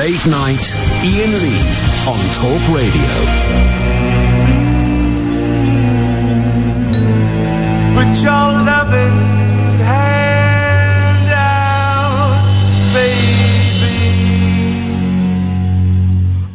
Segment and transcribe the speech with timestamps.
[0.00, 0.66] Late Night,
[1.04, 1.60] Iain Lee
[2.08, 3.12] on Talk Radio.
[7.94, 9.18] Put your loving
[9.84, 12.32] hand out,
[12.94, 13.98] baby.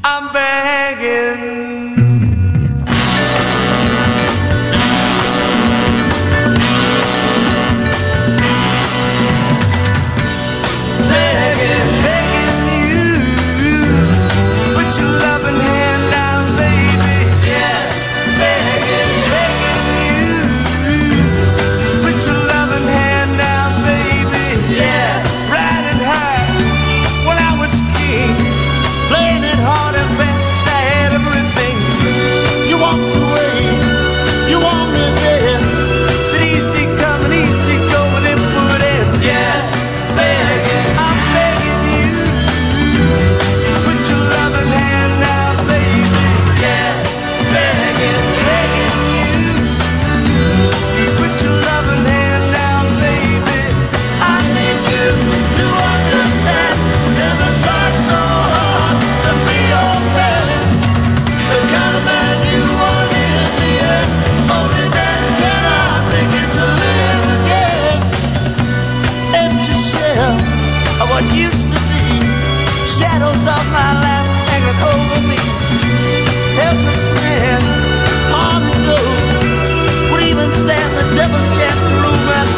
[0.04, 1.45] I'm begging.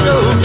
[0.08, 0.37] Rule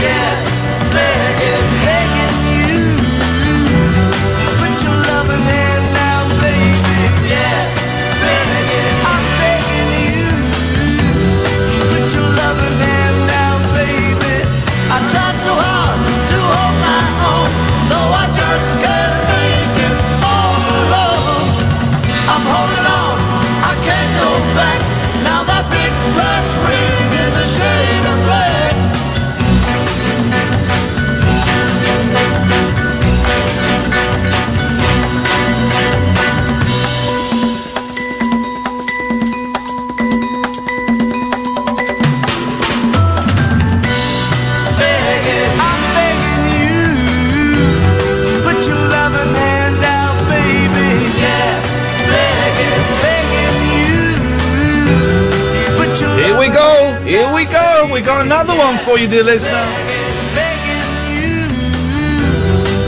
[58.53, 59.67] another one for you, dear listener.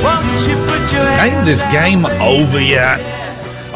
[0.03, 3.01] Won't you put your Ain't this game over yet?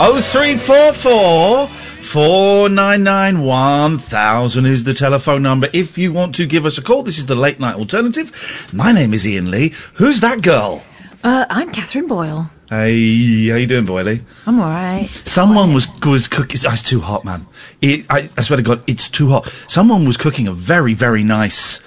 [0.00, 5.69] Oh three four four four nine nine one thousand is the telephone number.
[5.72, 8.69] If you want to give us a call, this is the late night alternative.
[8.72, 9.72] My name is Iain Lee.
[9.94, 10.84] Who's that girl?
[11.25, 12.50] Uh, I'm Catherine Boyle.
[12.70, 14.20] Hey, how you doing, Boyley?
[14.47, 15.09] I'm all right.
[15.25, 16.60] Someone was was cooking.
[16.64, 17.46] It's too hot, man.
[17.80, 19.48] It, I, I swear to God, it's too hot.
[19.69, 21.80] Someone was cooking a very, very nice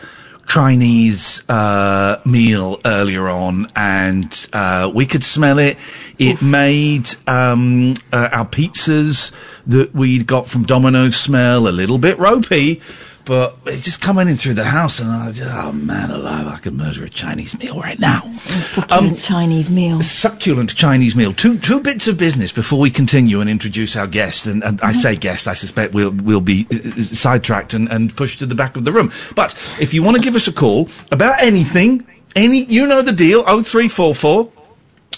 [0.47, 5.79] Chinese uh, meal earlier on, and uh, we could smell it.
[6.19, 9.31] It made um, uh, our pizzas
[9.67, 12.81] that we'd got from Domino's smell a little bit ropey.
[13.25, 16.57] But it's just coming in through the house, and I just, oh man alive, I
[16.57, 18.21] could murder a Chinese meal right now.
[18.41, 20.01] Succulent Chinese meal.
[20.01, 21.33] Succulent Chinese meal.
[21.33, 24.47] Two two bits of business before we continue and introduce our guest.
[24.47, 28.15] And, and I say guest, I suspect we'll we'll be uh, uh, sidetracked and, and
[28.15, 29.11] pushed to the back of the room.
[29.35, 33.13] But if you want to give us a call about anything, any you know the
[33.13, 33.43] deal.
[33.45, 34.51] Oh three four four.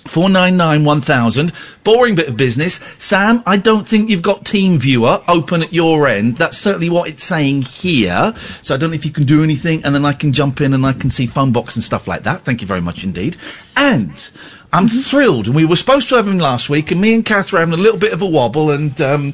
[0.06, 1.52] 499 1000.
[1.84, 2.75] Boring bit of business.
[2.75, 6.38] Sam, I don't think you've got Team Viewer open at your end.
[6.38, 8.34] That's certainly what it's saying here.
[8.62, 10.74] So I don't know if you can do anything and then I can jump in
[10.74, 12.41] and I can see phone box and stuff like that.
[12.41, 13.38] Thank you very much indeed.
[13.75, 14.30] And
[14.72, 15.47] I'm thrilled.
[15.47, 17.74] And we were supposed to have him last week and me and Kath were having
[17.74, 19.34] a little bit of a wobble and um,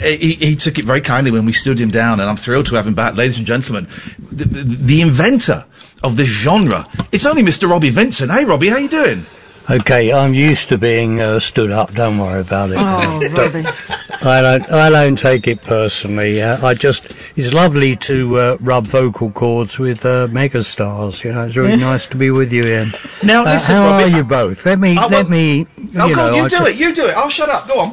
[0.00, 2.76] he, he took it very kindly when we stood him down and I'm thrilled to
[2.76, 3.16] have him back.
[3.16, 3.88] Ladies and gentlemen,
[4.18, 5.64] the, the, the inventor
[6.02, 6.86] of this genre.
[7.12, 7.68] It's only Mr.
[7.68, 8.30] Robbie Vincent.
[8.30, 9.26] Hey Robbie, how you doing?
[9.70, 11.94] Okay, I'm used to being uh, stood up.
[11.94, 12.76] Don't worry about it.
[12.78, 13.66] Oh, Robbie.
[14.26, 14.70] I don't.
[14.70, 16.42] I don't take it personally.
[16.42, 17.06] Uh, I just.
[17.36, 21.24] It's lovely to uh, rub vocal cords with uh, megastars.
[21.24, 22.88] You know, it's really nice to be with you, Iain.
[23.22, 24.66] Now, Uh, listen, how Robbie, are you both?
[24.66, 24.98] Let me.
[24.98, 25.58] Oh, let me.
[25.58, 25.66] You
[25.96, 26.76] Oh, go know, on, you I do it.
[26.76, 27.16] You do it.
[27.16, 27.66] I'll shut up.
[27.66, 27.88] Go on.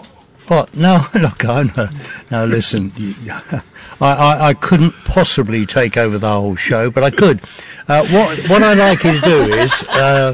[0.47, 0.75] What?
[0.75, 1.87] No, look, I know.
[2.31, 2.91] No, listen.
[2.97, 3.61] you- I,
[4.01, 7.39] I, I couldn't possibly take over the whole show, but I could.
[7.87, 10.33] Uh, what what I'd like you to do is, uh,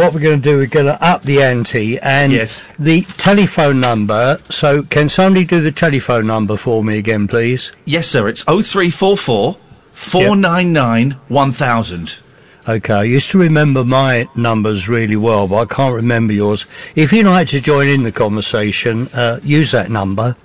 [0.00, 2.66] what we're going to do, we're going to up the ante and Yes.
[2.78, 4.38] the telephone number.
[4.48, 7.72] So, can somebody do the telephone number for me again, please?
[7.84, 8.28] Yes, sir.
[8.28, 9.56] It's 0344
[9.92, 12.20] 499 1000.
[12.68, 16.66] Okay, I used to remember my numbers really well, but I can't remember yours.
[16.94, 20.36] If you'd like to join in the conversation, uh, use that number.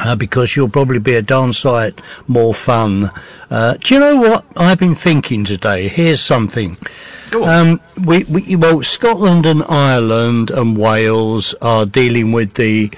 [0.00, 3.10] Uh, because you'll probably be a darn sight more fun.
[3.50, 5.88] Uh, do you know what I've been thinking today?
[5.88, 6.78] Here's something.
[7.34, 12.90] Um, we, we, well, Scotland and Ireland and Wales are dealing with the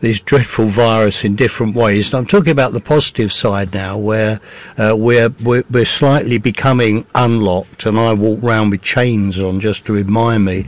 [0.00, 2.08] this dreadful virus in different ways.
[2.08, 4.40] And I'm talking about the positive side now, where
[4.76, 9.84] uh, we're, we're we're slightly becoming unlocked, and I walk round with chains on just
[9.86, 10.64] to remind me.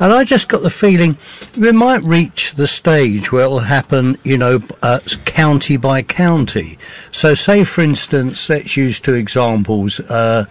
[0.00, 1.16] And I just got the feeling
[1.56, 6.78] we might reach the stage where it'll happen, you know, uh, county by county.
[7.10, 10.00] So, say for instance, let's use two examples.
[10.00, 10.46] Uh,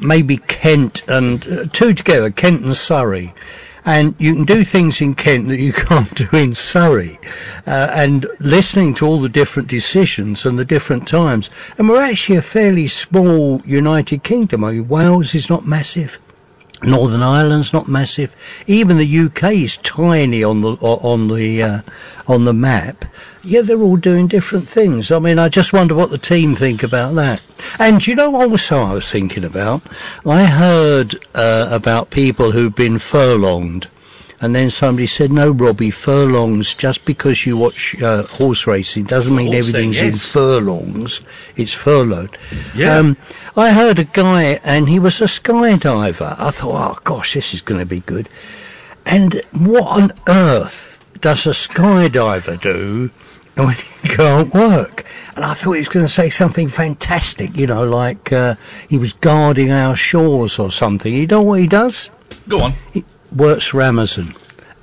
[0.00, 3.32] maybe Kent and uh, two together, Kent and Surrey
[3.88, 7.18] and you can do things in Kent that you can't do in Surrey.
[7.66, 11.48] Uh, and listening to all the different decisions and the different times,
[11.78, 14.62] and we're actually a fairly small United Kingdom.
[14.62, 16.18] I mean, Wales is not massive.
[16.82, 18.34] Northern Ireland's not massive.
[18.66, 21.80] Even the UK is tiny on the on the uh,
[22.26, 23.04] on the map.
[23.42, 25.10] Yeah, they're all doing different things.
[25.10, 27.42] I mean, I just wonder what the team think about that.
[27.78, 29.82] And you know, also I was thinking about.
[30.26, 33.88] I heard uh, about people who've been furlonged.
[34.40, 36.74] And then somebody said, "No, Robbie, furlongs.
[36.74, 41.20] Just because you watch uh, horse racing doesn't mean Horse thing, everything's in furlongs.
[41.56, 42.38] It's furloughed."
[42.74, 42.96] Yeah.
[42.96, 43.16] Um,
[43.56, 46.36] I heard a guy, and he was a skydiver.
[46.38, 48.28] I thought, "Oh gosh, this is going to be good."
[49.04, 53.10] And what on earth does a skydiver do
[53.56, 55.04] when he can't work?
[55.34, 58.54] And I thought he was going to say something fantastic, you know, like uh,
[58.88, 61.12] he was guarding our shores or something.
[61.12, 62.10] You know what he does?
[62.48, 62.74] Go on.
[62.92, 63.04] He
[63.34, 64.34] works for Amazon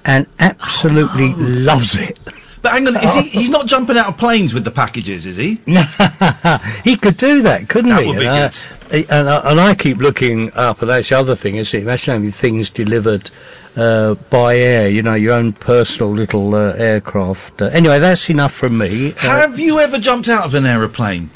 [0.06, 2.18] and absolutely Oh, loves it.
[2.62, 3.21] But hang on, is he?
[3.39, 5.56] He's not jumping out of planes with the packages, is he?
[6.83, 8.09] he could do that, couldn't That he?
[8.09, 8.51] would be and,
[8.89, 8.95] good.
[9.06, 11.83] he- and, I- and I keep looking up, and that's the other thing, isn't it?
[11.83, 13.30] Imagine having things delivered
[13.77, 17.62] uh, by air, you know, your own personal little uh, aircraft.
[17.62, 19.12] Uh, anyway, that's enough from me.
[19.13, 21.30] Uh, Have you ever jumped out of an aeroplane,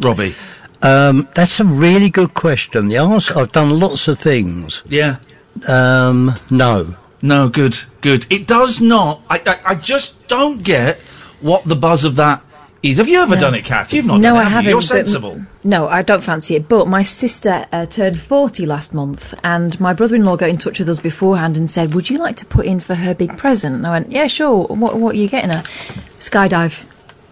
[0.00, 0.34] Robbie?
[0.82, 2.88] um, that's a really good question.
[2.88, 4.82] The answer, I've done lots of things.
[4.88, 5.16] Yeah.
[5.68, 6.96] Um, no.
[7.22, 8.26] No, good, good.
[8.30, 9.22] It does not.
[9.28, 10.98] I, I, I just don't get
[11.40, 12.42] what the buzz of that
[12.82, 12.98] is.
[12.98, 13.92] Have you ever done it, Kath?
[13.92, 14.64] You've not no, done it, I have haven't.
[14.66, 14.70] you?
[14.70, 15.40] You're sensible.
[15.64, 16.68] No, I don't fancy it.
[16.68, 20.58] But my sister uh, turned 40 last month, and my brother in law got in
[20.58, 23.36] touch with us beforehand and said, Would you like to put in for her big
[23.36, 23.74] present?
[23.74, 24.66] And I went, Yeah, sure.
[24.66, 25.62] What, what are you getting her?
[26.20, 26.84] Skydive.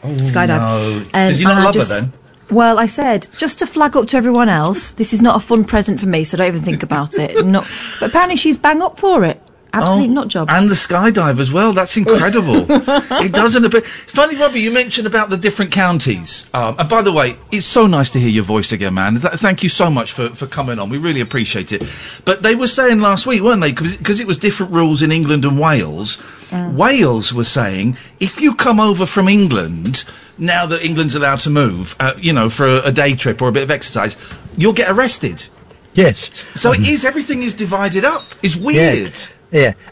[0.02, 0.48] Skydive.
[0.48, 0.96] no.
[0.98, 2.12] Um, Does he not and I love her then?
[2.50, 5.64] Well, I said, just to flag up to everyone else, this is not a fun
[5.64, 7.44] present for me, so don't even think about it.
[7.44, 7.66] Not,
[8.00, 9.40] but apparently she's bang up for it.
[9.74, 10.48] Absolute Oh, nut job.
[10.50, 11.72] And the skydive as well.
[11.72, 12.66] That's incredible.
[12.70, 13.84] it doesn't a bit.
[13.84, 14.60] It's funny, Robbie.
[14.60, 16.46] You mentioned about the different counties.
[16.54, 19.20] Um, and by the way, it's so nice to hear your voice again, man.
[19.20, 20.88] Th- thank you so much for, for coming on.
[20.90, 21.82] We really appreciate it.
[22.24, 23.72] But they were saying last week, weren't they?
[23.72, 26.18] Because it was different rules in England and Wales.
[26.52, 30.04] Wales were saying if you come over from England
[30.38, 33.48] now that England's allowed to move, uh, you know, for a, a day trip or
[33.48, 34.16] a bit of exercise,
[34.56, 35.46] you'll get arrested.
[35.94, 36.46] Yes.
[36.54, 38.24] So it is everything is divided up.
[38.42, 39.12] It's weird.
[39.12, 39.26] Yeah,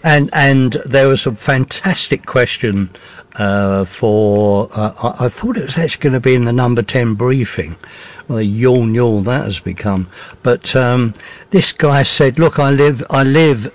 [0.02, 2.90] and and there was a fantastic question
[3.36, 4.68] uh, for.
[4.72, 7.76] Uh, I, I thought it was actually going to be in the number ten briefing.
[8.26, 10.08] Well, yawn, yawn that has become.
[10.42, 11.14] But um,
[11.50, 13.72] this guy said, "Look, I live, I live."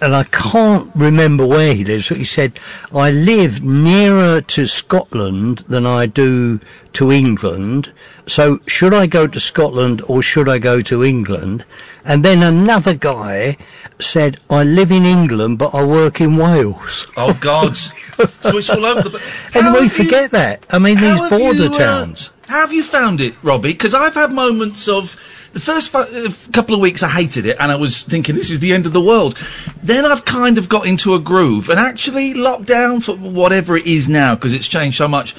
[0.00, 2.58] And I can't remember where he lives, but he said,
[2.92, 6.58] I live nearer to Scotland than I do
[6.94, 7.92] to England.
[8.26, 11.64] So should I go to Scotland or should I go to England?
[12.04, 13.56] And then another guy
[14.00, 17.06] said, I live in England, but I work in Wales.
[17.16, 17.76] Oh God!
[17.76, 19.18] so it's all over the.
[19.18, 19.46] place.
[19.54, 20.66] And we have you- forget that.
[20.70, 22.32] I mean, these border you, uh, towns.
[22.48, 23.72] how have you found it, Robbie?
[23.72, 25.16] Because I've had moments of
[25.52, 28.50] the first fu- uh, couple of weeks I hated it, and I was thinking this
[28.50, 29.36] is the end of the world.
[29.82, 34.08] Then I've kind of got into a groove, and actually lockdown for whatever it is
[34.08, 35.34] now, because it's changed so much.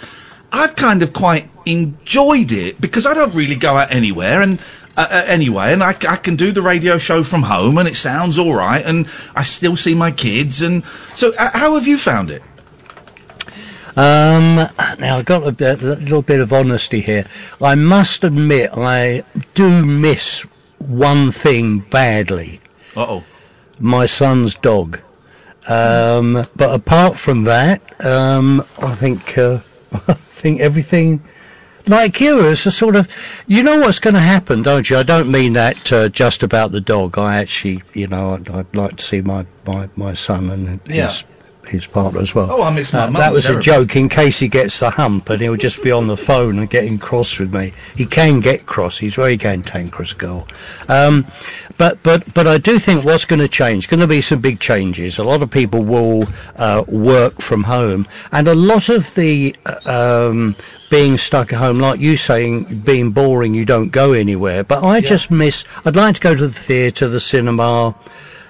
[0.51, 4.60] I've kind of quite enjoyed it because I don't really go out anywhere, and
[4.98, 7.96] uh, uh, anyway, and I, I, can do the radio show from home, and it
[7.96, 10.86] sounds all right, and I still see my kids, and
[11.16, 12.44] so uh, how have you found it?
[14.00, 14.56] Um,
[14.98, 17.25] now I've got a, bit, a little bit of honesty here.
[17.62, 19.24] I must admit, I
[19.56, 20.46] do miss
[20.77, 22.62] one thing badly.
[22.96, 23.24] Uh oh.
[23.77, 25.01] my son's dog.
[25.68, 29.60] Um, but apart from that, um, I think uh,
[30.08, 31.22] I think everything.
[31.86, 33.10] Like you, it's a sort of,
[33.48, 34.98] you know what's going to happen, don't you?
[34.98, 37.18] I don't mean that uh, just about the dog.
[37.18, 41.12] I actually, you know, I'd, I'd like to see my, my, my son and Yeah.
[41.69, 42.47] His partner as well.
[42.51, 45.29] Oh, I miss my mum That was a joke in case he gets the hump
[45.29, 47.73] and he'll just be on the phone and getting cross with me.
[47.95, 48.97] He can get cross.
[48.97, 50.47] He's very cantankerous girl.
[50.88, 51.27] Um,
[51.77, 53.88] but but but I do think what's going to change.
[53.88, 55.17] Going to be some big changes.
[55.17, 56.25] A lot of people will
[56.57, 60.55] uh, work from home, and a lot of the uh, um,
[60.89, 64.63] being stuck at home, like you saying, being boring, you don't go anywhere.
[64.63, 65.63] But I just miss.
[65.85, 67.95] I'd like to go to the theatre, the cinema.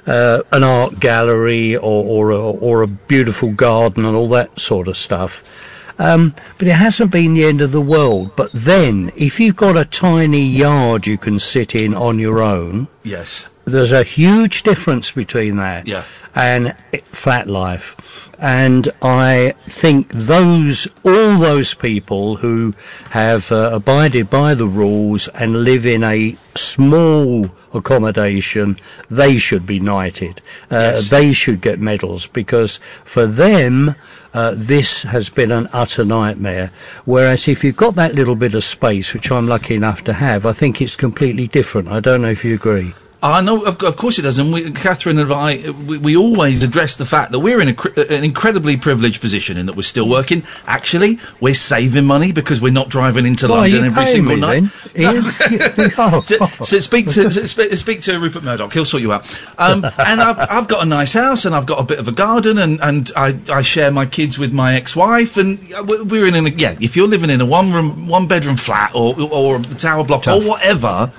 [0.07, 4.87] Uh, an art gallery or, or, a, or a beautiful garden and all that sort
[4.87, 5.65] of stuff.
[5.99, 8.35] Um, but it hasn't been the end of the world.
[8.35, 12.87] But then, if you've got a tiny yard you can sit in on your own,
[13.03, 13.49] Yes.
[13.65, 16.03] there's a huge difference between that Yeah.
[16.33, 16.73] and
[17.11, 17.95] flat life.
[18.39, 22.73] And I think those, all those people who
[23.09, 28.77] have uh, abided by the rules and live in a small accommodation,
[29.09, 30.41] they should be knighted.
[30.71, 31.09] Uh, Yes.
[31.09, 33.95] They should get medals because for them,
[34.33, 36.71] uh, this has been an utter nightmare.
[37.05, 40.45] Whereas if you've got that little bit of space, which I'm lucky enough to have,
[40.45, 41.87] I think it's completely different.
[41.89, 42.93] I don't know if you agree.
[43.21, 46.63] I know, of, of course it does, and we, Catherine and I, we, we always
[46.63, 50.07] address the fact that we're in a, an incredibly privileged position in that we're still
[50.07, 50.43] working.
[50.65, 54.63] Actually, we're saving money because we're not driving into Why, London every single me night.
[56.29, 57.45] So, so speak to so
[57.75, 58.73] speak, to Rupert Murdoch.
[58.73, 59.25] He'll sort you out.
[59.57, 62.11] Um, and I've, I've got a nice house, and I've got a bit of a
[62.11, 66.35] garden, and, and I, I share my kids with my ex-wife, and we're we're in
[66.35, 66.77] a yeah.
[66.79, 70.23] If you're living in a one room, one bedroom flat, or or a tower block,
[70.23, 70.43] Tough.
[70.43, 71.11] or whatever,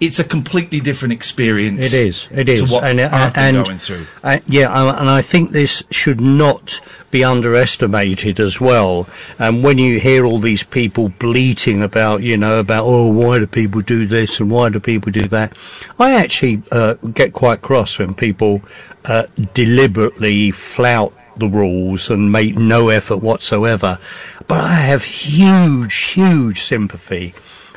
[0.00, 1.86] it's a completely different experience.
[1.86, 2.28] It is.
[2.30, 2.62] It is.
[2.64, 4.06] To what and, I've been and, going through.
[4.22, 9.08] uh, yeah, and and I think this should not be underestimated as well.
[9.38, 13.46] And when you hear all these people bleating about, you know, about oh, why do
[13.46, 15.56] people do this and why do people do that,
[15.98, 18.62] I actually uh, get quite cross when people
[19.04, 19.24] uh,
[19.54, 23.98] deliberately flout the rules and make no effort whatsoever.
[24.46, 27.34] But I have huge, huge sympathy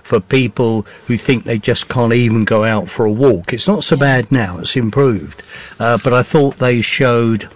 [0.10, 3.54] for people who think they just can't even go out for a walk.
[3.54, 5.44] It's not so bad now, it's improved.
[5.80, 7.48] Uh, but I thought they showed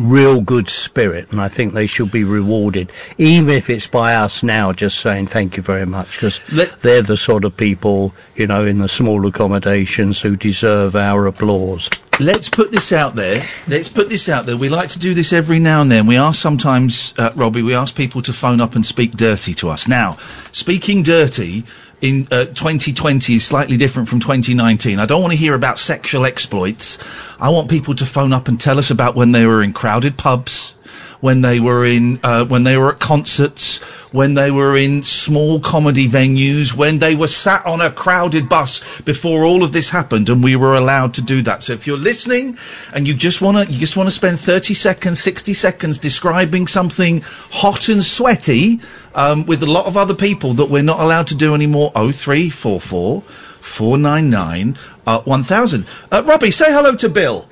[0.00, 4.42] real good spirit and I think they should be rewarded, even if it's by us
[4.42, 6.40] now just saying thank you very much, because
[6.80, 11.88] they're the sort of people, you know, in the small accommodations who deserve our applause.
[12.20, 13.42] Let's put this out there.
[13.66, 14.56] Let's put this out there.
[14.56, 16.06] We like to do this every now and then.
[16.06, 19.70] We ask sometimes, uh, Robbie, we ask people to phone up and speak dirty to
[19.70, 19.88] us.
[19.88, 20.18] Now,
[20.52, 21.64] speaking dirty
[22.00, 24.98] in uh, 2020 is slightly different from 2019.
[24.98, 26.98] I don't want to hear about sexual exploits.
[27.40, 30.16] I want people to phone up and tell us about when they were in crowded
[30.16, 30.76] pubs,
[31.20, 33.78] when they were in uh, when they were at concerts,
[34.12, 39.00] when they were in small comedy venues, when they were sat on a crowded bus
[39.02, 41.62] before all of this happened, and we were allowed to do that.
[41.62, 42.56] So if you're listening
[42.92, 46.66] and you just want to you just want to spend 30 seconds, 60 seconds describing
[46.66, 48.80] something hot and sweaty
[49.14, 53.22] um, with a lot of other people that we're not allowed to do anymore, 0344
[53.22, 55.86] 499 uh, 1000.
[56.10, 57.48] Uh, Robbie, say hello to Bill.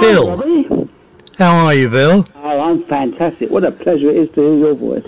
[0.00, 0.65] Bill, Robbie.
[1.36, 2.26] How are you, Bill?
[2.34, 3.50] Oh, I'm fantastic.
[3.50, 5.06] What a pleasure it is to hear your voice.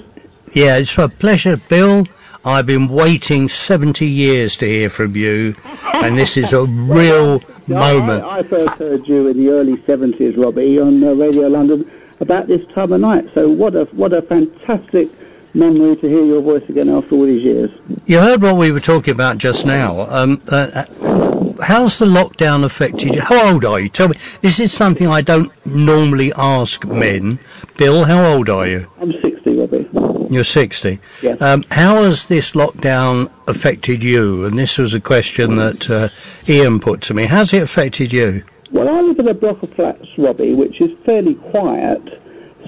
[0.53, 2.07] Yeah, it's a pleasure, Bill.
[2.45, 5.57] I've been waiting 70 years to hear from you,
[5.95, 8.25] and this is a real moment.
[8.25, 12.47] I, I first heard you in the early 70s, Robbie, on uh, Radio London about
[12.47, 13.29] this time of night.
[13.35, 15.11] So what a what a fantastic
[15.59, 17.71] memory to hear your voice again after all these years.
[18.07, 20.09] You heard what we were talking about just now.
[20.09, 23.21] Um, uh, uh, how's the lockdown affected you?
[23.21, 23.89] How old are you?
[23.89, 24.17] Tell me.
[24.41, 27.39] This is something I don't normally ask men.
[27.77, 28.91] Bill, how old are you?
[29.01, 29.89] I'm 60, Robbie.
[30.31, 30.99] You're 60.
[31.23, 31.41] Yes.
[31.43, 34.45] Um, how has this lockdown affected you?
[34.45, 36.09] And this was a question that uh,
[36.49, 37.25] Iain put to me.
[37.25, 38.45] How's it affected you?
[38.71, 42.03] Well, I live in a block of flats, Robbie, which is fairly quiet.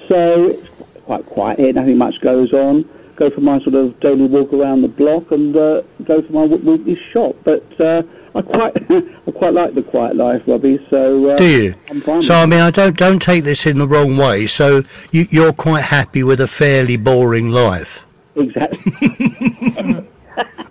[0.08, 0.69] So it's
[1.10, 1.72] quite quiet here.
[1.72, 2.88] Nothing much goes on.
[3.16, 6.44] Go for my sort of daily walk around the block and uh, go for my
[6.44, 7.34] weekly shop.
[7.42, 8.02] But uh,
[8.36, 10.78] I quite, I quite like the quiet life, Robbie.
[10.88, 12.22] So uh, Do you?
[12.22, 14.46] So I mean, I don't don't take this in the wrong way.
[14.46, 18.04] So you, you're quite happy with a fairly boring life.
[18.36, 18.92] exactly.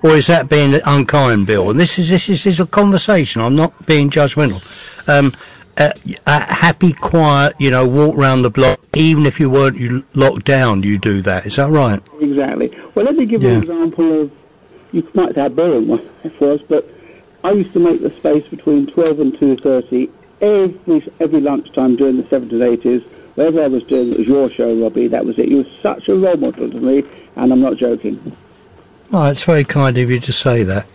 [0.01, 1.69] Or is that being unkind, Bill?
[1.69, 3.41] And this is this is, this is a conversation.
[3.41, 4.61] I'm not being judgmental.
[5.09, 5.33] Um,
[5.79, 5.93] uh,
[6.27, 8.79] uh, happy, quiet, you know, walk round the block.
[8.95, 11.45] Even if you weren't you locked down, you do that.
[11.45, 12.01] Is that right?
[12.19, 12.77] Exactly.
[12.95, 13.55] Well, let me give you Yeah.
[13.57, 14.31] an example of,
[14.91, 16.87] you might say how boring one it was, but
[17.43, 20.09] I used to make the space between 12 and 2.30
[20.41, 23.03] every, every lunchtime during the 70s and 80s.
[23.35, 25.47] Whatever I was doing, it was your show, Robbie, that was it.
[25.47, 27.05] You were such a role model to me,
[27.37, 28.35] and I'm not joking.
[29.13, 30.85] Oh, it's very kind of you to say that.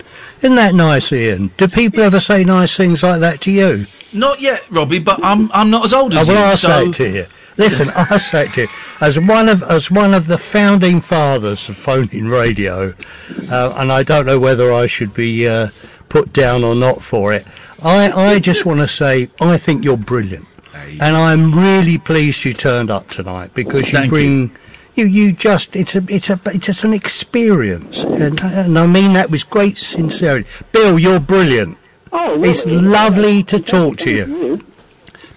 [0.44, 1.50] Isn't that nice, Iain?
[1.56, 3.86] Do people ever say nice things like that to you?
[4.12, 6.50] Not yet, Robbie, but I'm I'm not as old Oh, as well, you.
[6.50, 7.26] I'll so say it to you.
[7.56, 8.68] Listen, I'll say it to you.
[9.00, 12.92] As one of as one of the founding fathers of phone-in radio,
[13.50, 15.68] uh, and I don't know whether I should be uh,
[16.10, 17.46] put down or not for it.
[17.82, 20.46] I, I just want to say I think you're brilliant,
[21.00, 24.40] and I'm really pleased you turned up tonight because you Thank bring.
[24.42, 24.50] You,
[24.94, 29.12] you you just it's a it's a it's just an experience and, and I mean
[29.14, 30.48] that with great sincerity.
[30.72, 31.78] Bill, you're brilliant.
[32.12, 32.78] Oh, It's really?
[32.78, 34.64] lovely to talk to you.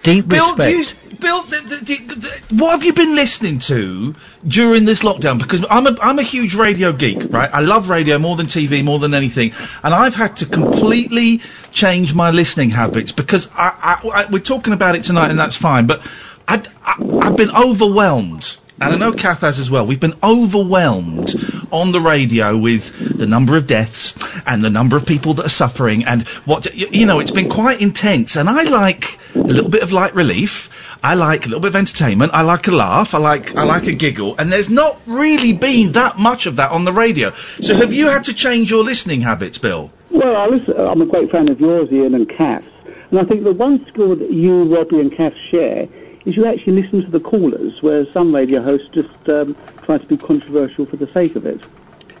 [0.04, 1.10] Deep Bill, do respect.
[1.10, 4.14] you, Bill, th- th- th- th- what have you been listening to
[4.46, 5.38] during this lockdown?
[5.40, 7.50] Because I'm a I'm a huge radio geek, right?
[7.52, 11.40] I love radio more than TV, more than anything, and I've had to completely
[11.72, 15.56] change my listening habits because I, I, I, we're talking about it tonight, and that's
[15.56, 15.88] fine.
[15.88, 16.00] But
[16.46, 18.56] I, I've been overwhelmed.
[18.80, 19.84] And I know Kath has as well.
[19.84, 21.34] We've been overwhelmed
[21.72, 24.14] on the radio with the number of deaths
[24.46, 27.48] and the number of people that are suffering and what, you, you know, it's been
[27.48, 28.36] quite intense.
[28.36, 30.70] And I like a little bit of light relief.
[31.02, 32.32] I like a little bit of entertainment.
[32.32, 33.14] I like a laugh.
[33.14, 34.36] I like, I like a giggle.
[34.38, 37.32] And there's not really been that much of that on the radio.
[37.32, 39.90] So have you had to change your listening habits, Bill?
[40.10, 42.66] Well, I listen, I'm a great fan of yours, Iain, and Kath's.
[43.10, 45.88] And I think the one skill that you, Robbie, and Kath share
[46.28, 50.06] is you actually listen to the callers, whereas some radio hosts just um, try to
[50.06, 51.60] be controversial for the sake of it.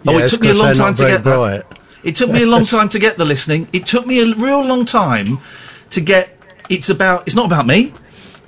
[0.06, 1.66] Oh, it took me a 'cause long time to very get that.
[2.04, 3.68] It took me a long time to get the listening.
[3.72, 5.38] It took me a real long time
[5.90, 6.38] to get.
[6.68, 7.24] It's about.
[7.26, 7.92] It's not about me.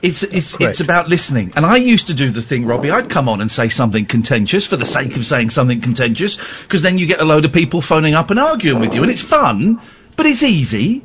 [0.02, 0.70] It's it's Correct.
[0.70, 1.52] it's about listening.
[1.56, 2.90] And I used to do the thing, Robbie.
[2.90, 6.80] I'd come on and say something contentious for the sake of saying something contentious, because
[6.82, 9.20] then you get a load of people phoning up and arguing with you, and it's
[9.20, 9.78] fun,
[10.16, 11.02] but it's easy.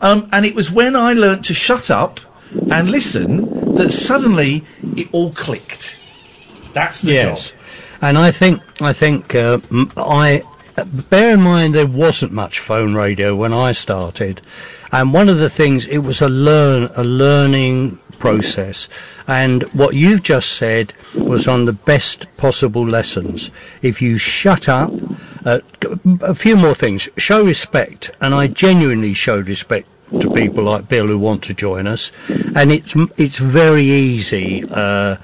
[0.00, 2.20] Um, and it was when I learnt to shut up
[2.70, 4.64] and listen that suddenly
[4.96, 5.96] it all clicked.
[6.72, 7.58] That's the Yes, job.
[8.02, 9.58] and I think I think uh,
[9.96, 10.42] I
[11.10, 14.40] bear in mind there wasn't much phone radio when I started,
[14.92, 18.88] and one of the things it was a learn a learning process,
[19.26, 23.50] and what you've just said was on the best possible lessons.
[23.82, 24.92] If you shut up,
[25.44, 25.60] uh,
[26.22, 27.08] a few more things.
[27.16, 29.86] Show respect, and I genuinely showed respect
[30.20, 32.12] to people like Bill who want to join us,
[32.54, 34.64] and it's it's very easy.
[34.70, 35.16] Uh,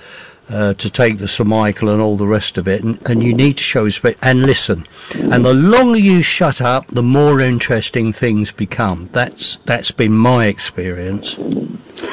[0.50, 3.32] uh, to take the Sir Michael and all the rest of it, and, and you
[3.32, 4.86] need to show respect and listen.
[5.14, 9.08] And the longer you shut up, the more interesting things become.
[9.12, 11.36] That's that's been my experience.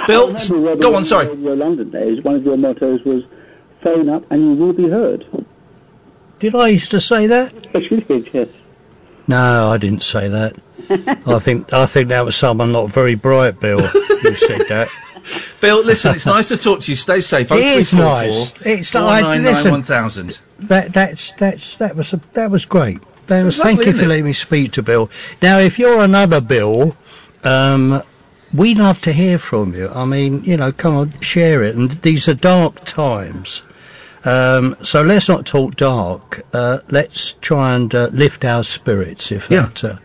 [0.07, 1.03] Bill, I s- remember, Robbie, go on.
[1.03, 1.27] Sorry.
[1.27, 3.21] Radio London days, one of your mottos was
[3.83, 5.25] phone up and you will be heard.
[6.39, 7.53] Did I used to say that?
[7.73, 8.47] Yes, you did, yes.
[9.27, 10.55] No, I didn't say that.
[10.89, 14.87] I think I think that was someone not very bright, Bill, You said that.
[15.61, 16.95] Bill, listen, it's nice to talk to you.
[16.95, 17.51] Stay safe.
[17.51, 18.53] It is nice.
[18.65, 20.39] It's like- listen- 1000.
[20.59, 22.99] That that's that's that was a, that was great.
[23.27, 25.09] That was, Lovely, thank you for letting me speak to Bill.
[25.41, 26.95] Now, if you're another Bill,
[27.43, 28.03] um,
[28.53, 29.89] we'd love to hear from you.
[29.89, 31.75] I mean, you know, come on, share it.
[31.75, 33.63] And these are dark times,
[34.23, 36.45] um, so let's not talk dark.
[36.53, 39.31] Uh, let's try and uh, lift our spirits.
[39.31, 39.61] If Yeah.
[39.67, 39.95] that uh,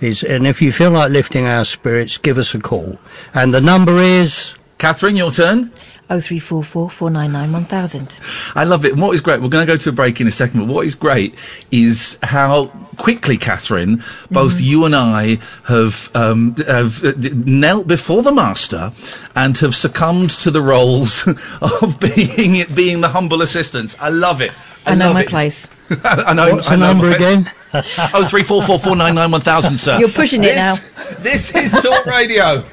[0.00, 2.98] is, and if you feel like lifting our spirits, give us a call.
[3.34, 4.54] And the number is.
[4.78, 5.72] Catherine, your turn.
[6.08, 8.18] 0344 499 1000.
[8.54, 8.92] I love it.
[8.92, 10.68] And what is great, we're going to go to a break in a second, but
[10.72, 11.34] what is great
[11.72, 13.96] is how quickly, Catherine,
[14.30, 14.64] both Mm-hmm.
[14.64, 17.12] you and I have, um, have uh,
[17.44, 18.92] knelt before the master
[19.34, 21.26] and have succumbed to the roles
[21.60, 23.96] of being being the humble assistants.
[24.00, 24.52] I love it.
[24.86, 25.28] I, I know love my it.
[25.28, 25.68] place.
[26.04, 26.54] I know.
[26.56, 27.50] What's I the know number my- again?
[28.14, 29.98] Oh, three four four four nine nine one thousand, sir.
[29.98, 30.76] You're pushing it now.
[31.18, 32.64] This is Talk Radio.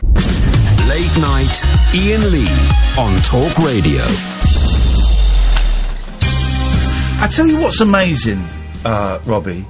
[0.87, 1.61] Late night,
[1.93, 2.47] Iain Lee
[2.97, 4.01] on Talk Radio.
[7.21, 8.43] I tell you what's amazing,
[8.85, 9.65] uh, Robbie,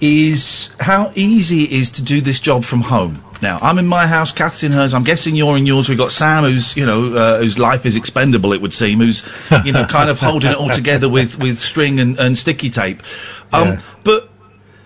[0.00, 3.22] is how easy it is to do this job from home.
[3.42, 4.94] Now, I'm in my house, Kath's in hers.
[4.94, 5.88] I'm guessing you're in yours.
[5.88, 8.52] We've got Sam, who's you know, uh, whose life is expendable.
[8.52, 9.22] It would seem, who's
[9.64, 13.02] you know, kind of holding it all together with with string and, and sticky tape.
[13.52, 13.80] Um, Yeah.
[14.04, 14.30] But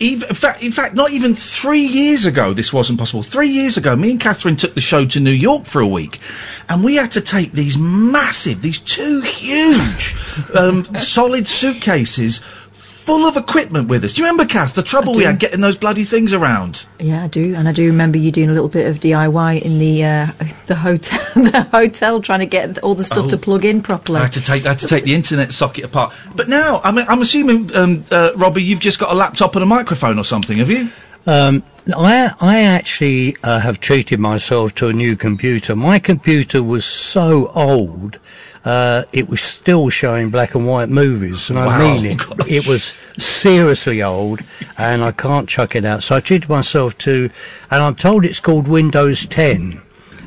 [0.00, 3.22] even, in fact, in fact, not even three years ago, this wasn't possible.
[3.22, 6.18] Three years ago, me and Catherine took the show to New York for a week,
[6.68, 10.16] and we had to take these massive, these two huge,
[10.58, 12.40] um, solid suitcases
[13.04, 14.12] full of equipment with us.
[14.14, 16.86] Do you remember, Kath, the trouble we had getting those bloody things around?
[16.98, 19.78] Yeah, I do, and I do remember you doing a little bit of DIY in
[19.78, 20.26] the uh,
[20.66, 23.28] the hotel, the hotel, trying to get all the stuff Oh.
[23.28, 24.18] to plug in properly.
[24.20, 26.14] I had to take, I had to take the internet socket apart.
[26.34, 29.62] But now, I mean, I'm assuming, um, uh, Robbie, you've just got a laptop and
[29.62, 30.88] a microphone or something, have you?
[31.26, 31.62] Um,
[31.94, 35.76] I I actually uh, have treated myself to a new computer.
[35.76, 38.18] My computer was so old,
[38.64, 42.18] uh, it was still showing black and white movies, and Wow, I mean it.
[42.18, 42.38] gosh.
[42.48, 44.40] It was seriously old,
[44.78, 46.02] and I can't chuck it out.
[46.02, 47.30] So I treated myself to,
[47.70, 49.80] and I'm told it's called Windows 10.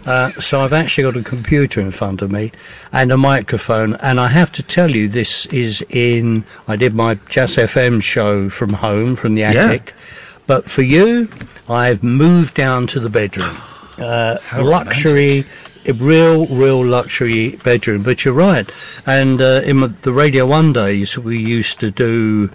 [0.05, 2.53] Uh, so I've actually got a computer in front of me
[2.93, 6.45] and a microphone, and I have to tell you, this is in.
[6.67, 9.93] I did my Jazz FM show from home, from the attic,
[10.45, 11.27] but for you,
[11.67, 13.57] I've moved down to the bedroom.
[13.97, 15.43] Uh, luxury,
[15.87, 18.03] a real, real luxury bedroom.
[18.03, 18.69] But you're right,
[19.05, 22.49] and uh, in the Radio One days, we used to do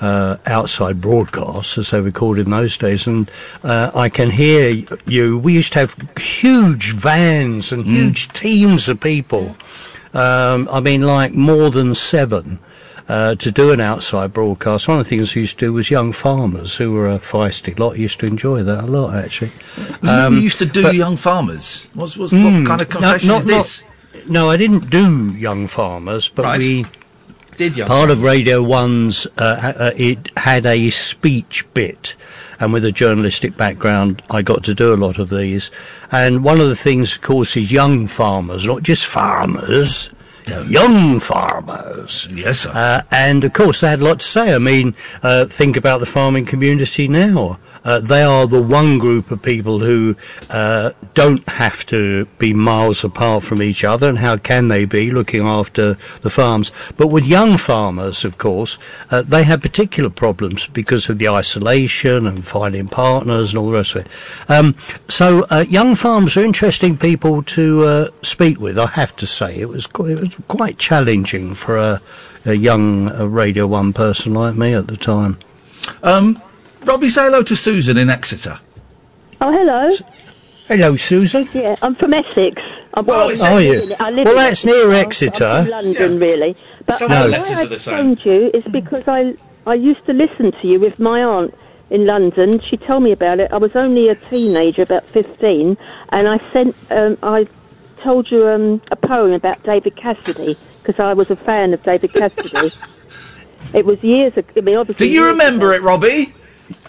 [0.00, 3.30] uh, outside broadcasts, as they were called in those days, and
[3.64, 5.38] uh, I can hear you.
[5.38, 9.56] We used to have huge vans and huge teams of people.
[10.14, 12.58] Um, I mean, like more than seven.
[13.08, 15.90] Uh, to do an outside broadcast, one of the things we used to do was
[15.90, 19.50] young farmers who were a feisty lot used to enjoy that a lot actually.
[20.02, 21.86] you used to do young farmers.
[21.94, 23.84] What's, what's, what Mm, kind of no, confession not- is this?
[24.28, 26.58] No, I didn't do young farmers, but Right.
[26.58, 26.84] we
[27.56, 32.14] Did part of Radio One's uh, uh, it had a speech bit,
[32.60, 35.70] and with a journalistic background, I got to do a lot of these.
[36.12, 40.10] And one of the things, of course, is young farmers, not just farmers.
[40.68, 42.28] Young farmers.
[42.30, 42.70] Yes, sir.
[42.74, 44.54] Uh, and of course, they had a lot to say.
[44.54, 47.58] I mean, uh, think about the farming community now.
[47.84, 50.16] Uh, they are the one group of people who
[50.50, 55.10] uh, don't have to be miles apart from each other, and how can they be
[55.10, 56.70] looking after the farms?
[56.96, 58.78] But with young farmers, of course,
[59.10, 63.76] uh, they have particular problems because of the isolation and finding partners and all the
[63.76, 64.12] rest of it.
[64.48, 64.74] Um,
[65.08, 68.78] so, uh, young farmers are interesting people to uh, speak with.
[68.78, 72.00] I have to say, it was qu- it was quite challenging for a,
[72.44, 75.38] a young uh, Radio One person like me at the time.
[76.02, 76.40] Um,
[76.84, 78.58] Robbie, say hello to Susan in Exeter.
[79.40, 79.88] Oh, hello.
[80.68, 81.48] Hello, Susan.
[81.52, 82.60] Yeah, I'm from Essex.
[82.94, 83.66] I'm, well, is I it?
[83.68, 83.96] live Are you?
[84.00, 85.44] I live Well, in that's Essex near now, so Exeter.
[85.44, 86.56] I'm from London, really.
[86.86, 87.96] But Some of the why letters I are the same.
[87.96, 89.34] phoned you is because I
[89.66, 91.54] I used to listen to you with my aunt
[91.90, 92.60] in London.
[92.60, 93.52] She told me about it.
[93.52, 95.76] I was only a teenager, about 15,
[96.12, 97.46] and I sent um, I
[98.02, 102.12] told you um, a poem about David Cassidy because I was a fan of David
[102.14, 102.72] Cassidy.
[103.74, 104.48] it was years ago.
[104.56, 105.06] I mean, obviously.
[105.06, 106.34] Do you years remember it, Robbie?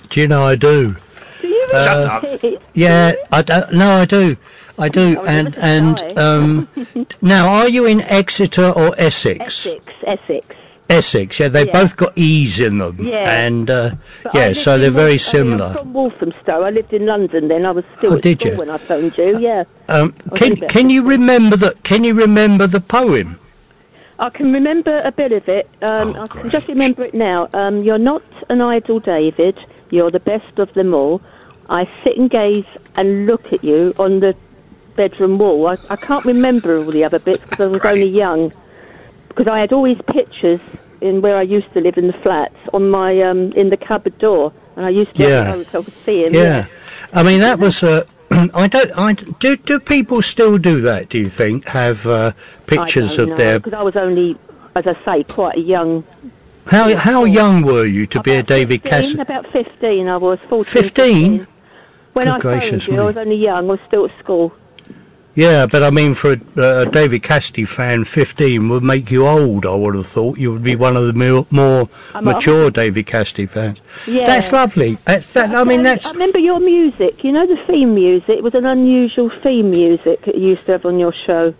[0.10, 0.95] Do you know I do?
[1.41, 2.26] Do you Shut up.
[2.74, 4.38] Yeah, I don't, no, I do.
[4.78, 5.19] I do.
[5.19, 6.67] I and and um,
[7.22, 9.39] now, are you in Exeter or Essex?
[9.67, 10.56] Essex, Essex.
[10.89, 11.82] Essex, yeah, they've Yeah.
[11.84, 12.98] both got E's in them.
[13.00, 13.30] Yeah.
[13.45, 13.91] And, uh,
[14.34, 15.65] yeah, so they're very Wal- similar.
[15.67, 16.63] I'm from Walthamstow.
[16.63, 17.63] I lived in London then.
[17.67, 18.58] I was still Oh, at did school you?
[18.58, 19.38] when I phoned you.
[19.38, 23.38] Yeah, Um, can can you remember the Can you remember the poem?
[24.17, 25.69] I can remember a bit of it.
[25.84, 26.52] Um, Oh, I can great.
[26.52, 27.50] just remember it now.
[27.54, 29.60] Um, you're not an idle David.
[29.89, 31.21] You're the best of them all.
[31.69, 34.36] I sit and gaze and look at you on the
[34.95, 35.67] bedroom wall.
[35.67, 37.91] I, I can't remember all the other bits because I was great.
[38.04, 38.52] only young.
[39.30, 40.60] Because I had all these pictures
[41.02, 44.17] in where I used to live in the flats on my um, in the cupboard
[44.17, 45.63] door, and I used to Yeah.
[45.71, 46.34] so I could see him.
[46.34, 46.65] Yeah,
[47.13, 47.84] I mean that was.
[47.84, 48.91] Uh, I don't.
[48.97, 49.56] I do.
[49.56, 51.10] Do people still do that?
[51.10, 52.32] Do you think have uh,
[52.67, 53.60] pictures of their?
[53.60, 54.38] because I was only,
[54.75, 56.04] as I say, quite a young.
[56.65, 59.22] How how young were you to be a about David 15, Cassidy?
[59.22, 61.38] About fifteen, I was 14, 15?
[61.39, 61.48] 15.
[62.13, 63.58] When Good I gracious you, I was only young.
[63.58, 64.54] I was still at school.
[65.36, 69.26] Yeah, but I mean, for a, uh, a David Cassidy fan, fifteen would make you
[69.28, 69.65] old.
[69.65, 71.89] I would have thought you would be one of the more,
[72.22, 72.69] mature.
[72.69, 73.82] David Cassidy fans.
[74.06, 74.26] Yeah.
[74.26, 74.98] That's lovely.
[75.06, 75.56] That's that.
[75.56, 77.24] I mean, that's I remember your music.
[77.24, 78.30] You know the theme music.
[78.30, 81.54] It was an unusual theme music that you used to have on your show.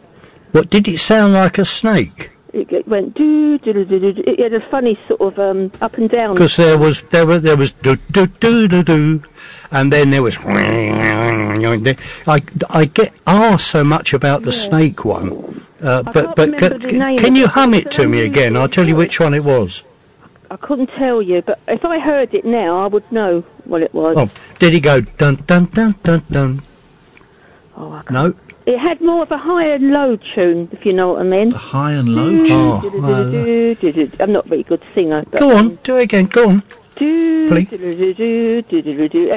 [0.52, 2.32] what did it sound like a snake?
[2.52, 4.24] It, went do do do do do.
[4.26, 6.34] It had a funny sort of um, up and down.
[6.34, 9.24] Because there was there were there was do do do do do,
[9.72, 10.38] and then there was.
[10.44, 16.80] I I get asked so much about the snake one, uh, but but can,
[17.18, 18.58] can you hum it to me again?
[18.58, 19.84] I'll tell you which one it was.
[20.52, 23.94] I couldn't tell you, but if I heard it now, I would know what it
[23.94, 24.18] was.
[24.18, 26.62] Oh, did he go dun dun dun dun dun?
[27.78, 28.34] Oh, I can't- No.
[28.70, 31.50] It had more of a high and low tune, if you know what I mean.
[31.50, 32.48] The high and low tune.
[32.52, 34.16] Oh.
[34.20, 35.24] I'm not a very good singer.
[35.32, 36.26] But Go on, um, do it again.
[36.28, 36.64] Go on.
[36.96, 37.72] Do, Please.
[37.72, 37.82] And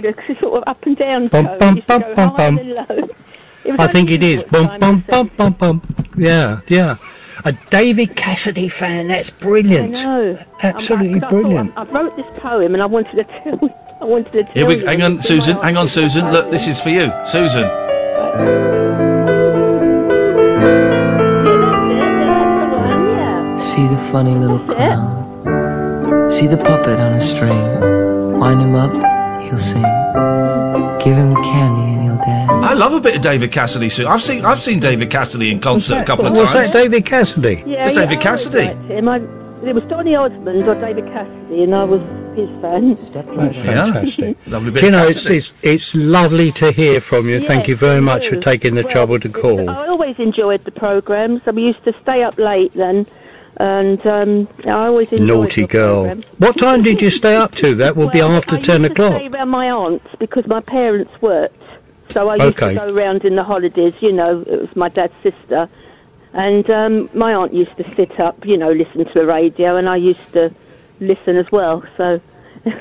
[0.05, 1.59] it's sort of up and down Bum, tone.
[1.59, 2.59] bum, It used to bum, bum, high bum.
[2.59, 3.75] and low.
[3.85, 4.43] I think it is.
[4.45, 5.83] Bum bum bum bum bum.
[6.17, 6.97] Yeah, yeah.
[7.47, 9.07] A David Cassidy fan.
[9.09, 9.97] That's brilliant.
[9.99, 10.39] I brilliant.
[10.41, 10.45] know.
[10.63, 11.73] Absolutely I'm- I- 'cause I thought brilliant.
[11.77, 13.59] I, I wrote this poem and I wanted to tell.
[14.01, 15.57] I wanted to tell Here we you hang on, Susan.
[15.59, 15.87] Hang on.
[15.87, 16.31] Susan.
[16.33, 17.63] Look, this is for you, Susan.
[17.63, 19.12] Yeah,
[23.73, 26.31] See the funny little clown.
[26.31, 27.59] See the puppet on a string.
[28.39, 28.93] Wind him up,
[29.43, 29.81] he'll sing.
[31.03, 32.65] Give him candy and he'll dance.
[32.67, 33.89] I love a bit of David Cassidy.
[33.89, 34.07] Sue.
[34.07, 36.73] I've seen I've seen David Cassidy in concert a couple of was times.
[36.73, 37.63] that David Cassidy?
[37.67, 38.65] Yeah, It's yeah, David I Cassidy.
[38.67, 39.09] liked him.
[39.09, 39.17] I,
[39.67, 42.01] it was Donny Osmond or David Cassidy, and I was
[42.37, 42.95] his fan.
[43.37, 43.85] That's Yeah.
[43.85, 44.37] fantastic.
[44.49, 47.41] Lovely bit Do you know, it's, it's, it's lovely to hear from you.
[47.41, 49.71] Thank you very much for taking the Well, trouble to call.
[49.71, 51.43] I always enjoyed the programmes.
[51.47, 53.07] We used to stay up late then,
[53.59, 56.03] and um, I always enjoyed Naughty girl.
[56.05, 56.25] programme.
[56.39, 57.75] What time did you stay up to?
[57.75, 59.21] That will be Well, after I 10 used to o'clock.
[59.21, 61.57] stay around my aunt's because my parents worked.
[62.13, 62.75] So I used Okay.
[62.75, 65.69] to go round in the holidays, you know, it was my dad's sister.
[66.35, 69.89] And um, my aunt used to sit up, you know, listen to the radio, and
[69.89, 70.51] I used to
[71.01, 71.85] listen as well.
[71.97, 72.21] So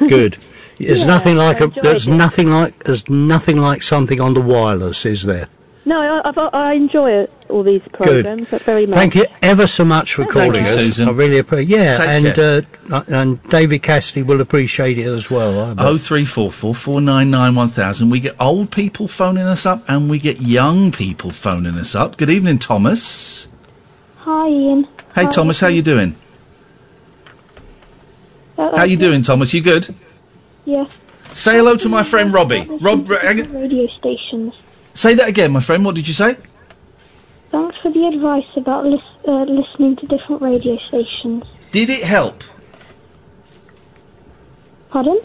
[0.08, 0.38] Good.
[0.78, 1.68] There's Yeah, nothing like a.
[1.68, 2.12] There's it.
[2.14, 2.84] nothing like.
[2.86, 5.48] There's nothing like something on the wireless, is there?
[5.84, 8.96] No, I, I, I enjoy all these programmes very much.
[8.96, 10.76] Thank you ever so much for Thank calling you, us.
[10.76, 11.10] Susan.
[11.10, 11.70] I really appreciate.
[11.76, 12.64] Yeah, Take and care.
[12.92, 15.60] uh, and David Cassidy will appreciate it as well.
[15.80, 15.88] I.
[15.88, 18.12] Oh three four four four nine nine one thousand.
[18.12, 22.16] We get old people phoning us up, and we get young people phoning us up.
[22.16, 23.48] Good evening, Thomas.
[24.18, 24.84] Hi, Iain.
[25.16, 25.32] Hey, Hi.
[25.32, 26.16] Thomas, how you doing?
[28.58, 29.52] Uh, How you doing, Thomas?
[29.56, 29.96] You good?
[30.66, 30.88] Yeah.
[31.34, 32.68] Say hello to my friend Robbie.
[32.82, 34.54] Rob, Radio stations.
[34.94, 35.84] Say that again, my friend.
[35.86, 36.38] What did you say?
[37.52, 41.44] Thanks for the advice about lis- uh, listening to different radio stations.
[41.72, 42.44] Did it help?
[44.90, 45.20] Pardon?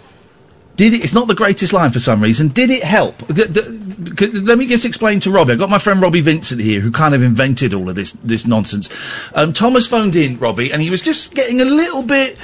[0.76, 1.02] Did it?
[1.04, 2.48] It's not the greatest line for some reason.
[2.48, 3.16] Did it help?
[3.28, 3.62] D- d-
[4.18, 5.52] c- let me just explain to Robbie.
[5.52, 8.46] I've got my friend Robbie Vincent here, who kind of invented all of this this
[8.46, 8.90] nonsense.
[9.34, 12.36] Um, Thomas phoned in, Robbie, and he was just getting a little bit.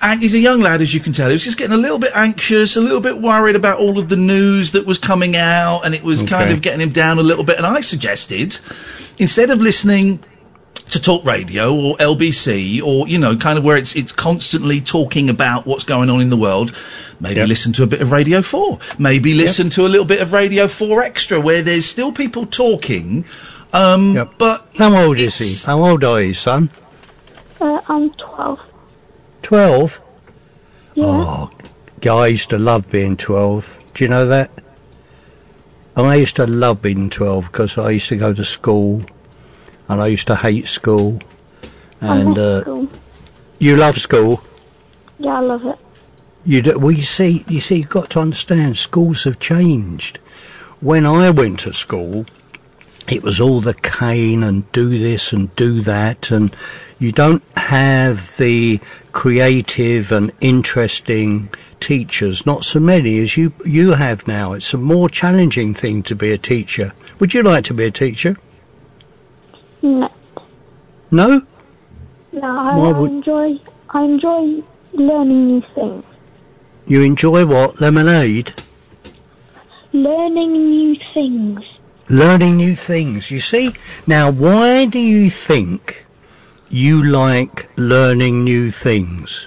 [0.00, 1.28] And he's a young lad, as you can tell.
[1.28, 4.08] He was just getting a little bit anxious, a little bit worried about all of
[4.08, 7.22] the news that was coming out, and it was kind of getting him down a
[7.22, 7.56] little bit.
[7.58, 8.58] And I suggested,
[9.18, 10.20] instead of listening
[10.90, 15.28] to talk radio or LBC or you know kind of where it's it's constantly talking
[15.28, 16.74] about what's going on in the world
[17.20, 17.48] maybe Yep.
[17.48, 20.66] listen to a bit of radio 4 maybe listen to a little bit of radio
[20.66, 23.26] 4 extra where there's still people talking
[23.74, 24.30] um Yep.
[24.38, 25.66] but How old is he?
[25.66, 26.70] How old are you, son?
[27.60, 28.58] Uh, I'm 12.
[29.48, 29.98] Twelve.
[30.94, 31.04] Yeah.
[31.06, 31.50] Oh,
[32.02, 33.78] yeah, I used to love being 12.
[33.94, 34.50] Do you know that?
[35.96, 39.00] I used to love being 12 because I used to go to school
[39.88, 41.20] and I used to hate school.
[42.02, 42.88] I And love uh, school.
[43.58, 44.42] you love school.
[45.18, 45.78] Yeah, I love it.
[46.44, 50.18] You do, well, you see, you see, you've got to understand, schools have changed.
[50.80, 52.26] When I went to school,
[53.10, 56.54] it was all the cane and do this and do that, and
[56.98, 58.80] you don't have the
[59.12, 61.48] creative and interesting
[61.80, 62.44] teachers.
[62.44, 64.52] Not so many as you you have now.
[64.52, 66.92] It's a more challenging thing to be a teacher.
[67.18, 68.36] Would you like to be a teacher?
[69.82, 70.10] No,
[71.10, 71.42] No.
[72.32, 73.58] no I, would- enjoy
[73.90, 76.04] I enjoy learning new things.
[76.86, 77.80] You enjoy what?
[77.80, 78.52] Lemonade.
[79.92, 81.60] Learning new things.
[82.08, 83.30] Learning new things.
[83.30, 83.74] You see?
[84.06, 86.04] Now, why do you think
[86.68, 89.46] you like learning new things?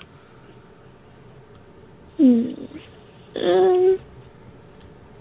[2.19, 3.97] Um,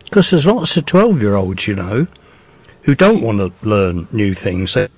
[0.04, 2.06] Because there's lots of 12 year olds, you know,
[2.82, 4.74] who don't want to learn new things.
[4.74, 4.88] They-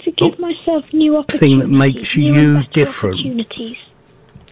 [0.00, 1.40] to give myself new opportunities.
[1.40, 3.20] Thing that makes you different.
[3.20, 3.78] Opportunities.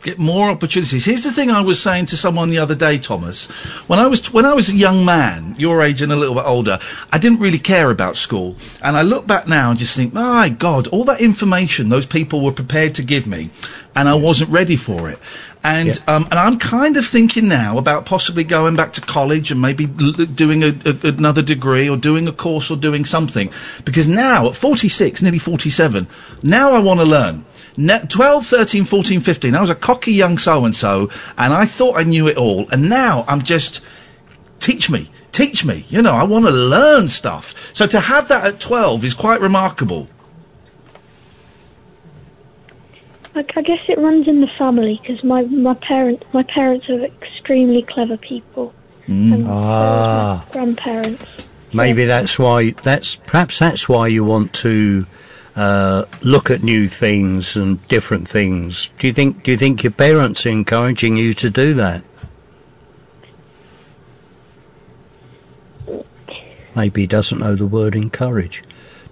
[0.03, 1.05] Get more opportunities.
[1.05, 3.47] Here's the thing I was saying to someone the other day, Thomas.
[3.89, 6.45] When I was when I was a young man, your age and a little bit
[6.47, 6.79] older,
[7.13, 8.57] I didn't really care about school.
[8.83, 12.41] And I look back now and just think, my God, all that information those people
[12.41, 13.51] were prepared to give me,
[13.97, 15.19] and I wasn't ready for it.
[15.65, 15.95] And Yeah.
[16.17, 19.89] um, and I'm kind of thinking now about possibly going back to college and maybe
[20.01, 23.51] l- doing a, a, another degree or doing a course or doing something.
[23.85, 26.07] Because now at 46, nearly 47,
[26.43, 27.45] now I want to learn.
[27.81, 32.03] Ne- 12, 13, 14, 15, I was a cocky young so-and-so, and I thought I
[32.03, 32.69] knew it all.
[32.71, 33.81] And now I'm just,
[34.59, 35.87] teach me, teach me.
[35.89, 37.55] You know, I want to learn stuff.
[37.73, 40.09] So to have that at 12 is quite remarkable.
[43.37, 47.05] I, I guess it runs in the family because my my parents my parents are
[47.05, 48.75] extremely clever people.
[49.07, 50.45] And Ah.
[50.51, 51.25] grandparents.
[51.73, 55.07] Maybe that's why, that's, perhaps that's why you want to,
[55.59, 58.91] uh, look at new things and different things.
[59.01, 62.03] Do you think, do you think your parents are encouraging you to do that?
[66.75, 68.63] Maybe he doesn't know the word encourage.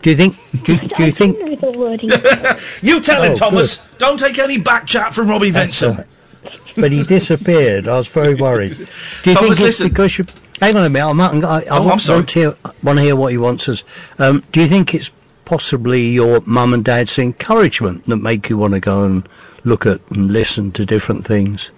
[0.03, 2.11] Do you think, do, do I you think, know the wording.
[2.83, 3.79] You tell him, Oh, Thomas.
[3.99, 6.07] Don't take any back chat from Robbie That's Vincent.
[6.77, 7.89] but he disappeared.
[7.89, 8.77] I was very worried.
[8.77, 8.87] Do you
[9.35, 9.89] Thomas, think it's listen.
[9.89, 10.27] because you?
[10.61, 11.09] Hang on a minute.
[11.09, 12.19] I'm, not- I, I Oh, I'm want, sorry.
[12.19, 12.55] want to hear,
[12.85, 13.83] want to hear what he wants us.
[14.19, 15.11] Um, do you think it's
[15.47, 19.27] possibly your mum and dad's encouragement that make you want to go and
[19.65, 21.71] look at and listen to different things?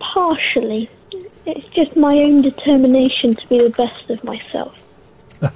[0.00, 0.90] Partially,
[1.46, 4.74] it's just my own determination to be the best of myself.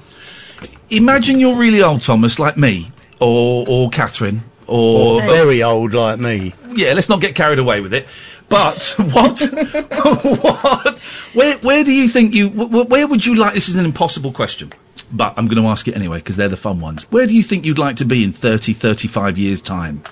[0.91, 6.55] Imagine you're really old, Thomas, like me, or or Catherine, or Very old like me.
[6.75, 8.07] yeah, let's not get carried away with it.
[8.49, 9.41] But what,
[10.43, 10.99] what,
[11.35, 13.55] where, where do you think you, wh- wh- where would you like?
[13.55, 14.73] This is an impossible question,
[15.13, 17.11] but I'm going to ask it anyway because they're the fun ones.
[17.11, 20.03] Where do you think you'd like to be in 30, 35 years' time?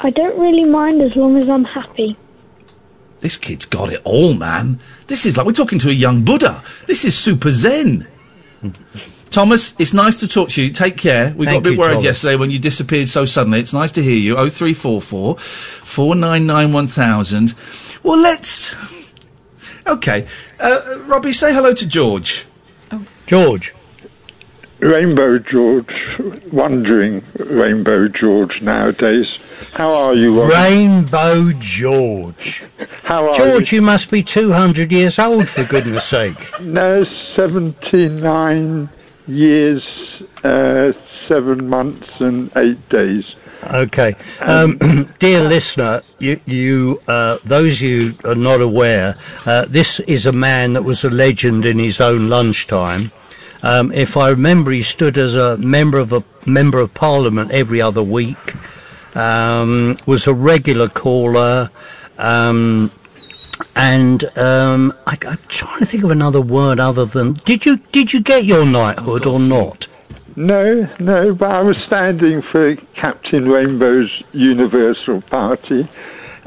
[0.00, 2.16] I don't really mind as long as I'm happy.
[3.20, 4.78] This kid's got it all, man.
[5.06, 6.62] This is like we're talking to a young Buddha.
[6.86, 8.06] This is super zen.
[9.30, 10.70] Thomas, it's nice to talk to you.
[10.70, 11.32] Take care.
[11.34, 12.04] We got a bit you, worried Thomas.
[12.04, 13.60] yesterday when you disappeared so suddenly.
[13.60, 14.36] It's nice to hear you.
[14.36, 17.54] Oh three four four four nine nine one thousand.
[18.02, 18.74] Well, let's.
[19.86, 20.26] Okay,
[20.60, 22.46] uh, Robbie, say hello to George.
[23.26, 23.74] George.
[24.80, 25.94] Rainbow George,
[26.52, 29.38] wandering Rainbow George nowadays.
[29.72, 30.40] How are you?
[30.40, 30.50] Robin?
[30.54, 32.64] Rainbow George.
[33.02, 33.36] How are you?
[33.36, 36.36] George, you must be 200 years old, for goodness sake.
[36.60, 38.88] No, 79
[39.26, 39.82] years,
[40.42, 40.92] uh,
[41.28, 43.34] 7 months and 8 days.
[43.62, 44.14] Okay.
[44.40, 44.78] Um,
[45.18, 49.14] dear listener, you, you uh, those you are not aware,
[49.46, 53.10] uh, this is a man that was a legend in his own lunchtime.
[53.62, 57.80] Um, if I remember, he stood as a member of a member of parliament every
[57.80, 58.54] other week.
[59.16, 61.70] Um, was a regular caller.
[62.18, 62.90] Um,
[63.76, 68.12] and um, I, I'm trying to think of another word other than did you did
[68.12, 69.86] you get your knighthood or not?
[70.36, 75.86] No, no, but I was standing for Captain Rainbow's Universal Party,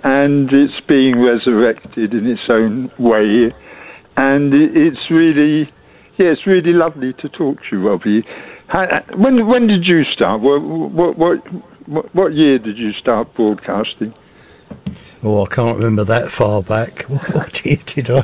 [0.04, 3.54] and it's being resurrected in its own way,
[4.18, 5.72] and it's really,
[6.18, 8.26] yeah, it's really lovely to talk to you, Robbie.
[9.16, 10.42] When when did you start?
[10.42, 14.14] What what what what, year did you start broadcasting?
[15.24, 17.04] Oh, I can't remember that far back.
[17.04, 18.24] What, what year did I?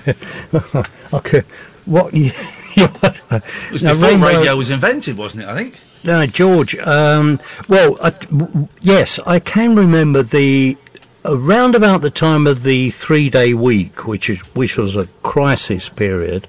[1.14, 1.44] okay,
[1.86, 2.34] what year?
[3.32, 5.50] It was Now, before Rainbow- radio was invented, wasn't it?
[5.50, 5.80] I think.
[6.04, 6.76] No, George.
[6.78, 10.78] Um, well, I, w- yes, I can remember the
[11.26, 16.48] around about the time of the three-day week, which is which was a crisis period,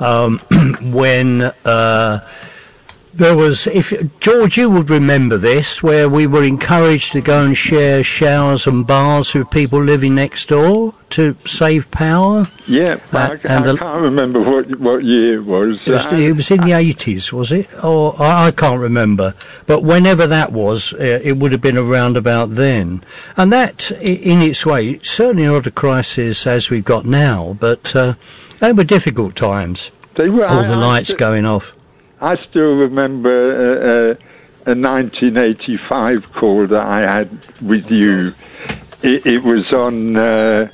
[0.00, 0.38] um,
[0.82, 1.42] when.
[1.64, 2.20] Uh,
[3.14, 7.56] there was, if George, you would remember this, where we were encouraged to go and
[7.56, 12.48] share showers and bars with people living next door to save power.
[12.66, 15.78] Yeah, Uh, I, and I the- can't remember what what year it was.
[15.86, 17.68] It was, it was in the eighties, was it?
[17.84, 19.34] Or I, I can't remember.
[19.66, 23.04] But whenever that was, uh, it would have been around about then.
[23.36, 28.14] And that, in its way, certainly not a crisis as we've got now, but uh,
[28.60, 29.90] they were difficult times.
[30.14, 30.46] They were.
[30.46, 31.74] All the lights going off.
[32.22, 37.28] I still remember uh, uh, a 1985 call that I had
[37.60, 38.32] with you.
[39.02, 40.70] It, it was on uh,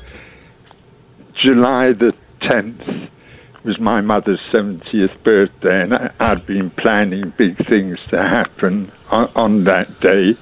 [1.32, 2.86] July the 10th.
[2.86, 8.92] It Was my mother's 70th birthday, and I, I'd been planning big things to happen
[9.10, 10.36] on, on that day,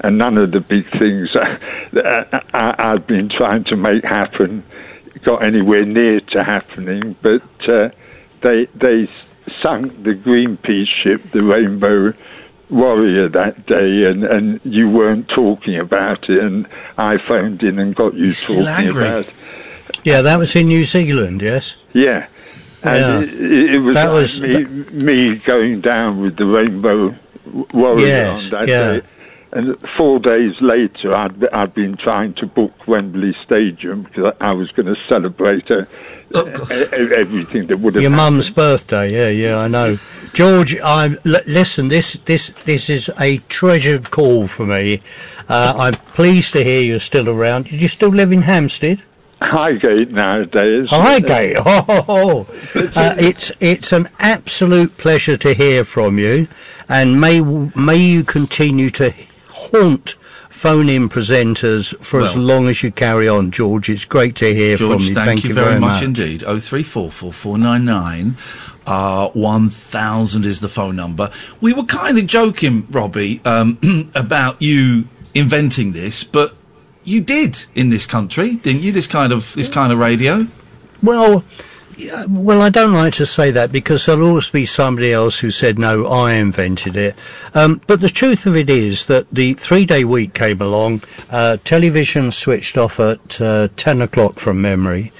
[0.00, 1.30] and none of the big things
[1.92, 4.64] that I, I'd been trying to make happen
[5.22, 7.16] got anywhere near to happening.
[7.22, 7.88] But uh,
[8.42, 9.08] they they
[9.60, 12.12] sunk the Greenpeace ship, the Rainbow
[12.70, 17.94] Warrior, that day, and, and you weren't talking about it, and I phoned in and
[17.94, 19.04] got you still talking angry?
[19.06, 19.34] about it.
[20.04, 21.76] Yeah, that was in New Zealand, yes?
[21.92, 22.26] Yeah.
[22.82, 23.34] And Yeah.
[23.34, 27.14] it, it was That like was- me, me going down with the Rainbow
[27.72, 28.92] Warrior Yes, on that yeah.
[28.94, 29.06] day.
[29.54, 34.70] And four days later, I'd, I'd been trying to book Wembley Stadium because I was
[34.72, 35.84] going to celebrate e-
[37.12, 38.34] everything that would have Your happened.
[38.36, 39.98] mum's birthday, yeah, yeah, I know.
[40.32, 41.88] George, I l- listen.
[41.88, 45.02] This, this, this is a treasured call for me.
[45.48, 47.66] Uh, I'm pleased to hear you're still around.
[47.66, 49.02] Did you still live in Hampstead?
[49.42, 50.86] Highgate nowadays.
[50.88, 51.56] Highgate.
[51.58, 52.46] Oh, oh, oh.
[52.94, 56.46] Uh, it's it's an absolute pleasure to hear from you,
[56.88, 59.12] and may may you continue to
[59.48, 60.14] haunt
[60.62, 63.88] phone-in presenters for as long as you carry on, George.
[63.88, 65.14] It's great to hear George, from you.
[65.16, 66.44] thank, you, very, very much, indeed.
[66.44, 68.36] Oh three four four four nine nine.
[68.86, 71.32] Uh, 1000 is the phone number.
[71.60, 73.76] We were kind of joking, Robbie, um,
[74.14, 76.54] about you inventing this, but
[77.02, 78.92] you did in this country, didn't you?
[78.92, 80.46] This kind of this kind of radio.
[81.02, 81.42] Well,
[81.96, 85.50] yeah, well, I don't like to say that because there'll always be somebody else who
[85.50, 87.14] said, no, I invented it.
[87.54, 91.58] Um, but the truth of it is that the three day week came along, uh,
[91.64, 95.12] television switched off at uh, 10 o'clock from memory,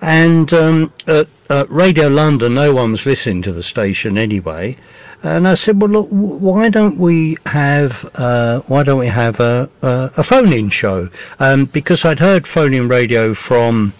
[0.00, 1.28] and um, at,
[1.68, 4.76] Radio London, no one was listening to the station anyway.
[5.22, 9.68] And I said, well, look, why don't we have uh, why don't we have a
[9.82, 11.10] a, a phone-in show?
[11.40, 13.92] Um, because I'd heard phone-in radio from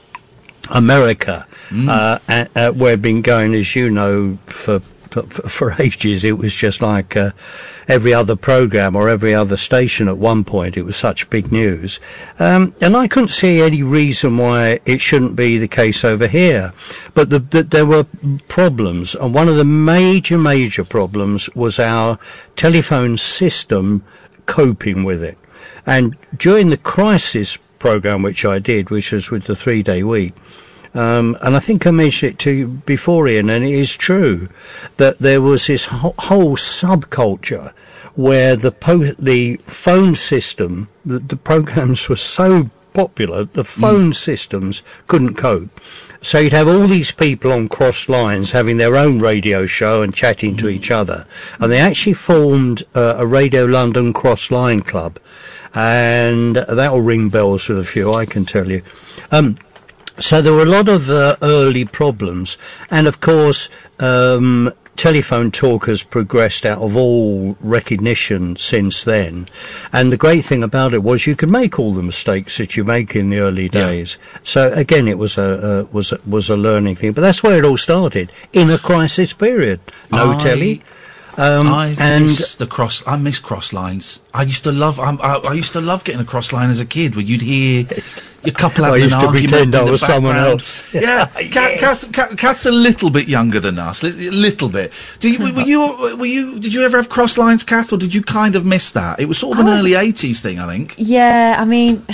[0.70, 6.24] America, uh, uh, uh, where I've been going, as you know, for for, for ages,
[6.24, 7.32] it was just like uh,
[7.88, 10.76] every other program or every other station at one point.
[10.76, 12.00] It was such big news.
[12.38, 16.72] Um, and I couldn't see any reason why it shouldn't be the case over here.
[17.14, 18.06] But the, the, there were
[18.48, 19.14] problems.
[19.14, 22.18] And one of the major, major problems was our
[22.56, 24.04] telephone system
[24.46, 25.38] coping with it.
[25.86, 30.34] And during the crisis program, which I did, which was with the three day week,
[30.94, 34.48] um, and I think I mentioned it to you before, Iain, and it is true
[34.96, 37.72] that there was this whole, whole subculture
[38.16, 44.82] where the po- the phone system, the, the programs were so popular, the phone systems
[45.06, 45.80] couldn't cope.
[46.22, 50.14] So you'd have all these people on cross lines having their own radio show and
[50.14, 51.26] chatting to each other.
[51.58, 55.18] And they actually formed uh, a Radio London cross line club.
[55.72, 58.82] And that will ring bells with a few, I can tell you.
[59.30, 59.56] Um,
[60.20, 62.56] so there were a lot of uh, early problems,
[62.90, 63.68] and of course,
[63.98, 69.48] um, telephone talk has progressed out of all recognition since then.
[69.94, 72.84] And the great thing about it was you could make all the mistakes that you
[72.84, 74.18] make in the early days.
[74.44, 77.12] So again, it was a uh, was a, was a learning thing.
[77.12, 79.80] But that's where it all started in a crisis period.
[80.10, 80.82] No I- telly.
[81.40, 83.02] Um, I and miss the cross.
[83.06, 84.20] I miss cross lines.
[84.34, 85.00] I used to love.
[85.00, 87.40] I, I, I used to love getting a cross line as a kid, where you'd
[87.40, 87.86] hear
[88.44, 90.84] your couple I having used an to argument pretend I was someone else.
[91.00, 94.92] Yeah, Kat, Kath, Kath, Kath's a little bit younger than us, a little bit.
[95.20, 96.16] Do you, were you?
[96.16, 96.58] Were you?
[96.58, 99.18] Did you ever have cross lines, Kath, or did you kind of miss that?
[99.18, 100.94] It was sort of an was- early '80s thing, I think.
[100.98, 102.04] Yeah, I mean,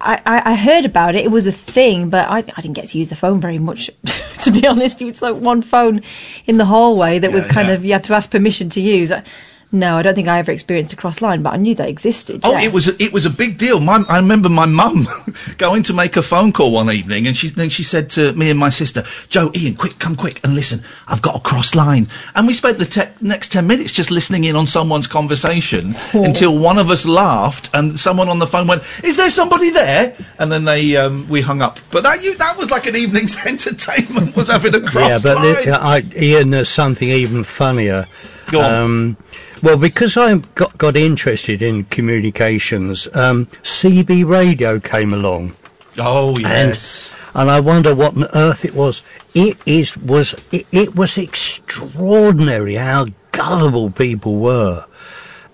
[0.00, 1.24] I, I, heard about it.
[1.24, 3.90] It was a thing, but I, I didn't get to use the phone very much,
[4.42, 5.02] to be honest.
[5.02, 6.02] It was like one phone
[6.46, 7.74] in the hallway that was kind yeah.
[7.74, 9.10] of, you had to ask permission to use.
[9.12, 9.22] I,
[9.70, 12.40] no, I don't think I ever experienced a cross line, but I knew they existed.
[12.42, 12.62] Oh, yeah.
[12.62, 13.80] it was a, it was a big deal.
[13.80, 15.06] My, I remember my mum
[15.58, 18.48] going to make a phone call one evening, and she then she said to me
[18.48, 20.82] and my sister, "Joe, Iain, quick, come quick and listen.
[21.06, 24.44] I've got a cross line." And we spent the te- next ten minutes just listening
[24.44, 28.84] in on someone's conversation until one of us laughed, and someone on the phone went,
[29.04, 31.78] "Is there somebody there?" And then they um, we hung up.
[31.90, 35.36] But that you that was like an evening's entertainment was having a cross yeah, but
[35.36, 35.66] line.
[35.66, 38.06] the, I, Iain, there's something even funnier.
[38.46, 38.74] Go on.
[38.74, 39.16] Um,
[39.62, 45.54] well, because I got, got interested in communications, um, CB radio came along.
[45.98, 47.14] oh yes.
[47.34, 49.02] And, and I wonder what on earth it was.
[49.34, 54.86] It is was it, it was extraordinary how gullible people were,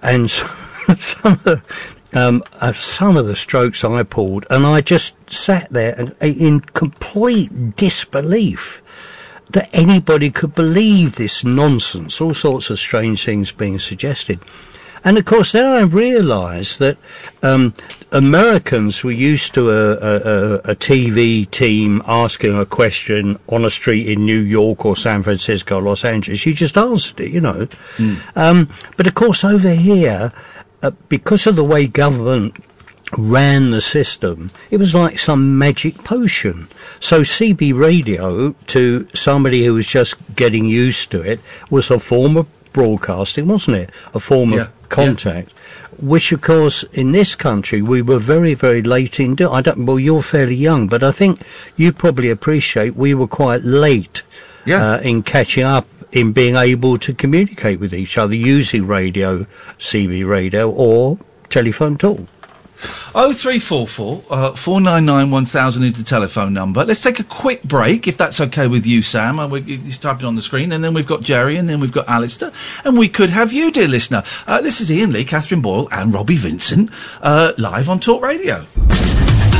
[0.03, 1.63] and some of the
[2.15, 6.61] um, uh, some of the strokes I pulled, and I just sat there and, in
[6.61, 8.83] complete disbelief
[9.51, 14.41] that anybody could believe this nonsense, all sorts of strange things being suggested.
[15.05, 16.97] And of course, then I realised that
[17.43, 17.75] um,
[18.11, 24.09] Americans were used to a, a, a, TV team asking a question on a street
[24.09, 26.47] in New York or San Francisco, Los Angeles.
[26.47, 27.69] You just answered it, you know.
[28.35, 30.33] Um, but of course, over here,
[30.83, 32.57] uh, because of the way government
[33.19, 36.69] ran the system, it was like some magic potion.
[37.01, 41.41] So CB radio, to somebody who was just getting used to it,
[41.71, 43.91] was a form of broadcasting, wasn't it?
[44.15, 45.53] A form Yeah, of contact.
[46.01, 49.53] Which, of course, in this country, we were very, very late in doing.
[49.55, 49.87] I don't.
[49.87, 51.39] Well, you're fairly young, but I think
[51.77, 54.23] you probably appreciate we were quite late
[54.67, 54.95] Yeah.
[54.95, 59.47] uh, in catching up in being able to communicate with each other using radio,
[59.79, 62.21] CB radio, or telephone talk.
[63.15, 66.85] Oh three four four uh, four nine nine one thousand is the telephone number.
[66.85, 69.39] Let's take a quick break, if that's okay with you, Sam.
[69.39, 71.93] Uh, we, he's typing on the screen, and then we've got Jerry, and then we've
[71.93, 72.53] got Alistair,
[72.85, 74.23] and we could have you, dear listener.
[74.47, 76.91] Uh, this is Iain Lee, Catherine Boyle, and Robbie Vincent
[77.23, 78.67] uh, live on Talk Radio.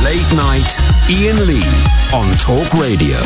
[0.03, 0.77] Late night,
[1.09, 1.63] Iain Lee
[2.13, 3.17] on Talk Radio.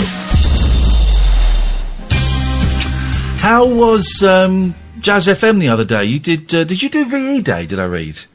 [3.39, 6.03] How was um, Jazz FM the other day?
[6.03, 6.53] You did?
[6.53, 7.65] Uh, did you do VE Day?
[7.65, 8.25] Did I read?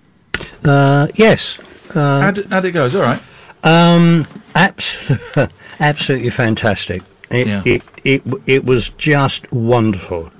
[0.64, 1.58] Uh, yes.
[1.96, 2.84] Uh, How'd, it- how'd it go?
[2.84, 3.22] Is all right.
[3.62, 5.48] Um, absolutely,
[5.80, 7.02] absolutely fantastic.
[7.30, 7.62] It, Yeah.
[7.64, 10.30] it, it, it was just wonderful.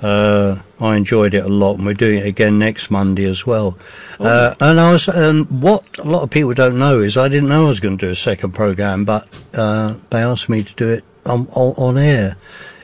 [0.00, 3.76] Uh, I enjoyed it a lot, and we're doing it again next Monday as well.
[4.20, 7.48] Uh, and I was, um, what a lot of people don't know is I didn't
[7.48, 10.74] know I was going to do a second program, but uh, they asked me to
[10.76, 12.36] do it on, on, on air.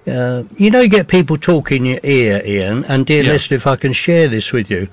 [0.08, 3.30] Uh, you know, you get people talking in your ear, Iain, and dear Yeah.
[3.32, 4.88] listener, if I can share this with you,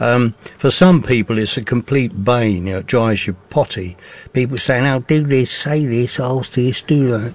[0.00, 3.96] um, for some people it's a complete bane, you know, it drives you potty.
[4.32, 7.32] People saying, oh, do this, say this, ask this, do that.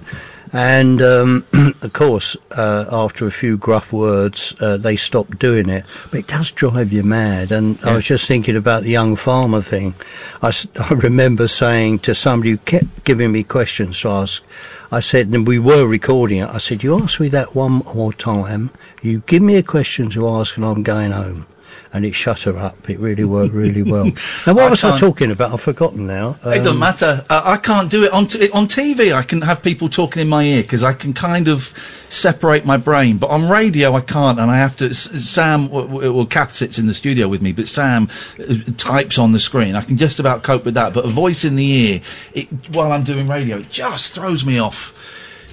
[0.52, 1.46] And um,
[1.80, 5.86] of course, uh, after a few gruff words, uh, they stopped doing it.
[6.10, 7.52] But it does drive you mad.
[7.52, 9.94] And I was just thinking about the young farmer thing.
[10.42, 14.44] I, I remember saying to somebody who kept giving me questions to ask,
[14.90, 18.12] I said, and we were recording it, I said, You ask me that one more
[18.12, 21.46] time, you give me a question to ask, and I'm going home.
[21.94, 22.88] And it shut her up.
[22.88, 24.04] It really worked really well.
[24.46, 25.52] Now, what I was I can't- talking about?
[25.52, 26.38] I've forgotten now.
[26.44, 27.22] it doesn't Um, matter.
[27.28, 29.14] Uh, I can't do it on t- on TV.
[29.14, 31.64] I can have people talking in my ear because I can kind of
[32.08, 33.18] separate my brain.
[33.18, 34.94] But on radio, I can't, and I have to.
[34.94, 38.08] Sam, well, Kath sits in the studio with me, but Sam
[38.40, 39.76] uh, types on the screen.
[39.76, 40.94] I can just about cope with that.
[40.94, 42.00] But a voice in the ear
[42.32, 44.94] it, while I'm doing radio, it just throws me off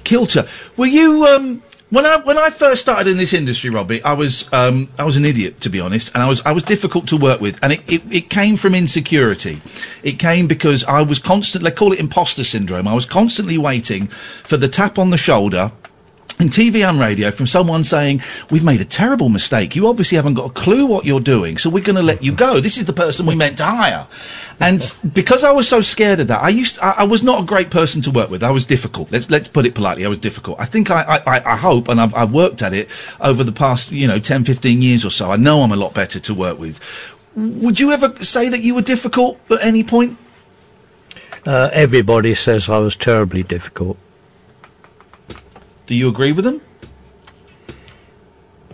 [0.04, 0.46] kilter.
[0.78, 4.02] Were you um, when I when I first started in this industry, Robbie?
[4.02, 6.62] I was um, I was an idiot to be honest, and I was I was
[6.62, 9.60] difficult to work with, and it, it, it came from insecurity.
[10.02, 12.88] It came because I was constantly They call it imposter syndrome.
[12.88, 15.72] I was constantly waiting for the tap on the shoulder
[16.40, 19.76] in TV and radio from someone saying, We've made a terrible mistake.
[19.76, 22.32] You obviously haven't got a clue what you're doing, so we're going to let you
[22.34, 22.60] go.
[22.60, 24.06] This is the person we meant to hire.
[24.58, 24.80] And
[25.12, 27.70] because I was so scared of that, I used I, I was not a great
[27.70, 28.42] person to work with.
[28.42, 29.12] I was difficult.
[29.12, 30.04] Let's let's put it politely.
[30.04, 30.58] I was difficult.
[30.58, 32.88] I think I, I, I- I hope, and I've, I've worked at it
[33.20, 35.30] over the past, you know, 10, 15 years or so.
[35.30, 36.78] I know I'm a lot better to work with.
[37.36, 40.16] Would you ever say that you were difficult at any point?
[41.46, 43.96] Uh, everybody says I was terribly difficult.
[45.90, 46.60] Do you agree with them?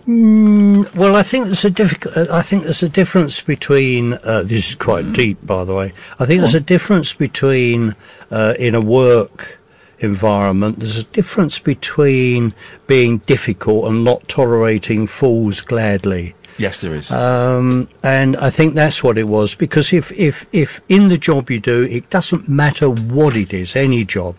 [0.07, 2.29] Mm, well, I think there's a difficult.
[2.29, 4.13] I think there's a difference between.
[4.23, 5.93] Uh, this is quite deep, by the way.
[6.19, 7.95] I think there's a difference between
[8.29, 9.57] uh, in a work
[9.97, 10.77] environment.
[10.77, 12.53] There's a difference between
[12.85, 16.35] being difficult and not tolerating fools gladly.
[16.57, 17.11] Yes, there is.
[17.11, 21.51] Um, and I think that's what it was because if, if, if in the job
[21.51, 24.35] you do, it doesn't matter what it is, any job,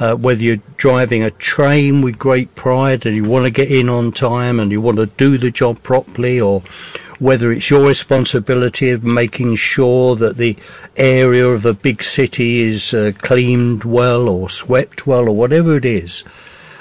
[0.00, 3.88] uh, whether you're driving a train with great pride and you want to get in
[3.88, 6.62] on time and you want to do the job properly or
[7.20, 10.56] whether it's your responsibility of making sure that the
[10.96, 15.84] area of a big city is uh, cleaned well or swept well or whatever it
[15.84, 16.24] is.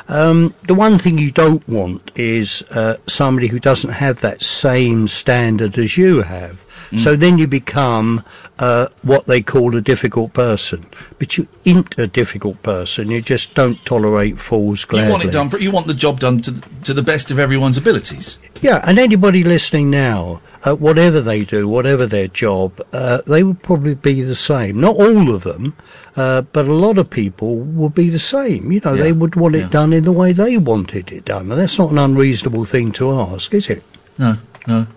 [0.09, 5.07] Um, the one thing you don't want is uh, somebody who doesn't have that same
[5.07, 6.65] standard as you have.
[6.97, 8.23] So then you become
[8.57, 10.85] uh, what they call a difficult person.
[11.19, 13.11] But you ain't a difficult person.
[13.11, 15.05] You just don't tolerate fools gladly.
[15.07, 15.51] You want it done.
[15.61, 18.39] You want the job done to to the best of everyone's abilities.
[18.61, 23.61] Yeah, and anybody listening now, uh, whatever they do, whatever their job, uh, they would
[23.61, 24.79] probably be the same.
[24.81, 25.75] Not all of them,
[26.15, 28.71] uh, but a lot of people will be the same.
[28.71, 31.61] You know, they would want it done in the way they wanted it done, and
[31.61, 33.83] that's not an unreasonable thing to ask, is it?
[34.17, 34.37] No,
[34.67, 34.87] no.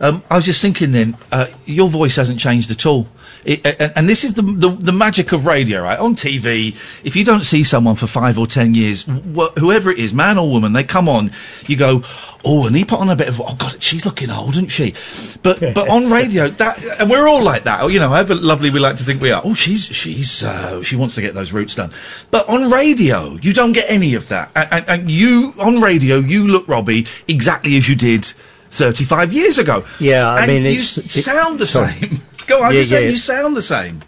[0.00, 3.08] Um, I was just thinking then, uh, your voice hasn't changed at all.
[3.44, 5.98] It, and, and this is the, the the magic of radio, right?
[5.98, 6.74] On TV,
[7.04, 10.36] if you don't see someone for five or ten years, wh- whoever it is, man
[10.36, 11.30] or woman, they come on,
[11.68, 12.02] you go,
[12.44, 14.94] oh, and he put on a bit of, oh god, she's looking old, isn't she?
[15.44, 18.80] But but on radio, that and we're all like that, you know, however lovely we
[18.80, 19.42] like to think we are.
[19.44, 21.92] Oh, she's she's uh, she wants to get those roots done.
[22.32, 26.16] But on radio, you don't get any of that, and, and, and you on radio,
[26.16, 28.32] you look, Robbie, exactly as you did.
[28.70, 29.84] 35 years ago.
[30.00, 31.92] Yeah, I and mean, you it's- s- it- sound the sorry.
[31.92, 32.22] same.
[32.46, 33.10] Go on, Yeah, you say yeah.
[33.10, 34.02] you sound the same.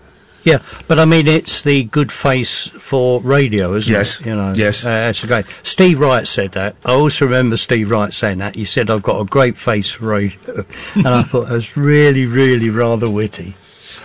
[0.45, 4.27] Yeah, but I mean, it's the good face for radio, isn't Yes, it?
[4.29, 4.87] You know, yes.
[4.87, 5.45] uh, that's great.
[5.65, 6.77] Steve Wright said that.
[6.85, 8.55] I also remember Steve Wright saying that.
[8.55, 12.25] He said, "I've got a great face for radio," and I thought that was really,
[12.25, 13.57] really rather witty.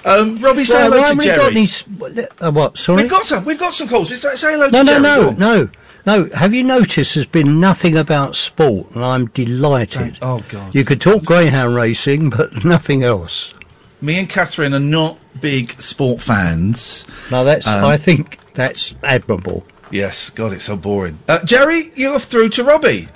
[0.03, 2.17] Um, Robbie, say Well, hello to we got Jerry.
[2.17, 2.77] any uh, what?
[2.77, 3.03] Sorry.
[3.03, 3.45] We've got some.
[3.45, 4.09] We've got some calls.
[4.09, 5.01] Say, say hello no, to no, Jerry.
[5.01, 5.37] no, on.
[5.37, 5.69] no,
[6.05, 6.29] no.
[6.35, 10.19] Have you noticed there's been nothing about sport, and I'm delighted.
[10.21, 10.73] Oh God.
[10.73, 13.53] You could talk greyhound racing, but nothing else.
[14.01, 17.05] Me and Catherine are not big sport fans.
[17.31, 17.67] No, that's.
[17.67, 19.65] Um, I think that's admirable.
[19.93, 20.31] Yes.
[20.31, 21.19] God, it's so boring.
[21.27, 23.09] Uh, Jerry, you're through to Robbie.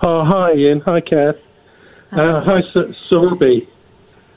[0.00, 0.80] Oh, hi, Iain.
[0.80, 1.36] Hi, Kath.
[2.12, 3.68] Uh, hi, Sir, Sir Robbie.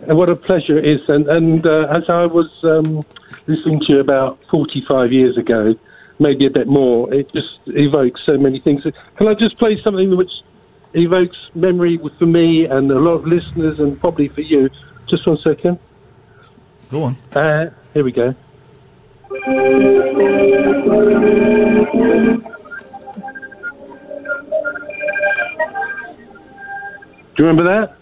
[0.08, 1.08] Uh, what a pleasure it is.
[1.08, 3.06] And, and uh, as I was um,
[3.48, 5.76] listening to you about 45 years ago,
[6.20, 8.84] maybe a bit more, it just evokes so many things.
[9.18, 10.32] Can I just play something which
[10.94, 14.70] evokes memory for me and a lot of listeners and probably for you?
[15.08, 15.80] Just one second.
[16.90, 17.18] Go on.
[17.34, 18.34] Uh, here we go.
[27.36, 27.96] Do you remember that?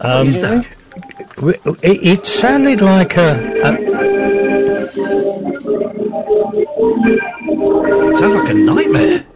[0.00, 0.66] Um, is that?
[1.38, 4.17] It, it sounded like a, a
[8.18, 9.26] Sounds like a nightmare.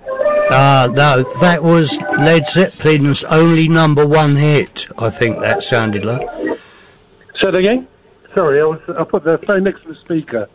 [0.51, 4.86] Ah, no, that was Led Zeppelin's only number one hit.
[4.99, 6.20] I think that sounded like.
[6.40, 6.59] Say
[7.51, 7.88] that again?
[8.34, 10.49] Sorry, I, was, I put the phone next to the speaker.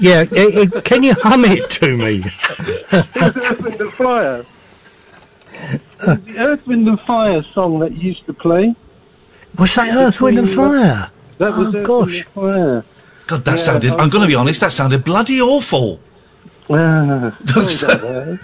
[0.00, 2.24] Yeah, i i can you hum it to me?
[2.92, 4.44] Earth, Wind and Fire.
[6.00, 8.74] the Earth, Wind and Fire song that you used to play.
[9.58, 11.10] Was that Earth, Wind and Fire?
[11.38, 12.26] That was Oh, Earth, gosh.
[12.34, 12.93] Wind and Fire.
[13.26, 13.92] God, that Yeah, sounded.
[13.92, 14.60] I- I'm going to be honest.
[14.60, 16.00] That sounded bloody awful.
[16.68, 17.38] Sorry about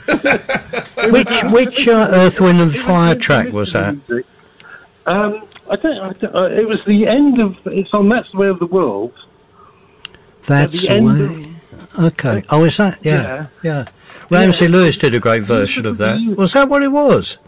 [0.06, 1.10] that.
[1.10, 3.96] Which which uh, Earth, Wind and Fire track was that?
[5.06, 7.56] Um, I don't, I don't, uh, it was the end of.
[7.66, 9.14] It's on That's the Way of the World.
[10.44, 11.06] That's the the end
[11.98, 12.06] way.
[12.06, 12.42] Okay.
[12.50, 12.98] Oh, is that?
[13.02, 13.46] Yeah.
[13.62, 13.86] Yeah.
[14.28, 16.20] Ramsey Lewis did a great version of that.
[16.36, 17.38] Was that what it was?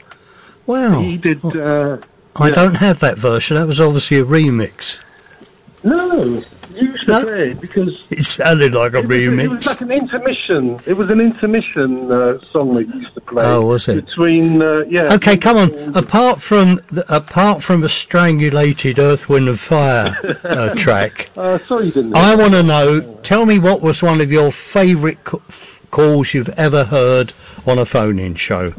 [0.66, 1.00] Wow.
[1.00, 1.44] He did.
[1.44, 1.98] Uh,
[2.36, 2.54] I yeah.
[2.54, 3.56] don't have that version.
[3.56, 4.98] That was obviously a remix.
[5.84, 6.44] No, you
[6.76, 9.90] used to play it because It sounded like a it was, it was like an
[9.90, 10.80] intermission.
[10.86, 13.44] It was an intermission uh, song that used to play.
[13.44, 14.06] Oh, was it?
[14.06, 15.14] Between uh, yeah.
[15.14, 15.96] Okay, come on.
[15.96, 20.14] Apart from the, apart from a strangulated Earth, Wind and Fire
[20.44, 22.14] uh, track, Uh, sorry, you didn't.
[22.16, 23.00] I want to know.
[23.22, 27.32] Tell me what was one of your favourite c- f- calls you've ever heard
[27.66, 28.72] on a phone-in show.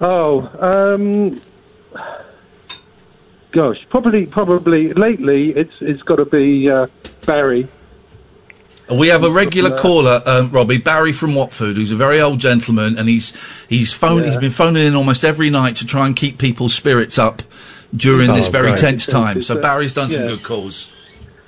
[0.00, 1.40] Oh, um,
[3.52, 6.86] gosh, probably, probably lately it's it's got to be uh,
[7.26, 7.68] Barry.
[8.90, 12.98] We have a regular caller, um, Robbie Barry from Watford, who's a very old gentleman,
[12.98, 14.24] and he's he's phoned.
[14.24, 14.40] He's Yeah.
[14.40, 17.42] been phoning in almost every night to try and keep people's spirits up
[17.94, 18.78] during Oh, this very great.
[18.78, 19.42] tense time.
[19.44, 20.88] So Barry's done some good calls.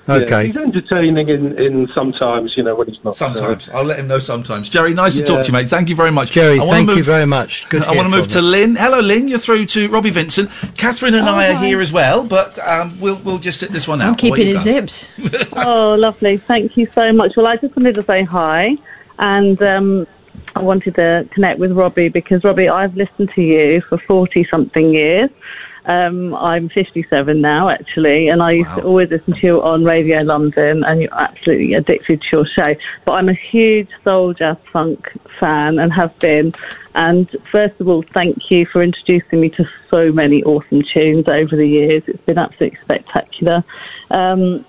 [0.09, 3.15] Yeah, he's entertaining in, in sometimes, you know, when he's not.
[3.15, 4.19] Sometimes I'll let him know.
[4.19, 4.95] Sometimes, Jerry.
[4.95, 5.69] Nice to talk to you, mate.
[5.69, 7.69] Thank you very much, Jerry, I wanna thank you move- very much.
[7.69, 7.83] Good.
[7.83, 8.45] to I want to move to you.
[8.45, 8.75] Lynn.
[8.77, 9.29] Hello, Lynn.
[9.29, 10.51] You're through to Robbie Vincent.
[10.77, 11.67] Catherine and Oh, I are hi.
[11.67, 14.09] here as well, but um, we'll we'll just sit this one out.
[14.09, 15.09] I'm keeping you it zipped.
[15.53, 16.37] oh, lovely.
[16.37, 17.37] Thank you so much.
[17.37, 18.77] Well, I just wanted to say hi.
[19.21, 20.07] And um,
[20.57, 24.93] I wanted to connect with Robbie because, Robbie, I've listened to you for 40 something
[24.93, 25.31] years.
[25.85, 30.21] Um, I'm 57 now, actually, and I used to always listen to you on Radio
[30.23, 32.75] London, and you're absolutely addicted to your show.
[33.05, 35.11] But I'm a huge soul jazz funk
[35.41, 36.55] fan and have been.
[36.95, 41.57] And first of all, thank you for introducing me to so many awesome tunes over
[41.57, 42.05] the years.
[42.07, 43.65] It's been absolutely spectacular.
[44.11, 44.65] Um,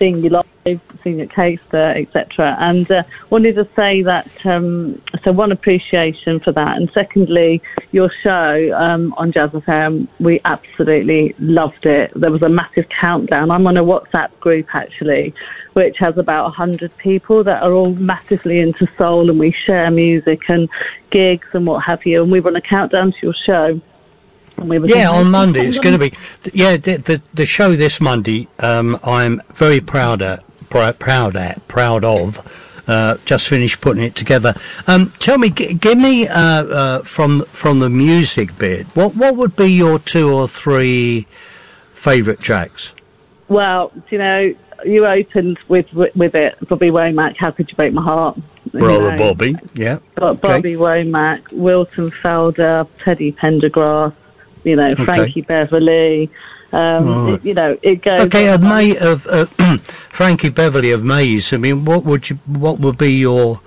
[0.00, 2.56] seeing you live, seeing you at Caister, etc.
[2.58, 6.76] And uh, wanted to say that, um, so one appreciation for that.
[6.78, 12.12] And secondly, your show um, on Jazz FM, we absolutely loved it.
[12.16, 13.50] There was a massive countdown.
[13.50, 15.34] I'm on a WhatsApp group actually,
[15.74, 20.48] which has about 100 people that are all massively into soul and we share music
[20.48, 20.68] and
[21.10, 22.22] gigs and what have you.
[22.22, 23.80] And we run a countdown to your show.
[24.56, 26.16] And we were Yeah, on Monday it's going to be.
[26.52, 28.48] Yeah, the, the the show this Monday.
[28.58, 32.38] Um, I'm very proud at pr- proud at proud of.
[32.88, 34.52] Uh, just finished putting it together.
[34.88, 38.86] Um, tell me, g- give me uh, uh, from from the music bit.
[38.96, 41.26] What what would be your two or three
[41.92, 42.92] favourite tracks?
[43.48, 47.36] Well, you know, you opened with with, it, Bobby Womack.
[47.36, 48.38] How could you break my heart?
[48.72, 49.56] Brother Bobby.
[49.74, 49.98] Yeah.
[50.16, 50.40] Got Okay.
[50.40, 54.14] Bobby Womack, Wilton Felder, Teddy Pendergrass.
[54.64, 55.04] You know, Okay.
[55.04, 56.30] Frankie Beverly.
[56.72, 57.34] Um, Right.
[57.34, 58.20] it- you know, it goes.
[58.22, 58.62] Okay, of.
[58.62, 59.46] May of uh,
[60.10, 61.52] Frankie Beverly of Maze.
[61.52, 63.60] I mean, what would you what would be your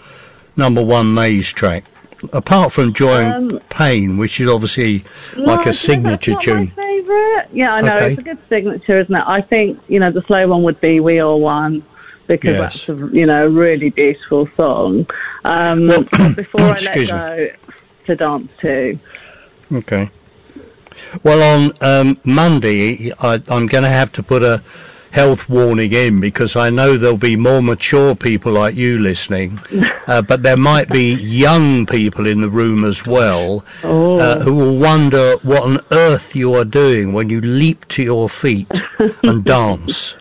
[0.55, 1.83] number one Maze track?
[2.31, 5.03] Apart from Joy and Um, Pain, which is obviously
[5.35, 6.71] No, like a signature tune.
[6.77, 7.45] My favourite.
[7.51, 8.11] Yeah, I know Okay.
[8.11, 9.23] it's a good signature, isn't it?
[9.27, 11.83] I think you know the slow one would be "We All One"
[12.27, 12.85] because Yes.
[12.85, 15.05] that's a you know a really beautiful song.
[15.43, 17.17] Um, but before I let excuse me.
[17.17, 17.47] go,
[18.05, 18.97] to dance to.
[19.73, 20.09] Okay.
[21.23, 24.61] Well, on um, Monday, I, I'm going to have to put a
[25.13, 29.59] health warning in because I know there'll be more mature people like you listening,
[30.07, 34.77] uh, but there might be young people in the room as well uh, who will
[34.77, 38.81] wonder what on earth you are doing when you leap to your feet
[39.23, 40.17] and dance.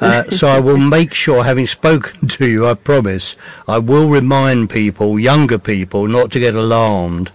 [0.00, 3.36] Uh, so I will make sure, having spoken to you, I promise,
[3.68, 7.30] I will remind people, younger people, not to get alarmed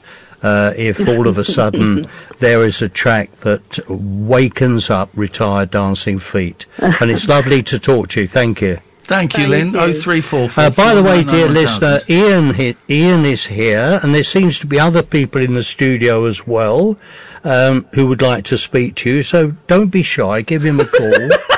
[0.46, 2.08] uh, if all of a sudden
[2.40, 6.66] there is a track that wakens up retired dancing feet.
[6.78, 8.28] And it's lovely to talk to you.
[8.28, 8.80] Thank you.
[9.08, 9.76] Thank you, Lynn.
[9.76, 10.64] Oh three four four.
[10.64, 14.68] Uh, by the way, dear listener, Iain hi- Iain is here, and there seems to
[14.68, 16.98] be other people in the studio as well
[17.44, 19.24] um, who would like to speak to you.
[19.24, 20.42] So don't be shy.
[20.42, 21.30] Give him a call.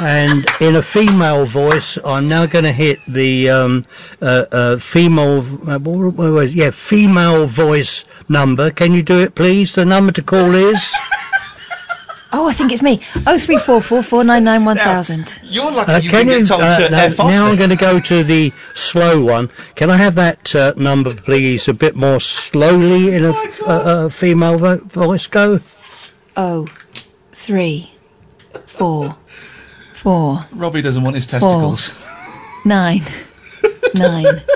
[0.00, 3.84] and in a female voice, I'm now going to hit the um,
[4.22, 5.38] uh, uh, female.
[5.68, 8.70] Uh, what, what was yeah, female voice number.
[8.70, 9.74] Can you do it, please?
[9.74, 10.92] The number to call is.
[12.32, 13.00] Oh, I think it's me.
[13.26, 15.40] Oh three four four four nine nine one thousand.
[15.42, 17.26] You're lucky Uh, you can can you, get told uh, to no, F off.
[17.28, 19.50] now I'm going to go to the slow one.
[19.74, 23.66] Can I have that uh, number, please, a bit more slowly in a f- uh,
[23.66, 25.26] uh, female vo- voice?
[25.26, 25.58] Go.
[26.36, 26.68] Oh,
[27.32, 27.90] three,
[28.64, 29.16] four,
[30.00, 31.90] four, Robbie doesn't want his four, testicles.
[32.64, 33.02] Nine.
[33.94, 34.26] Nine.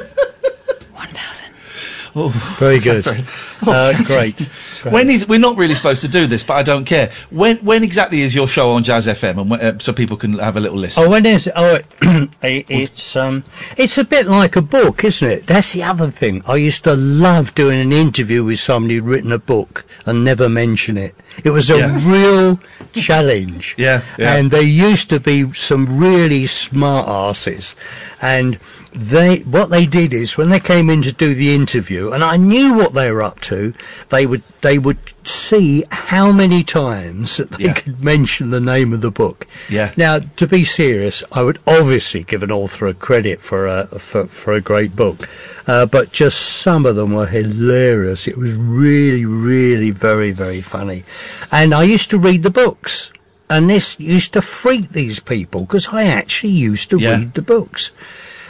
[2.17, 2.29] Oh,
[2.61, 3.03] Very good.
[3.05, 3.25] Sorry.
[3.67, 4.39] Uh, great.
[4.85, 7.11] When is we're not really supposed to do this, but I don't care.
[7.31, 10.35] When when exactly is your show on Jazz FM, and when, uh, so people can
[10.39, 11.03] have a little listen?
[11.05, 11.51] Oh, when is?
[11.57, 11.81] Oh,
[12.43, 13.43] it, it's um,
[13.77, 15.47] it's a bit like a book, isn't it?
[15.47, 16.43] That's the other thing.
[16.47, 20.49] I used to love doing an interview with somebody who'd written a book and never
[20.49, 21.15] mention it.
[21.43, 22.01] It was a Yeah.
[22.13, 22.61] real
[22.93, 23.75] challenge.
[23.77, 24.37] Yeah, yeah.
[24.37, 27.75] And there used to be some really smart asses,
[28.23, 28.59] and
[28.95, 32.37] they what they did is when they came in to do the interview, and I
[32.37, 33.75] knew what they were up to.
[34.11, 37.75] They would they would see how many times that they Yeah.
[37.75, 39.47] could mention the name of the book.
[39.69, 39.93] Yeah.
[39.97, 44.27] Now, to be serious, I would obviously give an author a credit for a for,
[44.27, 45.29] for a great book,
[45.67, 48.29] uh, but just some of them were hilarious.
[48.29, 51.05] It was really, really very, very funny,
[51.51, 53.11] and I used to read the books,
[53.51, 57.17] and this used to freak these people because I actually used to Yeah.
[57.19, 57.91] read the books.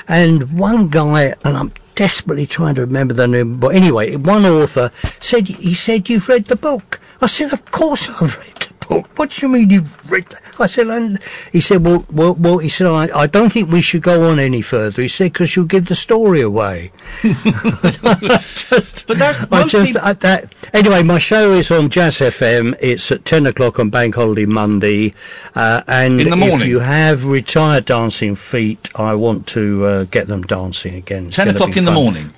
[0.08, 4.90] And one guy, and I'm desperately trying to remember the name, but anyway, one author
[5.20, 7.00] said, he said, you've read the book.
[7.20, 8.73] I said, of course I've read the.
[8.88, 11.18] What do you mean you've read the I said, and
[11.52, 14.38] he said, well, well, well he said, I, I don't think we should go on
[14.38, 15.02] any further.
[15.02, 16.92] He said, because you'll give the story away.
[17.22, 22.76] just, but that's I just, people- I, that, anyway, my show is on Jazz FM.
[22.80, 25.14] It's at 10 o'clock on Bank Holiday Monday.
[25.54, 26.60] Uh, and In the morning.
[26.62, 31.26] if you have retired dancing feet, I want to uh, get them dancing again.
[31.28, 32.32] It's 10 o'clock in the morning.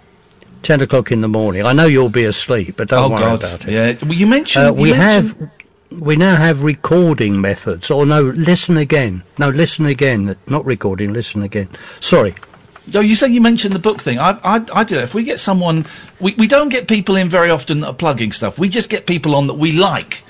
[0.62, 1.64] 10 o'clock in the morning.
[1.64, 3.70] I know you'll be asleep, but don't oh worry God, about it.
[3.70, 3.94] yeah.
[4.03, 5.51] Well, you mentioned Uh, you we mentioned- have
[5.91, 7.91] we now have recording methods.
[7.91, 9.22] Or no, listen again.
[9.39, 10.37] No, listen again.
[10.49, 11.12] Not recording.
[11.12, 11.68] Listen again.
[12.01, 12.34] Sorry.
[12.95, 14.18] Oh, you say you mentioned the book thing.
[14.18, 15.05] I, I, I do that.
[15.05, 15.87] If we get someone,
[16.20, 18.59] we, we don't get people in very often that are plugging stuff.
[18.59, 20.22] We just get people on that we like.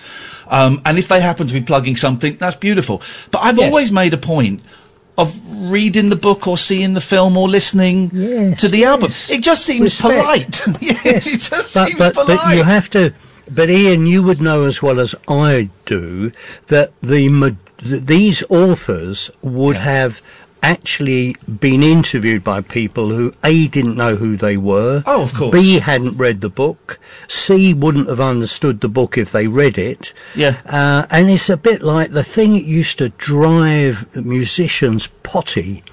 [0.48, 3.02] Um, and if they happen to be plugging something, that's beautiful.
[3.30, 3.66] But I've Yes.
[3.68, 4.62] always made a point
[5.18, 5.38] of
[5.70, 8.10] reading the book or seeing the film or listening
[8.56, 9.10] to the album.
[9.30, 10.62] It just seems Respect.
[10.64, 10.82] polite.
[10.82, 12.38] yeah, it just but, seems but, polite.
[12.44, 13.12] but you have to.
[13.48, 16.32] But Iain, you would know as well as I do
[16.66, 20.20] that the these authors would have
[20.62, 25.02] actually been interviewed by people who a didn't know who they were.
[25.06, 25.52] Oh, of course.
[25.52, 26.98] B hadn't read the book.
[27.28, 30.12] C wouldn't have understood the book if they read it.
[30.34, 30.56] Yeah.
[30.66, 35.84] Uh, and it's a bit like the thing that used to drive musicians potty,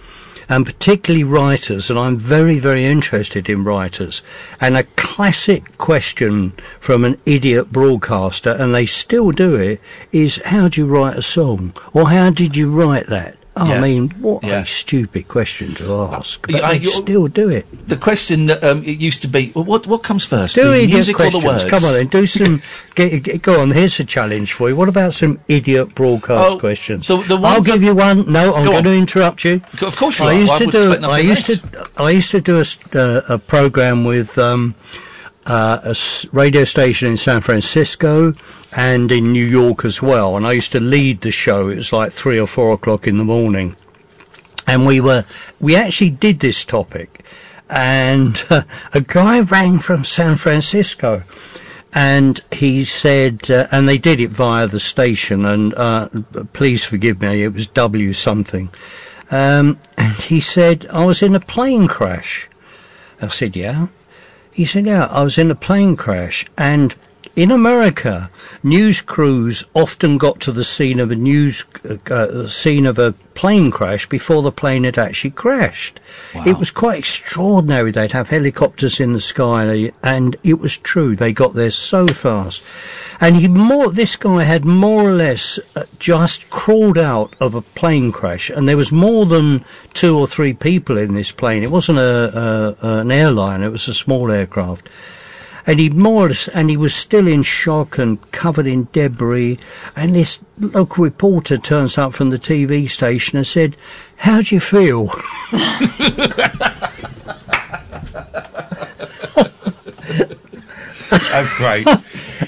[0.54, 4.22] and particularly writers, and I'm very, very interested in writers.
[4.62, 9.82] And a classic question from an idiot broadcaster, and they still do it,
[10.12, 11.74] is how do you write a song?
[11.91, 13.36] Or how did you write that?
[13.56, 13.82] I Yeah.
[13.82, 14.62] mean, what Yeah.
[14.62, 16.41] a stupid question to ask.
[16.41, 17.66] But Yeah, they still do it.
[17.88, 20.74] the question that um, it used to be, well, what what comes first, Do the
[20.78, 21.64] idiot music or the words?
[21.64, 22.62] Come on then, do some.
[22.95, 24.76] get, get- go on, here's a challenge for you.
[24.76, 27.08] What about some idiot broadcast Oh, questions?
[27.08, 28.26] the- the I'll give you one.
[28.32, 28.84] No, I'm Go going on.
[28.86, 29.62] to interrupt you.
[29.82, 30.39] Of course you I are.
[30.39, 31.06] used I to do.
[31.06, 31.60] I used less.
[31.60, 31.88] to.
[31.97, 32.66] I used to do a,
[32.99, 34.74] uh, a program with um,
[35.45, 35.95] uh, a
[36.32, 38.34] radio station in San Francisco
[38.76, 40.36] and in New York as well.
[40.38, 41.69] And I used to lead the show.
[41.69, 43.76] It was like three or four o'clock in the morning,
[44.67, 45.26] and we were
[45.59, 47.24] we actually did this topic,
[47.69, 48.63] and uh,
[48.93, 51.24] a guy rang from San Francisco.
[51.95, 56.09] And he said, uh, and they did it via the station, and uh,
[56.51, 58.71] please forgive me, it was W something.
[59.30, 62.49] Um, and he said, I was in a plane crash.
[63.21, 63.88] I said, yeah.
[64.51, 66.45] He said, yeah, I was in a plane crash.
[66.57, 66.95] And
[67.36, 68.30] in America,
[68.62, 73.14] news crews often got to the scene of a news uh, uh, scene of a
[73.34, 76.00] plane crash before the plane had actually crashed.
[76.46, 77.92] It was quite extraordinary.
[77.92, 81.16] They'd have helicopters in the sky, and it was true.
[81.16, 82.70] They got there so fast.
[83.20, 87.62] And he more, this guy had more or less uh, just crawled out of a
[87.62, 91.64] plane crash, and there was more than two or three people in this plane.
[91.64, 94.88] It wasn't a, a an airline; it was a small aircraft.
[95.66, 95.88] And he
[96.53, 99.59] and he was still in shock and covered in debris.
[99.95, 103.78] And this local reporter turns up from the TV station and said,
[104.18, 105.14] "How do you feel?"
[111.09, 111.88] That's great.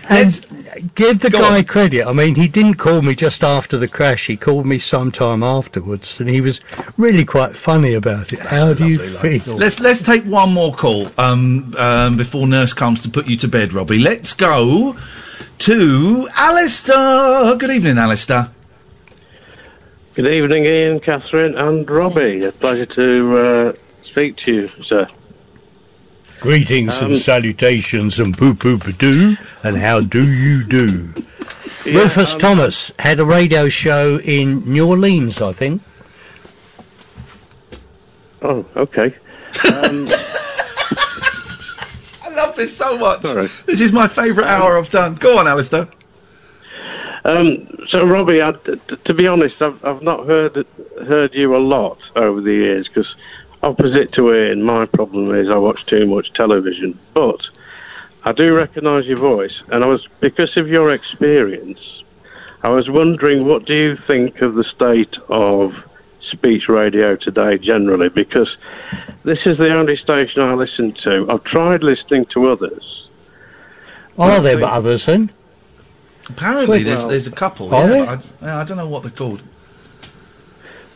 [0.09, 1.63] And give the guy on.
[1.65, 2.05] credit.
[2.05, 4.27] I mean, he didn't call me just after the crash.
[4.27, 6.61] He called me sometime afterwards, and he was
[6.97, 8.39] really quite funny about it.
[8.39, 9.55] How do you feel?
[9.55, 13.47] Let's let's take one more call um, um, before Nurse comes to put you to
[13.47, 13.99] bed, Robbie.
[13.99, 14.95] Let's go
[15.59, 17.55] to Alistair.
[17.55, 18.51] Good evening, Alistair.
[20.15, 22.45] Good evening, Iain, Catherine, and Robbie.
[22.45, 23.73] A pleasure to uh,
[24.05, 25.07] speak to you, sir.
[26.45, 31.11] Greetings Um, and salutations and poo poo doo, and how do you do?
[31.85, 35.81] Yeah, Rufus um, Thomas had a radio show in New Orleans, I think.
[38.43, 39.07] Oh, okay.
[39.73, 40.07] Um,
[42.23, 43.23] I love this so much.
[43.23, 43.47] Sorry.
[43.65, 45.15] This is my favourite hour I've done.
[45.15, 45.87] Go on, Alistair.
[47.23, 50.63] Um, so, Robbie, I, t- t- to be honest, I've, I've not heard
[51.07, 53.15] heard you a lot over the years because,
[53.65, 56.97] opposite to Iain, my problem is I watch too much television.
[57.13, 57.41] But
[58.23, 61.79] I do recognise your voice, and I was because of your experience,
[62.63, 65.73] I was wondering what do you think of the state of
[66.31, 68.09] speech radio today generally?
[68.09, 68.55] Because
[69.23, 71.27] this is the only station I listen to.
[71.29, 73.09] I've tried listening to others.
[74.17, 75.31] Are there but others then?
[76.29, 77.73] Apparently, there's there's a couple.
[77.73, 78.05] Are yeah, there?
[78.05, 79.43] but I, yeah, I don't know what they're called.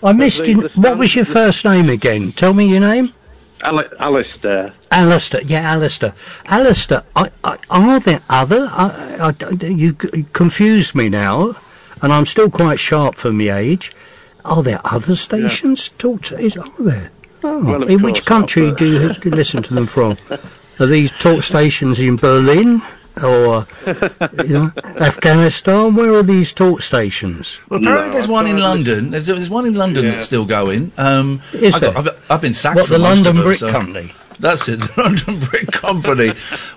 [0.04, 0.68] I missed the- you.
[0.68, 2.32] the What was your first name again?
[2.32, 3.14] Tell me your name.
[3.64, 4.74] Ali- Alistair.
[4.92, 6.14] Alistair, yeah, Alistair.
[6.46, 8.68] Alistair, I, I, are there other?
[8.72, 9.94] I, I- you
[10.34, 11.56] confused me now,
[12.02, 13.94] and I'm still quite sharp for my age.
[14.46, 15.90] Are there other stations?
[15.98, 17.12] Talk to, is, are there?
[17.44, 18.86] Oh, Well, in which country not, do
[19.24, 20.18] you listen to them from?
[20.80, 22.82] Are these talk stations in Berlin
[23.24, 23.68] or
[24.44, 25.96] you know, Afghanistan?
[25.96, 27.60] Where are these talk stations?
[27.70, 29.12] Well, apparently there's one in London.
[29.12, 30.12] There's, there's one in London Yeah.
[30.12, 30.92] that's still going.
[30.98, 32.14] Um, Is I got, there?
[32.14, 34.14] I've, I've been sacked What, from the most of London them, Brick so- Company?
[34.42, 36.30] That's it, the London Brick Company.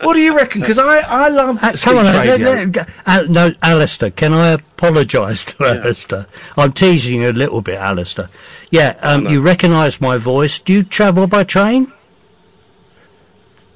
[0.02, 0.62] what do you reckon?
[0.62, 2.50] Because I, I love Uh, speech come on, uh, radio.
[2.50, 6.26] let- let- uh, no, Alistair, can I apologise to Alistair?
[6.56, 8.28] I'm teasing you a little bit, Alistair.
[8.72, 10.58] Yeah, um, you recognise my voice.
[10.58, 11.92] Do you travel by train?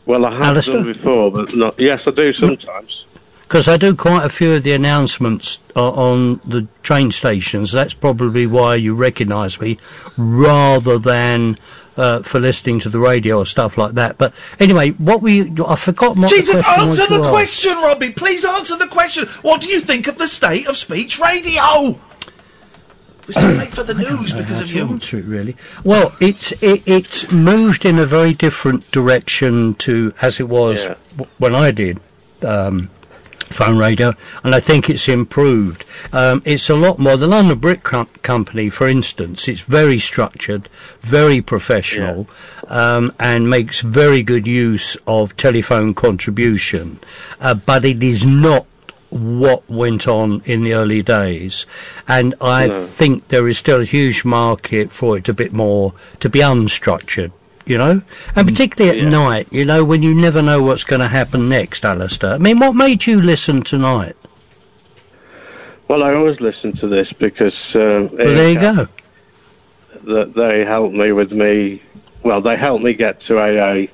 [0.06, 0.74] Well, I have Alistair?
[0.76, 1.78] done before, but not.
[1.78, 3.04] Yes, I do sometimes.
[3.42, 7.70] Because I do quite a few of the announcements uh, on the train stations.
[7.70, 9.78] That's probably why you recognise me,
[10.16, 11.58] rather than
[11.96, 14.18] uh, for listening to the radio or stuff like that.
[14.18, 16.16] But anyway, what we I forgot.
[16.16, 17.32] What Jesus, the question was answer you the asked.
[17.32, 18.10] question, Robbie.
[18.10, 19.28] Please answer the question.
[19.42, 21.98] What do you think of the state of speech radio?
[23.26, 24.86] We're so late for the news because of you.
[24.86, 25.56] Answer it really.
[25.84, 30.94] Well, it's it, it's moved in a very different direction to as it was Yeah.
[31.16, 31.98] w- when I did
[32.42, 32.88] um,
[33.50, 34.12] phone radio,
[34.44, 35.84] and I think it's improved.
[36.12, 37.16] Um, it's a lot more.
[37.16, 40.68] The London Brick Com- Company, for instance, it's very structured,
[41.00, 42.28] very professional,
[42.68, 47.00] um, and makes very good use of telephone contribution,
[47.40, 48.66] uh, but it is not
[49.10, 51.64] what went on in the early days,
[52.08, 52.78] and I No.
[52.78, 57.30] think there is still a huge market for it a bit more to be unstructured.
[57.64, 58.02] You know,
[58.36, 61.84] and particularly at night, you know, when you never know what's going to happen next,
[61.84, 62.34] Alistair.
[62.34, 64.14] I mean, what made you listen tonight?
[65.88, 68.88] Well, I always listen to this because uh, Well, there you go.
[70.04, 71.82] that they helped me with me.
[72.22, 73.88] Well, they helped me get to AA,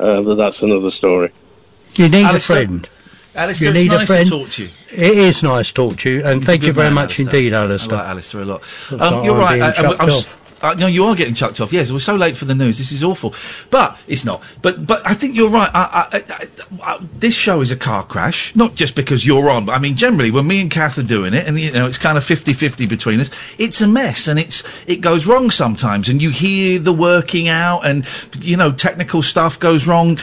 [0.00, 1.30] uh, but that's another story.
[1.94, 2.88] You need Alistair- a friend.
[3.36, 4.26] Alistair, you it's need nice a friend.
[4.26, 4.70] to talk to you.
[4.92, 7.26] It is nice to talk to you, and He's thank you very man, much Alistair.
[7.36, 7.98] indeed, I Alistair.
[7.98, 8.62] like Alistair a lot.
[8.92, 9.78] like Um, you're I'm right.
[9.78, 10.22] I- I-
[10.62, 11.70] uh, no, you are getting chucked off.
[11.70, 12.78] Yes, we're so late for the news.
[12.78, 13.34] This is awful,
[13.70, 14.42] but it's not.
[14.62, 15.70] But but I think you're right.
[15.74, 16.48] I, I, I,
[16.94, 19.66] I, this show is a car crash, not just because you're on.
[19.66, 21.98] But I mean, generally, when me and Kath are doing it, and you know, it's
[21.98, 23.30] kind of 50-50 between us.
[23.58, 27.80] It's a mess, and it's it goes wrong sometimes, and you hear the working out,
[27.86, 28.06] and
[28.40, 30.18] you know, technical stuff goes wrong.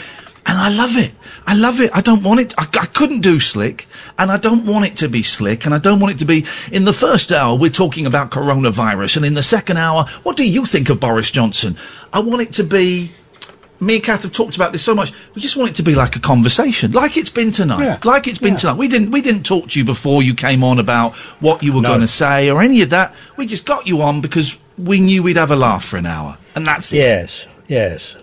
[0.46, 1.14] And I love it.
[1.48, 1.90] I love it.
[1.94, 2.54] I don't want it.
[2.58, 3.88] I, I couldn't do slick,
[4.20, 6.46] and I don't want it to be slick, and I don't want it to be.
[6.72, 10.48] In the first hour, we're talking about coronavirus, and in the second hour, what do
[10.50, 11.78] you think of Boris Johnson?
[12.12, 13.12] I want it to be.
[13.80, 15.12] Me and Kath have talked about this so much.
[15.36, 17.98] We just want it to be like a conversation, like it's been tonight, Yeah.
[18.06, 18.60] like it's been Yeah.
[18.60, 18.78] tonight.
[18.78, 21.82] We didn't we didn't talk to you before you came on about what you were
[21.82, 21.90] No.
[21.90, 23.14] going to say or any of that.
[23.36, 26.38] We just got you on because we knew we'd have a laugh for an hour,
[26.56, 26.98] and that's it.
[26.98, 28.16] Yes, yes.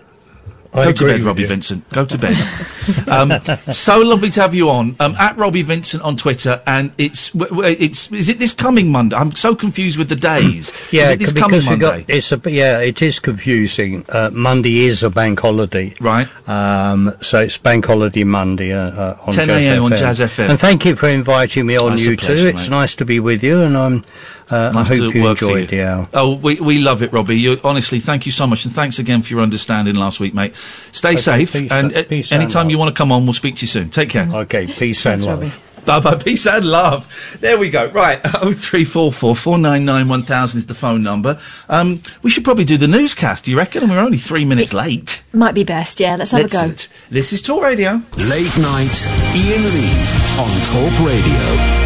[0.73, 1.47] I Go to bed, Robbie you.
[1.47, 1.89] Vincent.
[1.89, 2.37] Go to bed.
[3.09, 3.31] um,
[3.73, 4.95] so lovely to have you on.
[5.01, 8.89] Um, at Robbie Vincent on Twitter, and it's w- w- it's is it this coming
[8.89, 9.15] Monday?
[9.17, 10.71] I'm so confused with the days.
[10.91, 12.01] Yeah, is it this coming Monday?
[12.03, 14.05] got it's a yeah, it is confusing.
[14.09, 16.27] Uh, Monday is a bank holiday, right?
[16.49, 19.83] Um, so it's bank holiday Monday uh, uh, on 10 Jazz a.m.
[19.83, 20.49] on Jazz FM.
[20.49, 22.57] And thank you for inviting me on, That's you pleasure, too.
[22.57, 22.75] It's mate.
[22.75, 24.03] nice to be with you, and I'm.
[24.49, 26.09] Uh, Nice I to hope you enjoyed the hour.
[26.13, 27.39] Oh, we, we love it, Robbie.
[27.39, 30.53] You, honestly, thank you so much, and thanks again for your understanding last week, mate.
[30.91, 32.71] Stay Okay, safe, peace and and- uh, peace and anytime love.
[32.71, 33.89] you want to come on, we'll speak to you soon.
[33.89, 34.27] Take care.
[34.31, 35.59] Okay, peace and love.
[35.85, 37.07] Bye bye, peace and love.
[37.41, 37.89] There we go.
[37.89, 41.39] Right, oh three four four four nine nine one thousand is the phone number.
[41.69, 43.45] Um, we should probably do the newscast.
[43.45, 43.81] Do you reckon?
[43.83, 45.23] And we're only three minutes late.
[45.33, 46.17] Might be best, yeah.
[46.17, 46.71] Let's have Let's a go.
[46.71, 46.87] it.
[47.09, 47.99] This is Talk Radio.
[48.17, 49.91] Late night, Iain Lee
[50.37, 51.81] on Talk Radio.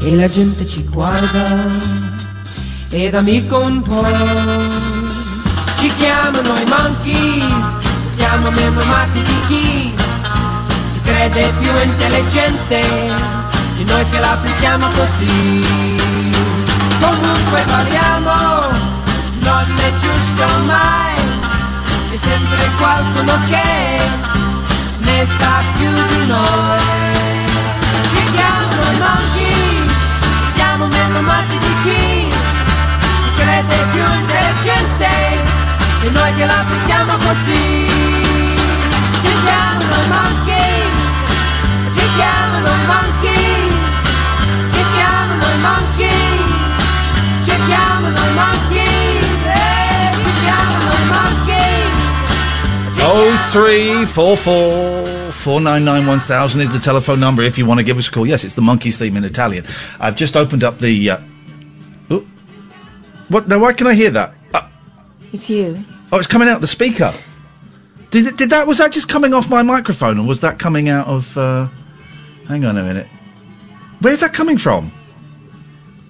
[0.00, 1.70] E la gente ci guarda
[2.94, 4.06] ed amico un po'.
[5.78, 7.78] Ci chiamano i monkeys,
[8.14, 9.94] siamo meno matti di chi
[10.92, 12.80] si crede più intelligente
[13.76, 15.60] di noi che la pensiamo così.
[17.00, 18.32] Comunque parliamo,
[19.40, 21.14] non è giusto mai,
[22.10, 24.00] c'è sempre qualcuno che
[24.98, 26.78] ne sa più di noi.
[28.14, 29.88] Ci chiamano i monkey,
[30.54, 31.53] siamo meno matti
[33.68, 34.02] si crede più
[36.04, 37.86] e noi che la pensiamo così.
[39.22, 41.00] Ci chiamano monkeys,
[41.94, 43.74] ci chiamano monkeys,
[44.72, 46.44] ci chiamano monkeys,
[47.44, 49.24] ci chiamano monkeys,
[50.16, 51.92] ci chiamano monkeys.
[53.00, 55.30] Oh three four four
[56.62, 58.26] is the telephone number if you want to give us a call.
[58.26, 59.64] Yes, it's the Monkees theme in Italian.
[60.00, 61.10] I've just opened up the.
[61.10, 61.18] Uh,
[63.28, 63.48] what?
[63.48, 64.34] Now, why can I hear that?
[64.52, 64.68] Uh,
[65.32, 65.84] It's you.
[66.12, 67.12] oh, it's coming out the speaker.
[68.10, 68.66] Did it- did that?
[68.66, 71.36] Was that just coming off my microphone, or was that coming out of?
[71.36, 71.68] Uh,
[72.48, 73.08] hang on a minute.
[74.00, 74.92] Where's that coming from?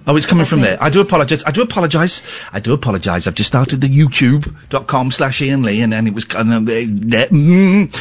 [0.07, 0.77] Oh, it's coming from there.
[0.79, 1.43] I do apologise.
[1.47, 2.21] I do apologise.
[2.53, 3.25] I do apologise.
[3.27, 6.85] I've just started the youtube.com slash Iain Lee and then it was kind of, uh,
[6.91, 7.25] there.
[7.29, 7.91] Mm.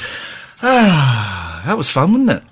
[0.63, 2.43] Ah, that was fun, wasn't it?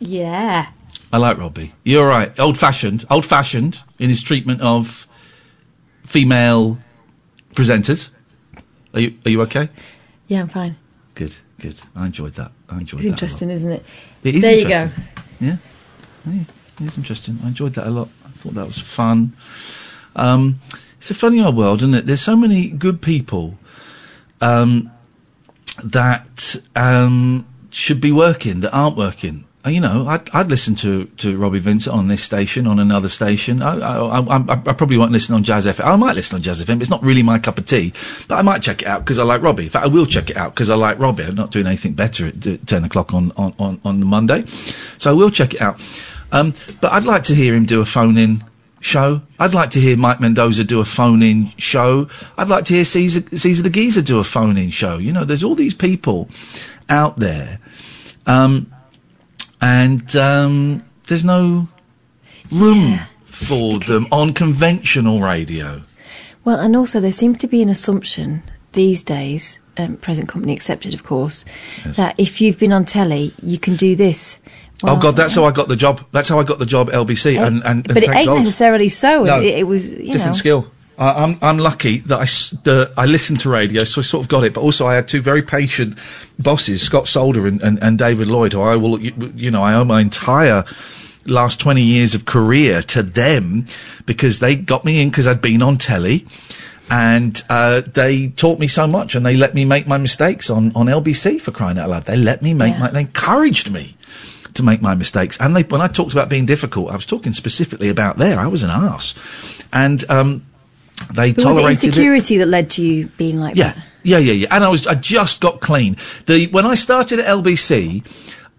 [0.00, 0.66] Yeah.
[1.12, 1.72] I like Robbie.
[1.84, 2.38] You're right.
[2.38, 3.06] Old fashioned.
[3.08, 5.06] Old fashioned in his treatment of
[6.04, 6.78] female
[7.54, 8.10] presenters.
[8.92, 9.68] Are you, are you okay?
[10.28, 10.76] Yeah, I'm fine.
[11.14, 11.80] Good, good.
[11.94, 12.52] I enjoyed that.
[12.68, 13.12] I enjoyed It's that.
[13.12, 13.84] interesting, isn't it?
[14.22, 14.90] It is there you go.
[15.40, 15.56] Yeah.
[16.26, 16.40] Yeah,
[16.80, 17.38] it is interesting.
[17.44, 18.08] I enjoyed that a lot.
[18.24, 19.36] I thought that was fun.
[20.16, 20.60] Um,
[20.98, 22.06] it's a funny old world, isn't it?
[22.06, 23.58] There's so many good people
[24.40, 24.90] um,
[25.82, 29.44] that um, should be working that aren't working.
[29.64, 33.08] Uh, You know, I'd, I'd listen to, to Robbie Vincent on this station, on another
[33.08, 33.62] station.
[33.62, 35.84] I, I, I, I, probably won't listen on Jazz FM.
[35.84, 36.80] I might listen on Jazz FM.
[36.80, 37.92] It's not really my cup of tea,
[38.28, 39.64] but I might check it out because I like Robbie.
[39.64, 41.24] In fact, I will check it out because I like Robbie.
[41.24, 44.44] I'm not doing anything better at uh, 10 o'clock on, on, on, on the Monday.
[44.98, 45.80] So I will check it out.
[46.30, 48.42] Um, but I'd like to hear him do a phone in
[48.80, 49.22] show.
[49.38, 52.08] I'd like to hear Mike Mendoza do a phone in show.
[52.36, 54.98] I'd like to hear Caesar, Caesar the Geezer do a phone in show.
[54.98, 56.28] You know, there's all these people
[56.90, 57.60] out there.
[58.26, 58.73] Um,
[59.64, 61.66] and um, there's no
[62.52, 65.80] room for them on conventional radio.
[66.44, 68.42] Well, and also there seems to be an assumption
[68.72, 71.46] these days, um, present company accepted, of course,
[71.96, 74.38] that if you've been on telly, you can do this.
[74.82, 76.04] oh God, that's how I got the job.
[76.12, 77.38] That's how I got the job LBC.
[77.38, 78.36] and, and, and but it ain't God.
[78.36, 79.24] necessarily so.
[79.24, 80.32] No, it, it was, you different know.
[80.32, 80.70] skill.
[80.98, 82.24] I, I'm I'm lucky that I
[82.64, 84.54] that I listened to radio, so I sort of got it.
[84.54, 85.98] But also, I had two very patient
[86.38, 89.74] bosses, Scott Solder and, and, and David Lloyd, who I will, you, you know, I
[89.74, 90.64] owe my entire
[91.26, 93.66] last 20 years of career to them
[94.06, 96.26] because they got me in because I'd been on telly
[96.90, 100.72] and uh, they taught me so much and they let me make my mistakes on,
[100.76, 102.04] on LBC for crying out loud.
[102.04, 103.96] They let me make my, they encouraged me
[104.52, 105.38] to make my mistakes.
[105.40, 108.38] And they, when I talked about being difficult, I was talking specifically about there.
[108.38, 109.14] I was an ass.
[109.72, 110.44] And, um,
[111.12, 111.86] they But was it tolerated it.
[111.88, 113.84] insecurity that led to you being like Yeah, that?
[114.02, 114.48] yeah, yeah, yeah.
[114.50, 115.96] And I was, I just got clean.
[116.26, 118.04] The when I started at LBC,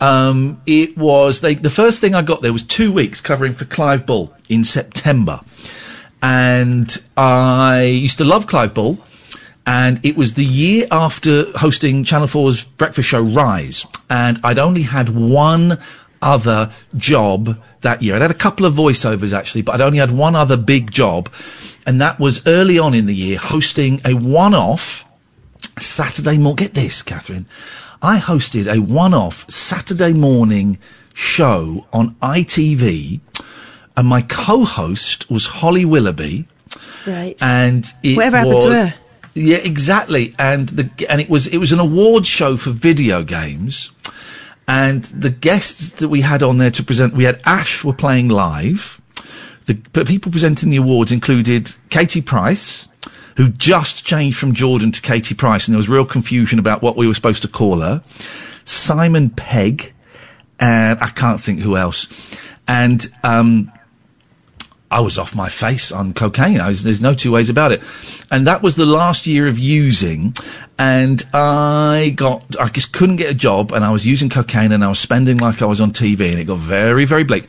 [0.02, 1.56] um, it was they.
[1.56, 5.40] The first thing I got there was two weeks covering for Clive Bull in September,
[6.22, 9.00] and I used to love Clive Bull.
[9.68, 13.84] And it was the year after hosting Channel 4's breakfast show Rise.
[14.12, 15.80] And I'd only had one
[16.22, 18.16] other job that year.
[18.16, 21.30] I'd had a couple of voiceovers actually, but I'd only had one other big job.
[21.86, 25.06] And that was early on in the year hosting a one-off
[25.80, 26.56] Saturday morning.
[26.56, 27.46] Get this, Catherine.
[28.02, 30.78] I hosted a one-off Saturday morning
[31.14, 33.22] show on ITV
[33.98, 36.48] and my co-host was Holly Willoughby
[37.08, 37.42] Right.
[37.42, 38.94] and it Whatever happened to her?
[39.34, 40.34] Yeah, exactly.
[40.40, 43.92] And the and it was it was an awards show for video games,
[44.68, 48.30] and the guests that we had on there to present, we had Ash were playing
[48.30, 49.00] live.
[49.66, 52.88] The but people presenting the awards included Katie Price,
[53.38, 56.96] who just changed from Jordan to Katie Price, and there was real confusion about what
[56.96, 58.04] we were supposed to call her.
[58.64, 59.94] Simon Pegg,
[60.60, 62.08] and I can't think who else.
[62.68, 63.72] And um,
[64.92, 66.64] I was off my face on cocaine.
[66.64, 67.84] Was, there's no two ways about it.
[68.32, 70.34] And that was the last year of using.
[70.78, 74.84] And I got, I just couldn't get a job and I was using cocaine and
[74.84, 77.46] I was spending like I was on TV and it got very, very bleak.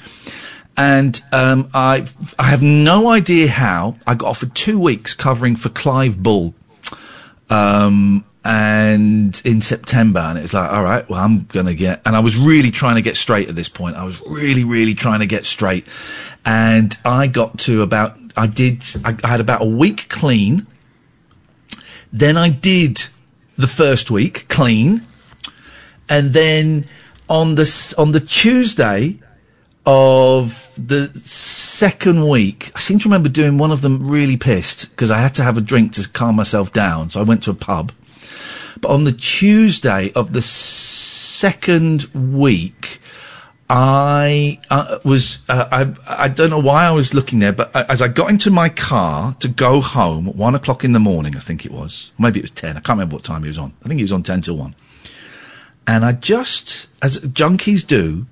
[0.77, 2.07] And, um, I,
[2.39, 6.55] I have no idea how I got offered two weeks covering for Clive Bull.
[7.49, 12.21] Um, and in September, and it's like, all right, well, I'm gonna get, and I
[12.21, 13.97] was really trying to get straight at this point.
[13.97, 15.89] I was really, really trying to get straight,
[16.47, 20.67] and I got to about, I did, I, I had about a week clean.
[22.13, 23.07] Then I did
[23.59, 25.05] the first week clean,
[26.09, 26.89] and then
[27.29, 29.19] on the on the Tuesday,
[29.87, 35.13] of the second week, I seem to remember doing one of them really pissed because
[35.13, 37.11] I had to have a drink to calm myself down.
[37.11, 37.93] So I went to a pub.
[38.81, 43.01] But on the Tuesday of the second week,
[43.69, 47.85] I uh, was uh, I I don't know why I was looking there, but uh,
[47.89, 51.37] as I got into my car to go home at one o'clock in the morning,
[51.37, 52.77] I think it was, maybe it was ten.
[52.77, 53.73] I can't remember what time he was on.
[53.85, 54.77] I think he was on ten till one.
[55.87, 58.27] And I just, as junkies do,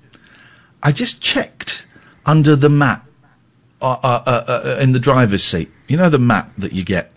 [0.81, 1.85] I just checked
[2.25, 3.05] under the mat
[3.81, 5.69] uh, uh, uh, uh, in the driver's seat.
[5.87, 7.11] You know the mat that you get,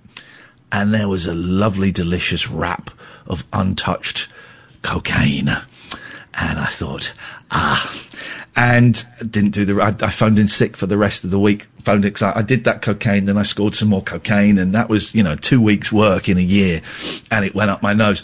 [0.72, 2.90] and there was a lovely, delicious wrap
[3.26, 4.28] of untouched
[4.82, 5.48] cocaine.
[6.40, 7.12] And I thought,
[7.50, 8.08] ah,
[8.56, 9.80] and didn't do the.
[9.80, 11.66] I, I phoned in sick for the rest of the week.
[11.84, 14.88] Phoned in I, I did that cocaine, then I scored some more cocaine, and that
[14.88, 16.80] was you know two weeks' work in a year,
[17.30, 18.22] and it went up my nose,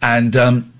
[0.00, 0.72] and um,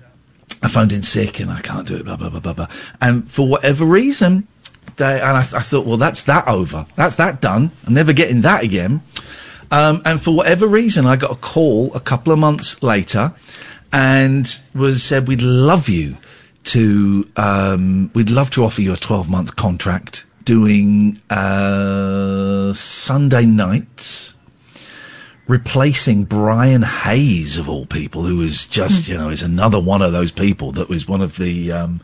[0.63, 2.05] I phoned in sick, and I can't do it.
[2.05, 2.67] Blah blah blah blah blah.
[2.99, 4.47] And for whatever reason,
[4.95, 6.87] they and I, I thought, well, that's that over.
[6.95, 7.71] That's that done.
[7.85, 9.01] I'm never getting that again.
[9.71, 13.35] Um, and for whatever reason, I got a call a couple of months later,
[13.93, 16.17] and was said, "We'd love you
[16.65, 17.29] to.
[17.37, 24.33] Um, we'd love to offer you a 12 month contract doing uh, Sunday nights."
[25.47, 30.11] Replacing Brian Hayes of all people, who was just you know is another one of
[30.11, 32.01] those people that was one of the um,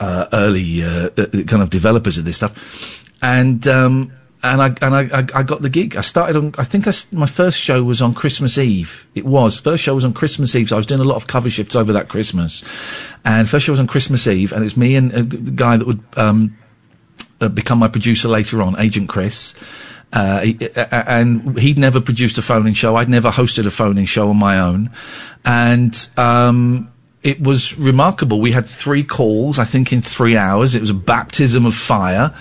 [0.00, 4.12] uh, early uh, uh, kind of developers of this stuff, and um,
[4.42, 5.96] and I and I, I, got the gig.
[5.96, 6.52] I started on.
[6.58, 9.06] I think I my first show was on Christmas Eve.
[9.14, 10.68] It was first show was on Christmas Eve.
[10.68, 12.62] So I was doing a lot of cover shifts over that Christmas,
[13.24, 15.76] and first show was on Christmas Eve, and it was me and uh, the guy
[15.76, 16.56] that would um,
[17.40, 19.54] uh, become my producer later on, Agent Chris.
[20.12, 20.58] Uh, he,
[20.90, 22.96] and he'd never produced a phone-in show.
[22.96, 24.90] I'd never hosted a phone-in show on my own,
[25.44, 28.40] and um, it was remarkable.
[28.40, 30.74] We had three calls, I think, in three hours.
[30.74, 32.34] It was a baptism of fire,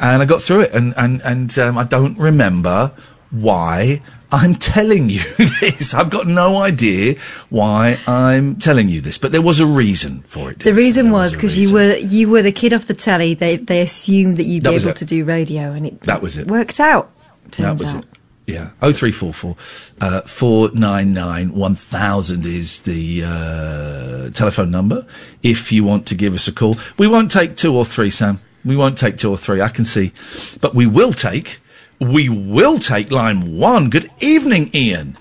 [0.00, 0.72] and I got through it.
[0.72, 2.92] And and and um, I don't remember
[3.30, 4.00] why
[4.32, 5.22] I'm telling you
[5.60, 5.92] this.
[5.94, 7.16] I've got no idea
[7.50, 10.60] why I'm telling you this, but there was a reason for it.
[10.60, 13.34] The reason was because you were you were the kid off the telly.
[13.34, 14.96] They they assumed that you'd That be able it.
[14.96, 16.46] to do radio, and it That was it.
[16.48, 17.10] worked out.
[17.58, 18.04] That was out.
[18.04, 18.10] it.
[18.46, 18.70] Yeah.
[18.80, 19.56] Oh three four four
[20.00, 25.06] uh four nine nine one thousand is the uh telephone number
[25.42, 26.76] if you want to give us a call.
[26.98, 28.38] We won't take two or three, Sam.
[28.68, 30.12] We won't take two or three, I can see.
[30.60, 31.58] But we will take
[32.00, 33.90] we will take line one.
[33.90, 35.16] Good evening, Iain.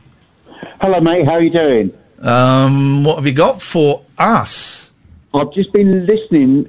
[0.79, 1.25] Hello, mate.
[1.25, 1.93] How are you doing?
[2.19, 4.91] Um what have you got for us?
[5.33, 6.67] I've just been listening,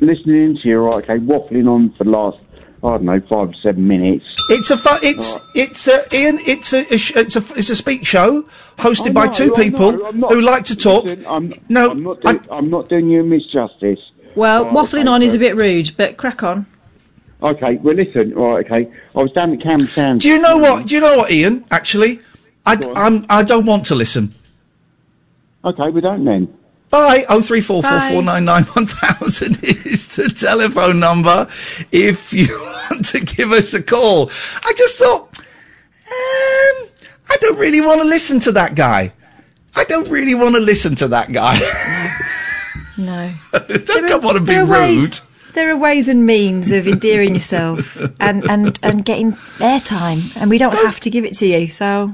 [0.00, 0.78] listening to you.
[0.80, 2.38] Right, okay, waffling on for the last,
[2.82, 4.24] I don't know, five seven minutes.
[4.50, 6.38] It's a fu- it's it's a Iain.
[6.46, 8.42] It's a, it's a it's a speak show
[8.78, 11.04] hosted I by two I people not- who like to talk.
[11.04, 14.00] Listen, I'm, no, I'm not, doing, I'm not doing you a misjustice.
[14.34, 16.66] Well, Right, waffling okay, on is a bit rude, but crack on.
[17.42, 18.34] Okay, well, listen.
[18.34, 18.90] Right, okay.
[19.14, 20.20] I was down at Cam Sound.
[20.20, 20.86] Do you know what?
[20.86, 21.64] Do you know what, Iain?
[21.70, 22.20] Actually,
[22.66, 24.34] I I'm, I don't want to listen.
[25.64, 26.52] Okay, we don't then.
[26.90, 27.24] Bye.
[27.28, 31.48] Oh three four four four nine nine one thousand is the telephone number
[31.90, 32.46] if you
[32.90, 34.30] want to give us a call.
[34.64, 36.88] I just thought, um,
[37.28, 39.12] I don't really want to listen to that guy.
[39.74, 41.58] I don't really want to listen to that guy.
[42.98, 43.32] No.
[43.52, 45.20] don't come on and be ways- rude.
[45.54, 50.58] There are ways and means of endearing yourself and, and, and getting airtime, and we
[50.58, 51.68] don't have to give it to you.
[51.68, 52.12] So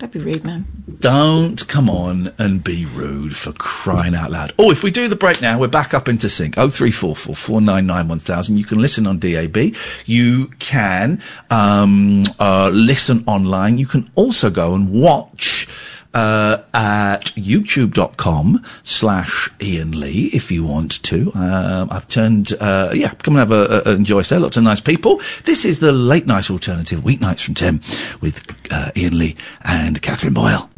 [0.00, 0.66] don't be rude, man.
[0.98, 4.52] Don't come on and be rude for crying out loud.
[4.58, 6.58] Oh, if we do the break now, we're back up into sync.
[6.58, 8.56] Oh three four four four nine nine one thousand.
[8.56, 9.74] You can listen on DAB.
[10.06, 13.78] You can um, uh, listen online.
[13.78, 15.68] You can also go and watch
[16.14, 21.32] uh, at youtube.com slash Iain Lee if you want to.
[21.34, 24.22] Um, I've turned, uh, yeah, come and have a, a enjoy.
[24.22, 25.20] Say lots of nice people.
[25.44, 27.80] This is the late night alternative, weeknights from 10
[28.20, 30.68] with uh, Iain Lee and Catherine Boyle.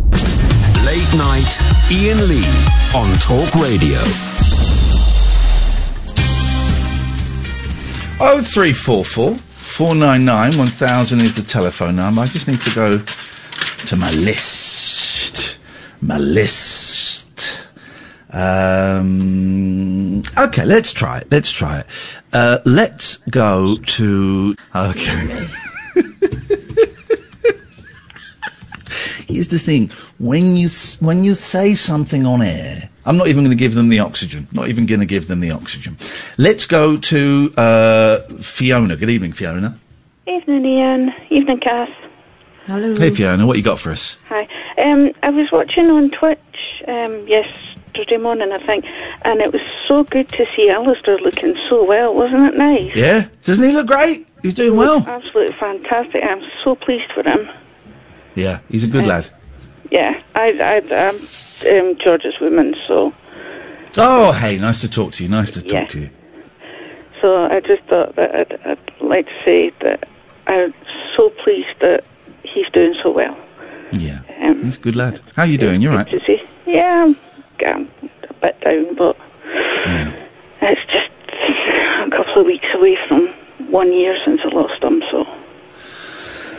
[0.84, 1.58] Late night
[1.90, 2.46] Iain Lee
[2.94, 3.98] on Talk Radio.
[8.24, 12.20] Oh three four four four nine nine one thousand is the telephone number.
[12.20, 12.98] I just need to go
[13.86, 15.59] to my list.
[16.00, 17.66] My list.
[18.30, 21.28] Um, okay, let's try it.
[21.30, 21.86] Let's try it.
[22.32, 24.56] Uh, let's go to.
[24.74, 25.46] Okay.
[29.26, 30.68] Here's the thing: when you
[31.00, 34.46] when you say something on air, I'm not even going to give them the oxygen.
[34.52, 35.98] Not even going to give them the oxygen.
[36.38, 38.96] Let's go to uh, Fiona.
[38.96, 39.78] Good evening, Fiona.
[40.26, 41.12] Evening, Iain.
[41.30, 41.90] Evening, Cass.
[42.66, 42.94] Hello.
[42.97, 43.47] Hey, Fiona.
[43.47, 44.18] What you got for us?
[44.28, 44.47] Hi.
[44.78, 46.39] Um, I was watching on Twitch
[46.89, 47.47] um, yes
[47.94, 48.86] Saturday morning, I think,
[49.22, 52.14] and it was so good to see Alistair looking so well.
[52.14, 52.94] Wasn't it nice?
[52.97, 54.26] Yeah, doesn't he look great?
[54.43, 55.05] He's doing well.
[55.06, 56.22] Absolutely fantastic.
[56.24, 57.48] I'm so pleased for him.
[58.34, 59.28] Yeah, he's a good lad.
[59.90, 60.52] Yeah, I,
[60.90, 61.16] I, I'm
[61.90, 63.12] um, George's woman, so
[63.98, 65.28] Oh, hey, nice to talk to you.
[65.28, 65.86] Nice to talk Yeah.
[65.86, 66.10] to you.
[67.20, 70.09] so I just thought that I'd, I'd like to say that
[70.47, 70.72] I'm
[71.14, 72.06] so pleased that
[72.54, 73.36] he's doing so well.
[73.92, 75.20] Yeah, Um, he's a good lad.
[75.36, 75.82] How are you doing?
[75.82, 76.08] You're right.
[76.66, 77.12] Yeah,
[77.66, 77.88] I'm,
[78.28, 79.16] a bit down, but
[80.62, 81.10] it's just
[82.06, 83.28] a couple of weeks away from
[83.70, 85.24] one year since I lost him, so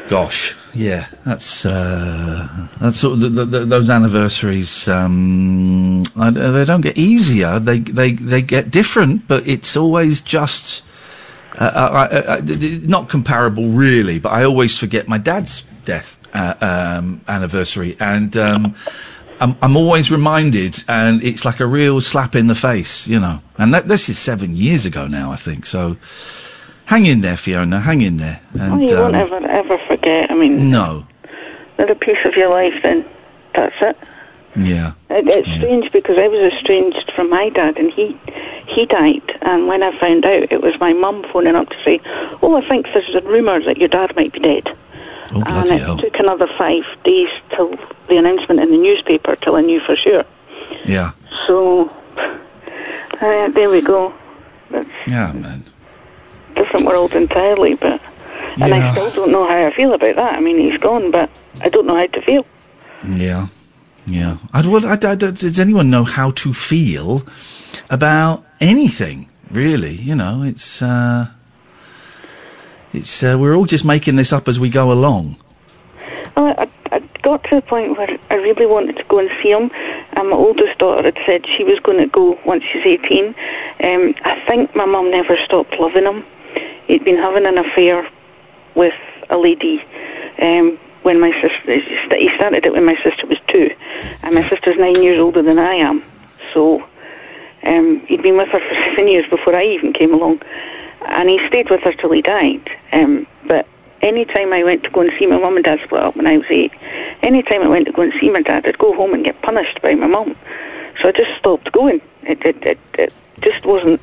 [0.09, 2.47] Gosh, yeah, that's uh,
[2.81, 4.85] that's sort of the, the, the, those anniversaries.
[4.87, 10.83] Um, I, they don't get easier; they they they get different, but it's always just
[11.57, 14.19] uh, I, I, I, d- d- not comparable, really.
[14.19, 18.75] But I always forget my dad's death uh, um, anniversary, and um,
[19.39, 23.39] I'm, I'm always reminded, and it's like a real slap in the face, you know.
[23.57, 25.65] And that, this is seven years ago now, I think.
[25.65, 25.97] So,
[26.85, 27.79] hang in there, Fiona.
[27.79, 28.41] Hang in there.
[28.53, 30.31] And oh, you won't um, ever ever forget.
[30.31, 31.05] I mean, no,
[31.77, 32.73] they're a piece of your life.
[32.83, 33.05] Then
[33.53, 33.97] that's it.
[34.55, 34.93] yeah.
[35.09, 38.17] It, it's strange because I was estranged from my dad, and he
[38.67, 39.23] he died.
[39.41, 41.99] And when I found out, it was my mum phoning up to say,
[42.41, 44.69] "Oh, I think there's a rumour that your dad might be dead."
[45.35, 45.97] Oh, and it hell.
[45.97, 47.69] took another five days till
[48.07, 50.23] the announcement in the newspaper till I knew for sure.
[50.85, 51.11] Yeah.
[51.47, 51.89] So
[53.21, 54.13] uh, there we go.
[55.07, 55.63] Yeah, man.
[56.55, 58.01] Different world entirely, but
[58.61, 60.33] and I still don't know how I feel about that.
[60.33, 61.29] I mean, he's gone, but
[61.61, 62.45] I don't know how to feel.
[63.07, 63.47] Yeah,
[64.05, 64.37] yeah.
[64.53, 67.23] I'd, well, I, I- does anyone know how to feel
[67.89, 69.29] about anything?
[69.51, 71.27] Really, you know, it's uh,
[72.93, 75.35] it's uh, we're all just making this up as we go along.
[76.35, 79.49] Well, I, I got to the point where I really wanted to go and see
[79.49, 79.71] him.
[80.15, 83.27] And my oldest daughter had said she was going to go once she's 18.
[83.27, 86.23] Um, I think my mum never stopped loving him.
[86.87, 88.07] He'd been having an affair
[88.75, 88.93] with
[89.29, 89.81] a lady
[90.41, 91.79] um, when my sister,
[92.15, 93.69] he started it when my sister was two.
[94.21, 96.03] And my sister's nine years older than I am.
[96.53, 96.83] So
[97.63, 100.41] um, he'd been with her for seven years before I even came along.
[101.07, 102.69] And he stayed with her till he died.
[102.91, 103.67] Um, but
[104.01, 106.27] any time I went to go and see my mum and dad split up when
[106.27, 106.71] I was eight,
[107.21, 109.41] any time I went to go and see my dad, I'd go home and get
[109.41, 110.35] punished by my mum.
[111.01, 112.01] So I just stopped going.
[112.23, 114.01] It, it, it, it just wasn't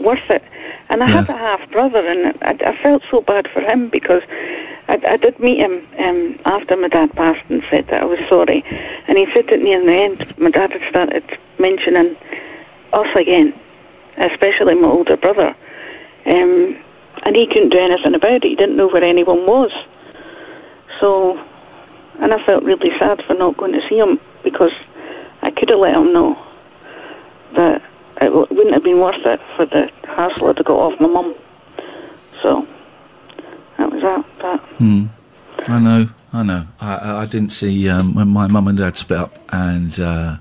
[0.00, 0.42] worth it.
[0.88, 4.22] And I had a half brother, and I, I felt so bad for him because
[4.88, 8.18] I, I did meet him um, after my dad passed and said that I was
[8.28, 8.62] sorry.
[9.08, 11.24] And he said that near the end, my dad had started
[11.58, 12.16] mentioning
[12.92, 13.54] us again,
[14.18, 15.54] especially my older brother.
[16.26, 16.76] Um,
[17.24, 18.44] and he couldn't do anything about it.
[18.44, 19.70] He didn't know where anyone was.
[21.00, 21.38] So,
[22.20, 24.72] and I felt really sad for not going to see him because
[25.42, 26.34] I could have let him know
[27.56, 27.82] that
[28.20, 31.34] it wouldn't have been worth it for the hassle have got off my mum.
[32.40, 32.66] So,
[33.78, 34.24] that was that.
[34.42, 34.60] that.
[34.78, 35.04] Hmm.
[35.68, 36.66] I know, I know.
[36.80, 40.36] I, I- I didn't see um, when my mum and dad split up, and uh,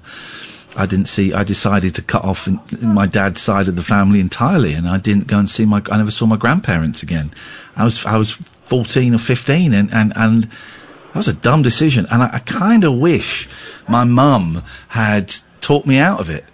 [0.75, 1.33] I didn't see.
[1.33, 4.87] I decided to cut off in, in my dad's side of the family entirely, and
[4.87, 5.81] I didn't go and see my.
[5.91, 7.33] I never saw my grandparents again.
[7.75, 8.31] I was I was
[8.65, 12.07] fourteen or fifteen, and and and that was a dumb decision.
[12.09, 13.49] And I, I kind of wish
[13.87, 16.45] my mum had talked me out of it,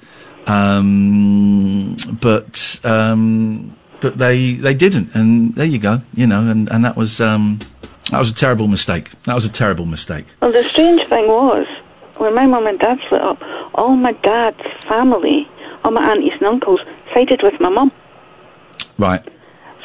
[0.48, 6.84] um, but um, but they they didn't, and there you go, you know, and and
[6.86, 7.22] that was.
[7.22, 7.60] Um,
[8.12, 9.12] that was a terrible mistake.
[9.26, 10.26] That was a terrible mistake.
[10.42, 11.68] Well, the strange thing was,
[12.20, 13.42] when my mum and dad split up,
[13.76, 15.48] all my dad's family,
[15.84, 16.82] all my aunties and uncles,
[17.14, 17.92] sided with my mum.
[18.98, 19.28] Right.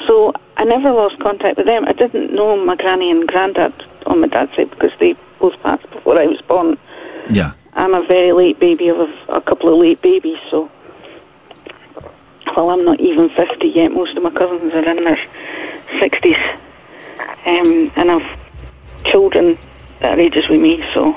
[0.06, 1.84] So I never lost contact with them.
[1.86, 3.72] I didn't know my granny and granddad
[4.06, 6.78] on my dad's side because they both passed before I was born.
[7.30, 7.52] Yeah.
[7.74, 10.70] I'm a very late baby of a, a couple of late babies, so
[12.56, 13.92] well, I'm not even 50 yet.
[13.92, 15.18] Most of my cousins are in their
[16.00, 16.59] 60s,
[17.46, 18.42] um, and I've
[19.04, 19.59] children
[20.00, 21.16] that are ages with me, so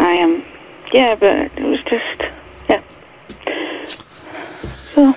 [0.00, 0.44] I am,
[0.92, 2.22] yeah, but it was just,
[2.68, 2.82] yeah.
[4.94, 5.14] So,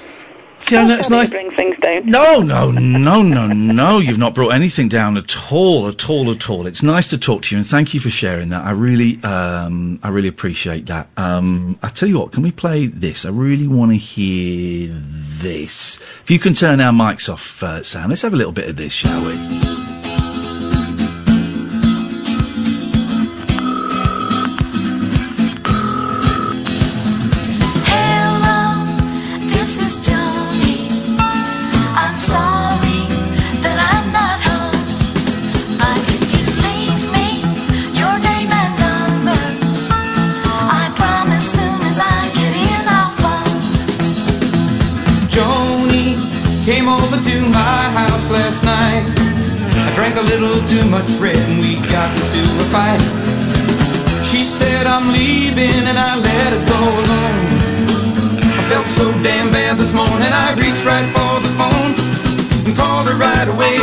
[0.60, 1.30] Fiona, it's nice.
[1.30, 2.06] bring things down.
[2.06, 4.00] No, no, no, no, no.
[4.00, 6.68] You've not brought anything down at all, at all, at all.
[6.68, 8.64] It's nice to talk to you, and thank you for sharing that.
[8.64, 11.08] I really, um, I really appreciate that.
[11.18, 13.26] Um, I tell you what, can we play this?
[13.26, 16.00] I really want to hear this.
[16.22, 18.78] If you can turn our mics off, uh, Sam, let's have a little bit of
[18.78, 19.83] this, shall we?
[50.74, 53.04] Too much red and we got into a fight.
[54.30, 57.46] She said I'm leaving and I let her go alone.
[58.58, 61.94] I felt so damn bad this morning I reached right for the phone
[62.66, 63.78] and called her right away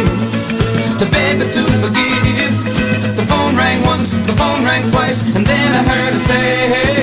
[0.99, 2.55] to beg her to forgive.
[3.15, 7.00] The phone rang once, the phone rang twice, and then I heard her say, Hello,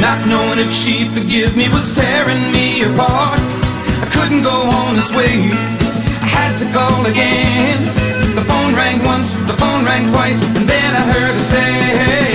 [0.00, 3.40] Not knowing if she'd forgive me was tearing me apart.
[3.98, 4.56] I couldn't go
[4.86, 5.50] on this way.
[6.22, 7.82] I had to call again.
[8.36, 12.27] The phone rang once, the phone rang twice, and then I heard her say,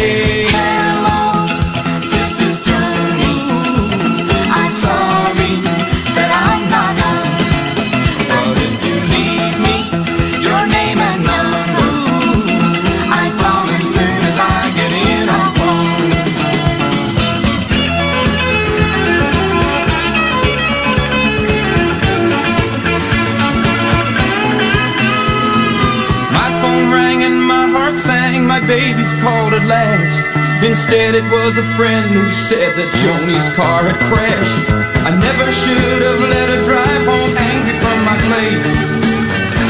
[30.84, 34.68] Instead, it was a friend who said that Joni's car had crashed.
[35.08, 38.92] I never should have let her drive home angry from my place.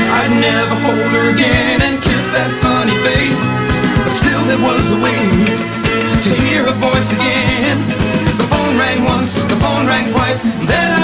[0.10, 3.44] I'd never hold her again and kiss that funny face.
[4.02, 5.53] But still, there was a way
[6.18, 7.77] to hear her voice again.
[8.34, 11.02] The phone rang once, the phone rang twice, then I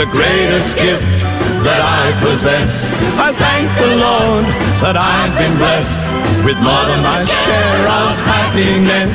[0.00, 1.04] the greatest gift
[1.60, 2.88] that I possess.
[3.20, 4.46] I thank the Lord
[4.80, 6.00] that I've been blessed
[6.40, 9.12] with more than my share of happiness.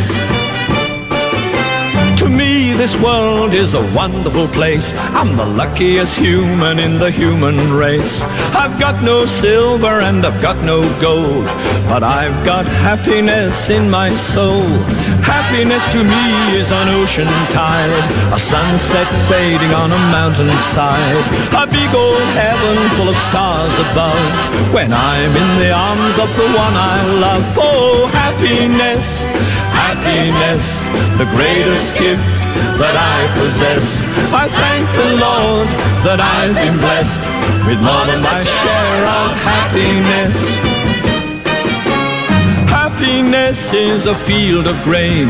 [2.20, 4.94] To me, this world is a wonderful place.
[5.18, 8.22] I'm the luckiest human in the human race.
[8.54, 11.46] I've got no silver and I've got no gold,
[11.90, 14.70] but I've got happiness in my soul.
[15.26, 17.90] Happiness to me is an ocean tide,
[18.34, 21.26] a sunset fading on a mountainside,
[21.58, 24.22] a big old heaven full of stars above.
[24.74, 29.24] When I'm in the arms of the one I love, oh, happiness,
[29.74, 30.66] happiness,
[31.18, 32.22] the greatest gift
[32.78, 34.04] that I possess.
[34.32, 35.68] I thank the Lord
[36.06, 37.24] that I've been blessed
[37.68, 40.75] with more than my share of happiness.
[42.96, 45.28] Happiness is a field of grain,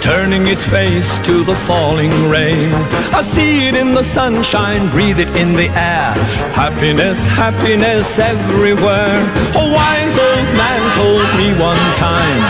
[0.00, 2.70] turning its face to the falling rain.
[3.10, 6.14] I see it in the sunshine, breathe it in the air.
[6.54, 9.18] Happiness, happiness everywhere.
[9.58, 12.46] A wise old man told me one time.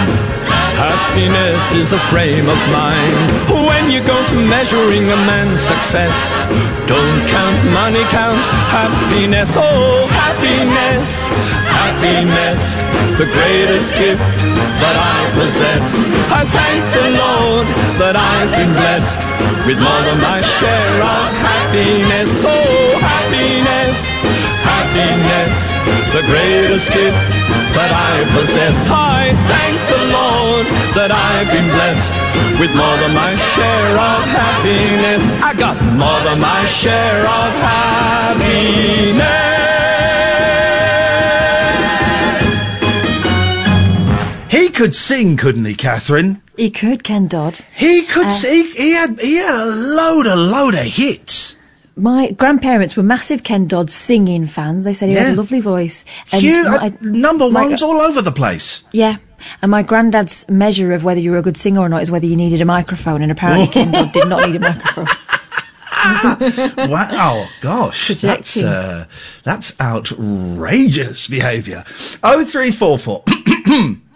[0.76, 3.16] Happiness is a frame of mind.
[3.64, 6.12] When you go to measuring a man's success,
[6.86, 8.36] don't count money, count
[8.68, 9.54] happiness.
[9.56, 11.08] Oh, happiness,
[11.80, 12.60] happiness,
[13.16, 14.49] the greatest gift
[14.82, 15.84] that I possess.
[16.32, 17.66] I thank the Lord
[18.00, 19.20] that I've been blessed
[19.66, 22.30] with more than my share of happiness.
[22.44, 23.96] Oh, happiness,
[24.64, 25.56] happiness,
[26.16, 27.16] the greatest gift
[27.76, 28.88] that I possess.
[28.88, 30.66] I thank the Lord
[30.96, 32.14] that I've been blessed
[32.58, 35.22] with more than my share of happiness.
[35.42, 39.69] I got more than my share of happiness.
[44.51, 46.43] He could sing, couldn't he, Catherine?
[46.56, 47.60] He could, Ken Dodd.
[47.74, 48.66] He could Uh, sing.
[48.77, 51.56] He had he had a load, a load of hits.
[51.97, 54.85] My grandparents were massive Ken Dodd singing fans.
[54.85, 56.05] They said he had a lovely voice.
[56.32, 58.82] My- uh, number my- ones all over the place.
[58.93, 59.16] Yeah.
[59.62, 62.27] And my granddad's measure of whether you were a good singer or not is whether
[62.27, 65.06] you needed a microphone, and apparently Ken Dodd did not need a microphone.
[66.90, 68.64] wow, gosh, that's Projecting.
[68.64, 69.06] uh,
[69.44, 71.85] that's outrageous behaviour.
[72.22, 73.24] Oh three four four.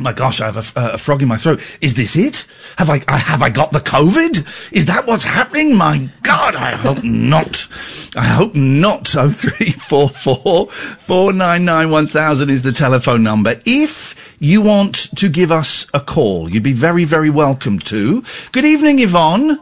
[0.00, 1.60] My gosh, I have a, f- uh, a frog in my throat.
[1.80, 2.46] Is this it?
[2.78, 4.72] Have I, I have I got the COVID?
[4.72, 5.76] Is that what's happening?
[5.76, 7.68] My God, I hope not.
[8.16, 9.14] I hope not.
[9.16, 13.60] Oh three four four four nine nine one thousand is the telephone number.
[13.66, 18.22] If you want to give us a call, you'd be very very welcome to.
[18.52, 19.58] Good evening, Yvonne.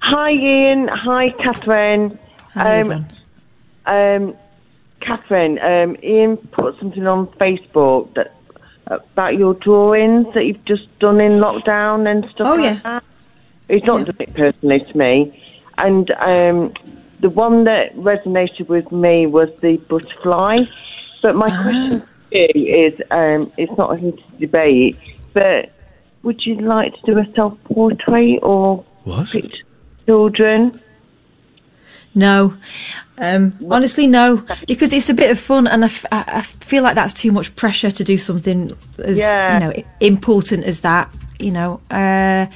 [0.00, 0.88] Hi, Iain.
[0.88, 2.18] Hi, Catherine.
[2.54, 3.06] Hi, um,
[3.86, 4.36] um,
[5.00, 8.34] Catherine, um, Iain put something on Facebook that
[8.90, 12.80] about your drawings that you've just done in lockdown and stuff Oh, like yeah.
[12.84, 13.02] that.
[13.68, 15.42] He's not done it personally to me.
[15.76, 16.72] And um,
[17.20, 20.58] the one that resonated with me was the butterfly.
[21.22, 21.62] But my Ah.
[21.62, 22.02] question
[22.32, 24.98] to you is, um, it's not a heated debate,
[25.34, 25.70] but
[26.22, 29.30] would you like to do a self-portrait or what?
[29.30, 29.64] picture
[30.06, 30.80] children?
[32.18, 32.54] No.
[33.16, 34.44] Um, honestly, no.
[34.66, 37.32] Because it's a bit of fun, and I, f- I- I feel like that's too
[37.32, 38.72] much pressure to do something
[39.04, 39.54] as Yeah.
[39.54, 41.10] you know important as that.
[41.40, 42.46] You know, uh,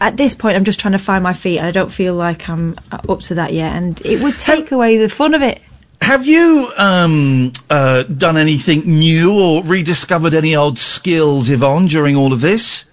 [0.00, 2.48] at this point, I'm just trying to find my feet, and I don't feel like
[2.48, 3.74] I'm uh, up to that yet.
[3.76, 5.60] And it would take away the fun of it.
[6.00, 12.32] Have you um, uh, done anything new or rediscovered any old skills, Yvonne, during all
[12.32, 12.84] of this?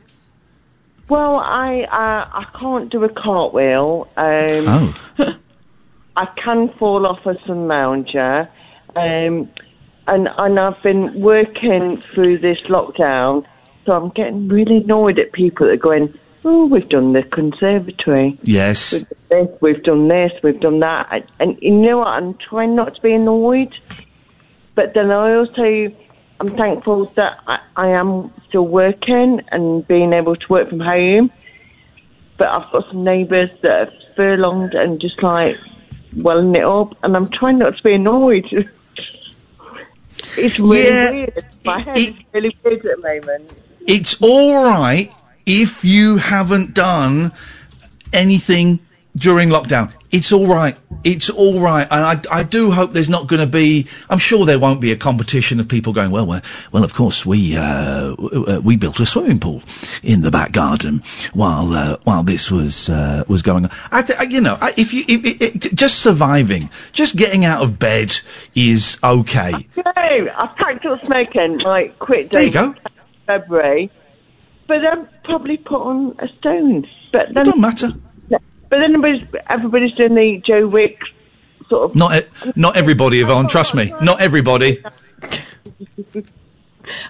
[1.07, 4.07] Well, I uh, I can't do a cartwheel.
[4.15, 5.35] Um, Oh.
[6.19, 8.49] I can fall off a sun lounger,
[8.97, 9.49] um,
[10.05, 13.45] and and I've been working through this lockdown,
[13.85, 16.13] so I'm getting really annoyed at people that are going,
[16.43, 18.91] "Oh, we've done the conservatory, Yes.
[18.91, 22.07] we've done this, we've done this, we've done that," and, and you know what?
[22.07, 23.73] I'm trying not to be annoyed,
[24.75, 25.89] but then I also
[26.41, 31.31] I'm thankful that I, I am still working and being able to work from home.
[32.37, 35.55] But I've got some neighbours that have furlonged and just like
[36.15, 38.45] welling it up, and I'm trying not to be annoyed.
[40.37, 41.45] it's really Yeah, weird.
[41.65, 43.53] My head is really weird at the moment.
[43.87, 45.11] It's all right
[45.45, 47.31] if you haven't done
[48.13, 48.79] anything
[49.15, 49.91] during lockdown.
[50.11, 50.75] It's all right.
[51.03, 51.87] It's all right.
[51.91, 54.91] And I, I do hope there's not going to be, I'm sure there won't be
[54.91, 56.41] a competition of people going, well, well,
[56.71, 58.15] well of course, we, uh,
[58.63, 59.61] we built a swimming pool
[60.01, 61.03] in the back garden
[61.33, 63.71] while, uh, while this was, uh, was going on.
[63.91, 67.45] I, th- I you know, I, if you, if, it, it, just surviving, just getting
[67.45, 68.19] out of bed
[68.55, 69.51] is okay.
[69.75, 72.75] No, I've packed up smoking, like, quit There you go.
[73.27, 73.91] February,
[74.65, 76.87] but then probably put on a stone.
[77.11, 77.93] But then, it don't matter.
[78.69, 80.99] But then everybody's, everybody's doing the Joe Wick
[81.67, 81.95] sort of.
[81.95, 82.23] Not,
[82.55, 83.93] not everybody, Yvonne, trust me.
[84.01, 84.83] Not everybody.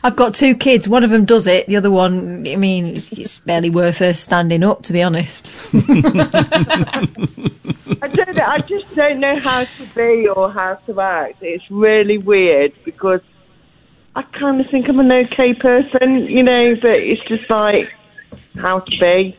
[0.03, 0.87] I've got two kids.
[0.87, 1.67] One of them does it.
[1.67, 5.53] The other one, I mean, it's, it's barely worth her standing up, to be honest.
[8.01, 8.45] I don't know.
[8.45, 11.37] I just don't know how to be or how to act.
[11.41, 13.21] It's really weird because
[14.15, 17.89] I kind of think I'm an okay person, you know, but it's just like
[18.57, 19.37] how to be.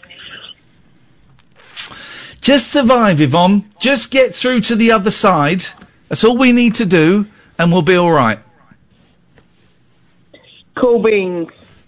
[2.51, 3.65] Just survive, Yvonne.
[3.79, 5.63] Just get through to the other side.
[6.09, 7.27] That's all we need to do,
[7.61, 8.41] and we'll be all right.
[10.77, 11.47] Cool beans.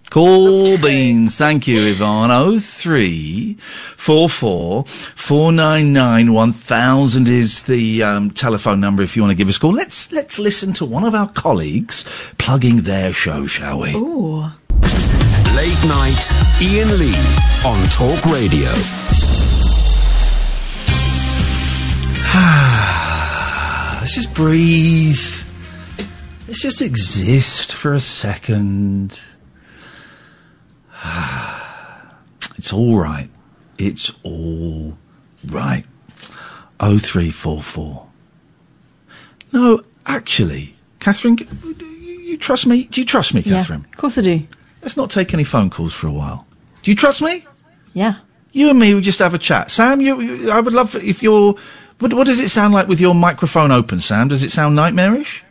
[0.08, 1.36] Cool beans.
[1.36, 2.30] Thank you, Yvonne.
[2.30, 9.16] Oh three four four four nine nine one thousand is the um, telephone number if
[9.16, 9.72] you want to give us a call.
[9.72, 12.04] Let's let's listen to one of our colleagues
[12.38, 13.96] plugging their show, shall we?
[13.96, 14.42] Ooh.
[15.56, 16.30] Late night,
[16.62, 17.18] Iain Lee
[17.66, 19.31] on Talk Radio.
[24.00, 25.20] Let's just breathe.
[26.48, 29.20] Let's just exist for a second.
[32.58, 33.28] It's all right.
[33.76, 34.96] It's all
[35.48, 35.84] right.
[36.78, 38.06] Oh three four four.
[39.52, 41.46] No, actually, Catherine, do
[41.84, 42.84] you, trust me?
[42.84, 43.84] Do you trust me, Yeah, Catherine?
[43.90, 44.46] of course I do.
[44.80, 46.46] Let's not take any phone calls for a while.
[46.84, 47.44] Do you trust me?
[47.94, 48.16] Yeah.
[48.52, 49.68] You and me, we just have a chat.
[49.68, 51.56] Sam, you, you I would love if you're.
[52.02, 54.26] What, what does it sound like with your microphone open, Sam?
[54.26, 55.44] Does it sound nightmarish?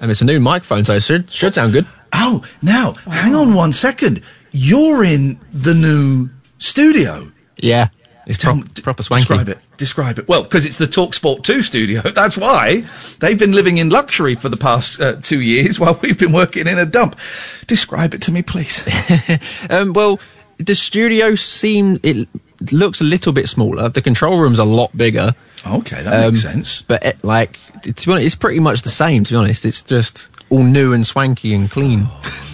[0.00, 1.86] Um, it's a new microphone, so it should, should sound good.
[2.14, 4.22] Oh, now, hang on one second.
[4.52, 7.30] You're in the new studio.
[7.58, 7.88] Yeah,
[8.26, 9.26] it's Tell prop- proper swanky.
[9.26, 9.58] Describe it.
[9.76, 10.28] Describe it.
[10.28, 12.00] Well, because it's the Talksport 2 studio.
[12.14, 12.86] That's why.
[13.20, 16.68] They've been living in luxury for the past uh, two years while we've been working
[16.68, 17.18] in a dump.
[17.66, 18.82] Describe it to me, please.
[19.68, 20.20] Um, well,
[20.56, 22.28] the studio seemed it
[22.72, 23.90] looks a little bit smaller.
[23.90, 25.34] The control room's a lot bigger.
[25.66, 26.82] Okay, that makes sense.
[26.82, 29.24] But it, like, it- to be honest, it's pretty much the same.
[29.24, 32.08] To be honest, it's just all new and swanky and clean.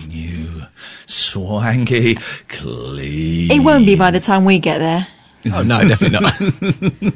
[0.09, 0.63] New
[1.07, 2.17] swanky,
[2.49, 3.51] clean.
[3.51, 5.07] It won't be by the time we get there.
[5.53, 7.15] Oh no, definitely not.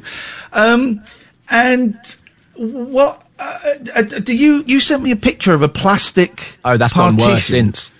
[0.53, 1.03] um,
[1.49, 1.97] and
[2.55, 3.59] what uh,
[3.95, 6.57] uh, do you you sent me a picture of a plastic?
[6.63, 7.73] Oh, that's gotten worse partition.
[7.73, 7.91] since.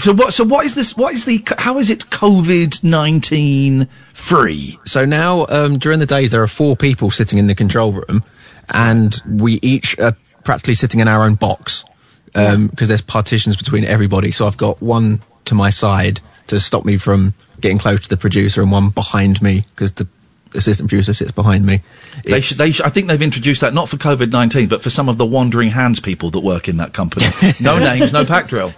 [0.00, 0.32] So what?
[0.32, 0.96] So what is this?
[0.96, 1.42] What is the?
[1.58, 4.78] How is it COVID nineteen free?
[4.86, 8.24] So now, um, during the days, there are four people sitting in the control room,
[8.72, 11.84] and we each are practically sitting in our own box
[12.32, 14.30] because there's partitions between everybody.
[14.30, 18.16] So I've got one to my side to stop me from getting close to the
[18.16, 20.08] producer, and one behind me because the
[20.54, 21.80] assistant producer sits behind me.
[22.24, 24.90] They should, they should, I think they've introduced that not for COVID nineteen, but for
[24.90, 27.26] some of the wandering hands people that work in that company.
[27.60, 28.72] No names, no pack drill.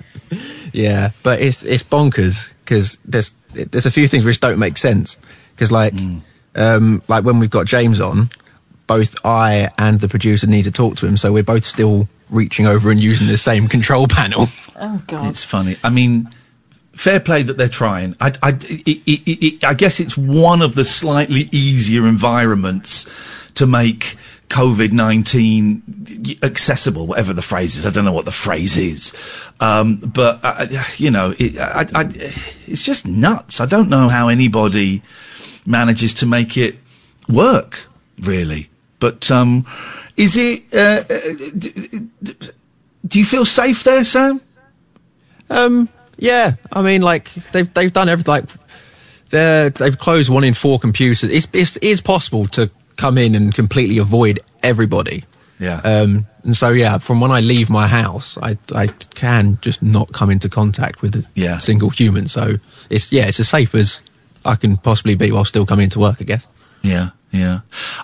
[0.73, 5.16] Yeah, but it's it's bonkers because there's there's a few things which don't make sense
[5.55, 5.93] because like
[6.55, 8.31] um like when we've got James on,
[8.86, 12.66] both I and the producer need to talk to him, so we're both still reaching
[12.66, 14.47] over and using the same control panel.
[14.85, 15.28] Oh God.
[15.28, 15.77] It's funny.
[15.85, 16.28] I mean,
[16.97, 18.16] fair play that they're trying.
[18.20, 23.51] I, I, it, it, it, it- I guess it's one of the slightly easier environments
[23.55, 24.16] to make
[24.53, 27.87] COVID 19 accessible, whatever the phrase is.
[27.87, 29.12] I don't know what the phrase is.
[29.61, 30.66] Um, but, uh,
[30.99, 32.11] you know, it, I, I,
[32.66, 33.61] it's just nuts.
[33.61, 35.03] I don't know how anybody
[35.65, 36.77] manages to make it
[37.31, 37.87] work,
[38.20, 38.69] really.
[39.01, 39.66] But um,
[40.19, 40.73] is it.
[40.73, 42.49] Uh, uh,
[43.07, 44.41] do you feel safe there, Sam?
[45.51, 45.89] Um,
[46.19, 48.31] yeah, I mean, like they've they've done everything.
[48.31, 48.45] Like
[49.31, 51.24] they're they've closed one in four computers.
[51.24, 55.24] It's it's it is possible to come in and completely avoid everybody.
[55.59, 55.81] Yeah.
[55.85, 60.12] Um, and so yeah, from when I leave my house, I I can just not
[60.12, 61.59] come into contact with a Yeah.
[61.59, 62.27] single human.
[62.28, 62.56] So
[62.90, 64.01] it's yeah, it's as safe as
[64.44, 66.16] I can possibly be while still coming into work.
[66.20, 66.47] I guess.
[66.83, 67.61] Yeah, yeah.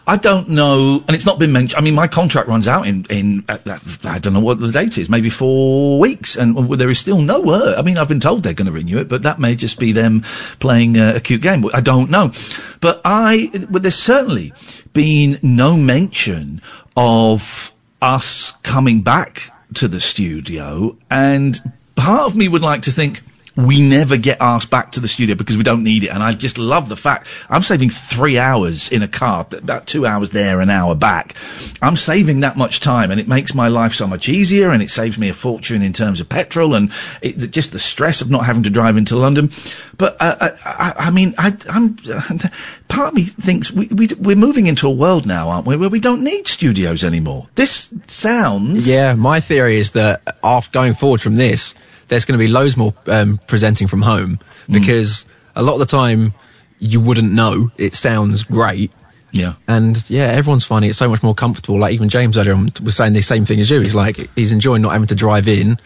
[0.06, 1.78] I don't know, and it's not been mentioned.
[1.78, 4.70] I mean, my contract runs out in in uh, uh, I don't know what the
[4.70, 7.76] date is, maybe four weeks, and there is still no word.
[7.76, 9.92] I mean, I've been told they're going to renew it, but that may just be
[9.92, 10.22] them
[10.60, 11.68] playing uh, a cute game.
[11.74, 12.32] I don't know,
[12.80, 14.52] but I but there's certainly
[14.92, 16.62] been no mention
[16.96, 21.60] of us coming back to the studio, and
[21.96, 23.22] part of me would like to think
[23.58, 26.10] we never get asked back to the studio because we don't need it.
[26.10, 30.06] And I just love the fact I'm saving three hours in a car, about two
[30.06, 31.34] hours there, an hour back.
[31.82, 34.90] I'm saving that much time and it makes my life so much easier and it
[34.90, 38.46] saves me a fortune in terms of petrol and it, just the stress of not
[38.46, 39.50] having to drive into London.
[39.96, 41.96] But, uh, I, I, I mean, I, I'm,
[42.88, 45.88] part of me thinks we, we, we're moving into a world now, aren't we, where
[45.88, 47.48] we don't need studios anymore.
[47.56, 48.88] This sounds.
[48.88, 51.74] Yeah, my theory is that after going forward from this,
[52.08, 54.38] there's going to be loads more um, presenting from home
[54.70, 56.34] because a lot of the time
[56.78, 57.70] you wouldn't know.
[57.76, 58.90] It sounds great.
[59.32, 59.54] Yeah.
[59.66, 61.78] And yeah, everyone's finding it so much more comfortable.
[61.78, 63.80] Like even James earlier on was saying the same thing as you.
[63.80, 65.78] He's like, he's enjoying not having to drive in.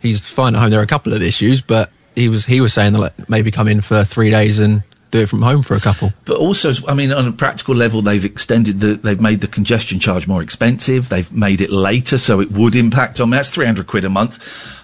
[0.00, 0.70] He's fine at home.
[0.70, 3.50] There are a couple of issues, but he was, he was saying that like, maybe
[3.50, 6.12] come in for three days and do it from home for a couple.
[6.24, 9.98] But also, I mean, on a practical level, they've extended the, they've made the congestion
[10.00, 11.08] charge more expensive.
[11.08, 13.36] They've made it later, so it would impact on me.
[13.38, 14.38] That's 300 quid a month.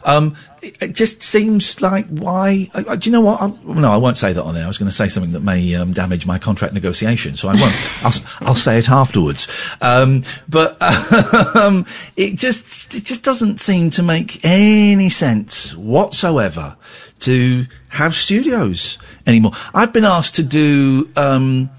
[0.07, 3.43] Um, it, it just seems like why, I, I- do you know what?
[3.43, 4.65] I, no, I won't say that on there.
[4.65, 7.61] I was going to say something that may um, damage my contract negotiation, so I
[7.61, 7.75] won't.
[8.05, 9.47] I'll, I'll say it afterwards.
[9.83, 10.81] Um, but,
[11.57, 11.85] um,
[12.17, 16.77] it just, it just doesn't seem to make any sense whatsoever
[17.21, 19.53] to have studios anymore.
[19.75, 21.71] I've been asked to do um,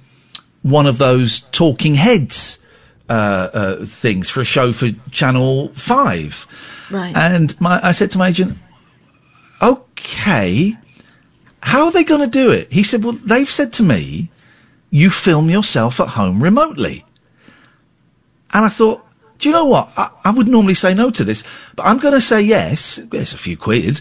[0.61, 2.59] one of those talking heads
[3.09, 6.47] uh, uh, things for a show for Channel Five,
[6.89, 7.15] Right.
[7.15, 8.57] and my I said to my agent,
[9.61, 10.75] "Okay,
[11.61, 14.29] how are they going to do it?" He said, "Well, they've said to me,
[14.89, 17.05] you film yourself at home remotely."
[18.53, 19.05] And I thought,
[19.37, 19.89] do you know what?
[19.97, 21.43] I, I would normally say no to this,
[21.75, 22.99] but I'm going to say yes.
[23.11, 23.99] It's a few quid.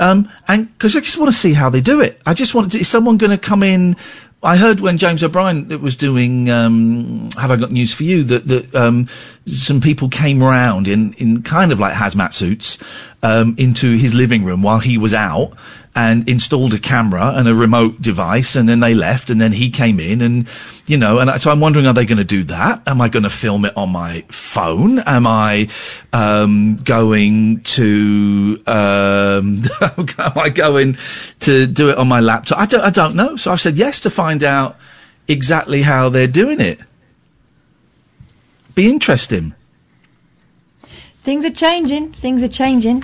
[0.00, 2.20] Um, and because I just want to see how they do it.
[2.24, 3.96] I just want to, is someone going to come in?
[4.40, 8.46] I heard when James O'Brien was doing, um, Have I Got News for You, that,
[8.46, 9.08] that, um,
[9.46, 12.78] some people came round in, in kind of like hazmat suits,
[13.24, 15.54] um, into his living room while he was out
[15.98, 19.68] and installed a camera and a remote device and then they left and then he
[19.68, 20.48] came in and
[20.86, 22.80] you know and so i'm wondering are they going to do that?
[22.86, 25.00] Am i going to film it on my phone?
[25.00, 25.66] Am i
[26.12, 29.64] um going to um
[30.18, 30.96] am i going
[31.40, 32.60] to do it on my laptop?
[32.60, 33.34] I don't i don't know.
[33.34, 34.76] So i've said yes to find out
[35.26, 36.80] exactly how they're doing it.
[38.76, 39.52] Be interesting.
[41.24, 42.12] Things are changing.
[42.12, 43.02] Things are changing.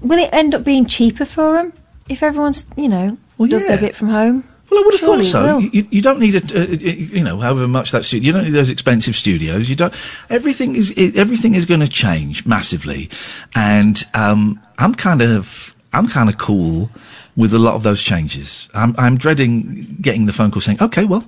[0.00, 1.72] Will it end up being cheaper for them
[2.08, 3.82] if everyone's, you know, well, does their yeah.
[3.88, 4.44] bit from home?
[4.70, 5.58] Well, I would have Surely thought so.
[5.58, 8.26] You, you don't need a, uh, you know, however much that studio.
[8.26, 9.68] You don't need those expensive studios.
[9.68, 9.94] You don't.
[10.30, 13.10] Everything is everything is going to change massively,
[13.54, 16.90] and um, I'm kind of I'm kind of cool
[17.36, 18.68] with a lot of those changes.
[18.74, 21.24] I'm I'm dreading getting the phone call saying, "Okay, well,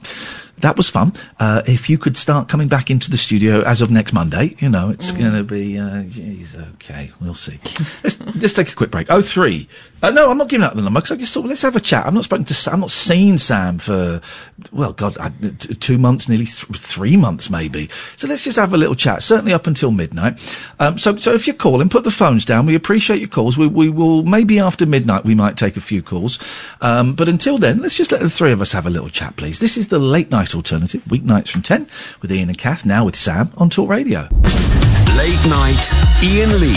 [0.58, 1.12] that was fun.
[1.38, 4.68] Uh, if you could start coming back into the studio as of next Monday, you
[4.68, 7.58] know, it's going to be, uh, geez, okay, we'll see.
[8.02, 9.08] let's, let's take a quick break.
[9.10, 9.68] Oh, three.
[10.02, 11.80] Uh, no, I'm not giving out the number because I just thought, let's have a
[11.80, 12.06] chat.
[12.06, 14.20] I've not spoken to Sam, I've not seen Sam for,
[14.70, 17.88] well, God, I, t- two months, nearly th- three months maybe.
[18.16, 20.38] So let's just have a little chat, certainly up until midnight.
[20.78, 22.66] Um, so, so if you're calling, put the phones down.
[22.66, 23.56] We appreciate your calls.
[23.56, 26.38] We, we will, maybe after midnight, we might take a few calls.
[26.82, 29.36] Um, but until then, let's just let the three of us have a little chat,
[29.36, 29.60] please.
[29.60, 31.88] This is the late night alternative, weeknights from 10
[32.20, 34.28] with Iain and Kath, now with Sam on Talk Radio.
[35.16, 35.90] Late night,
[36.22, 36.76] Iain Lee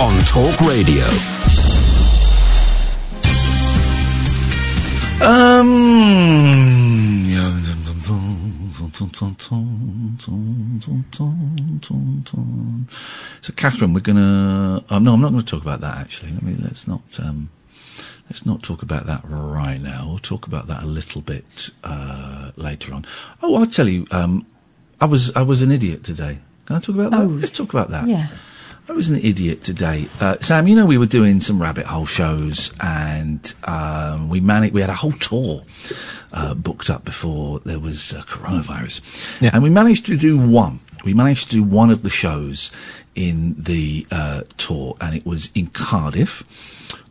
[0.00, 1.59] on Talk Radio.
[5.22, 6.80] Um.
[13.40, 14.82] So, Catherine, we're gonna.
[14.88, 15.98] Um, no, I'm not going to talk about that.
[15.98, 16.56] Actually, let me.
[16.58, 17.02] Let's not.
[17.18, 17.50] Um,
[18.28, 20.06] let's not talk about that right now.
[20.08, 23.04] We'll talk about that a little bit uh, later on.
[23.42, 24.06] Oh, I'll tell you.
[24.10, 24.46] Um,
[25.00, 26.38] I was I was an idiot today.
[26.66, 27.20] Can I talk about that?
[27.20, 27.26] Oh.
[27.26, 28.06] Let's talk about that.
[28.08, 28.28] Yeah.
[28.90, 30.08] I was an idiot today.
[30.20, 34.74] Uh, Sam, you know we were doing some rabbit hole shows, and um, we managed.
[34.74, 35.62] We had a whole tour
[36.32, 39.00] uh, booked up before there was uh, coronavirus,
[39.52, 40.80] and we managed to do one.
[41.04, 42.72] We managed to do one of the shows
[43.14, 46.42] in the uh, tour, and it was in Cardiff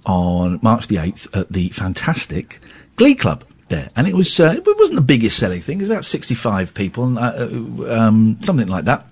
[0.06, 2.60] on March the eighth at the fantastic
[2.98, 5.78] Glee Club there, and it was uh, it wasn't the biggest selling thing.
[5.78, 9.06] It was about sixty five people, and, um, something like that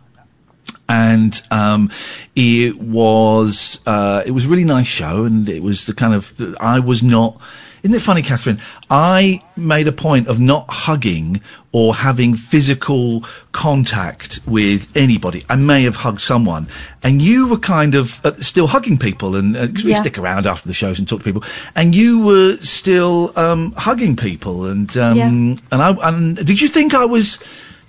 [0.89, 1.89] and um,
[2.35, 6.33] it was uh, it was a really nice show, and it was the kind of
[6.59, 7.39] I was not.
[7.83, 8.59] Isn't it funny, Catherine?
[8.89, 11.41] I made a point of not hugging
[11.71, 15.45] or having physical contact with anybody.
[15.47, 16.67] I may have hugged someone,
[17.03, 19.97] and you were kind of uh, still hugging people, and because we Yeah.
[20.01, 21.43] stick around after the shows and talk to people,
[21.75, 25.27] and you were still um, hugging people, and um, Yeah.
[25.27, 27.37] and I and did you think I was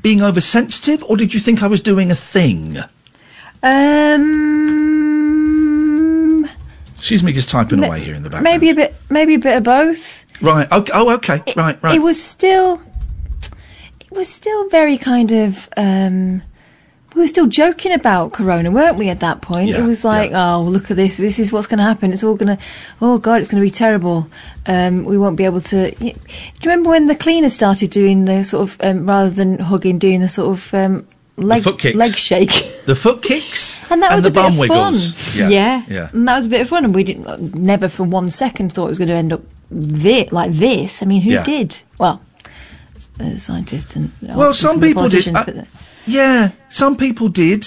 [0.03, 2.79] being oversensitive, or did you think I was doing a thing?
[3.63, 4.29] Um,
[6.97, 8.61] Excuse me, just typing away here in the background.
[8.61, 10.25] maybe a bit, maybe a bit of both.
[10.43, 10.71] Right.
[10.71, 10.93] Okay.
[10.95, 11.43] Oh, okay.
[11.57, 11.83] right.
[11.83, 11.97] Right.
[11.97, 12.81] It was still,
[14.01, 15.69] it was still very kind of.
[15.77, 16.43] Um,
[17.19, 19.09] we were still joking about Corona, weren't we?
[19.11, 21.17] At that point, Yeah, it was like, oh, look at this.
[21.17, 22.13] This is what's going to happen.
[22.13, 22.63] It's all going to.
[23.03, 24.29] Oh God, it's going to be terrible.
[24.67, 25.91] Um, we won't be able to.
[25.91, 26.15] Do you
[26.65, 30.29] remember when the cleaners started doing the sort of um, rather than hugging, doing the
[30.29, 32.85] sort of um, leg leg shake?
[32.87, 34.95] the foot kicks And that was the a bit of fun.
[35.51, 35.83] Yeah.
[35.89, 36.09] Yeah.
[36.13, 36.85] And that was a bit of fun.
[36.85, 40.29] And we didn't never for one second thought it was going to end up thi-
[40.31, 41.03] like this.
[41.03, 41.43] I mean, who Yeah.
[41.43, 41.79] did?
[41.99, 42.23] Well,
[43.21, 45.27] uh, scientists and Well, some and people did.
[45.29, 45.67] I- but the-
[46.09, 47.67] yeah, some people did,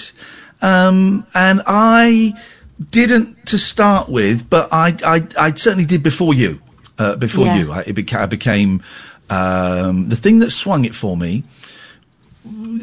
[0.60, 2.34] um, and I
[2.90, 6.60] didn't to start with, but I, I, I certainly did before you.
[6.98, 7.56] Uh, before Yeah.
[7.58, 8.82] you, I, it beca- I became
[9.30, 11.42] um, the thing that swung it for me.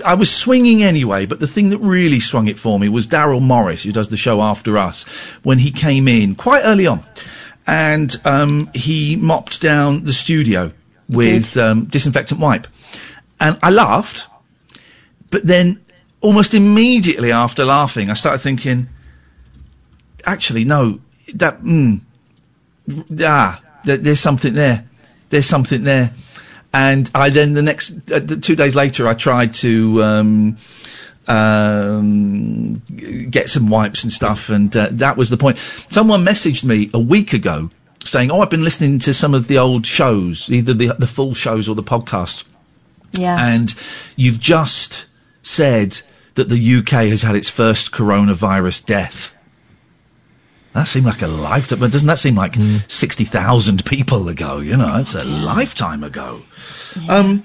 [0.06, 3.42] I was swinging anyway, but the thing that really swung it for me was Darryl
[3.42, 5.04] Morris, who does the show after us,
[5.44, 7.04] when he came in quite early on,
[7.68, 10.72] and um, he mopped down the studio
[11.10, 12.68] with um, disinfectant wipe,
[13.40, 14.28] and I laughed,
[15.32, 15.84] but then
[16.22, 18.88] almost immediately after laughing, I started thinking,
[20.26, 21.00] actually, no,
[21.36, 22.02] that mm,
[23.22, 24.86] ah, there, there's something there,
[25.30, 26.12] there's something there.
[26.74, 30.58] And I then the next uh, two days later, I tried to um,
[31.28, 32.74] um,
[33.30, 35.58] get some wipes and stuff, and uh, that was the point.
[35.58, 37.72] Someone messaged me a week ago
[38.04, 41.34] saying, "Oh, I've been listening to some of the old shows, either the the full
[41.34, 42.44] shows or the podcast,
[43.14, 43.48] yeah.
[43.48, 43.74] and
[44.16, 45.08] you've just
[45.42, 46.02] said
[46.36, 49.36] that the UK has had its first coronavirus death."
[50.74, 52.56] That seemed like a lifetime, but doesn't that seem like
[52.88, 54.60] sixty thousand people ago?
[54.60, 56.44] You know, it's a lifetime ago.
[57.08, 57.44] Um,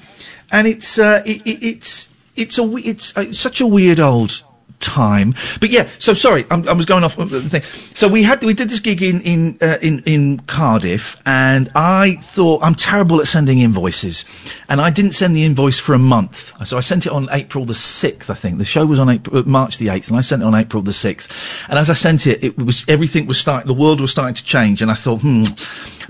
[0.51, 4.45] and it's uh, it, it, it's it's a it's, uh, it's such a weird old
[4.85, 5.35] time.
[5.61, 7.63] But yeah, so sorry, I'm, I was going off the thing.
[7.95, 12.17] So we had we did this gig in in uh, in in Cardiff, and I
[12.21, 14.25] thought I'm terrible at sending invoices,
[14.69, 16.53] and I didn't send the invoice for a month.
[16.67, 18.59] So I sent it on April the sixth, I think.
[18.59, 20.83] The show was on April, uh, March the eighth, and I sent it on April
[20.83, 21.67] the sixth.
[21.69, 23.67] And as I sent it, it was everything was starting.
[23.67, 25.45] The world was starting to change, and I thought, hmm,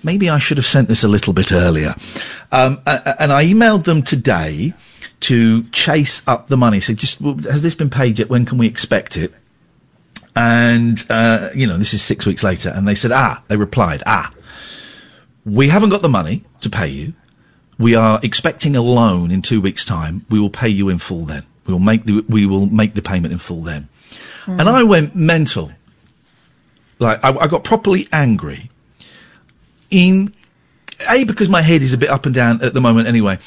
[0.03, 1.95] maybe I should have sent this a little bit earlier.
[2.51, 4.75] Um, and I emailed them today
[5.21, 6.81] to chase up the money.
[6.81, 8.29] So just has this been paid yet?
[8.29, 9.33] When can we expect it?
[10.37, 14.03] And uh, you know, this is six weeks later, and they said, ah, they replied,
[14.07, 14.33] ah,
[15.45, 17.15] we haven't got the money to pay you.
[17.79, 20.25] We are expecting a loan in two weeks' time.
[20.31, 21.45] We will pay you in full then.
[21.67, 23.89] We will make the we will make the payment in full then.
[24.47, 25.73] And I went mental.
[26.99, 28.71] Like I, I got properly angry.
[29.91, 30.35] In
[31.09, 33.39] a because my head is a bit up and down at the moment anyway,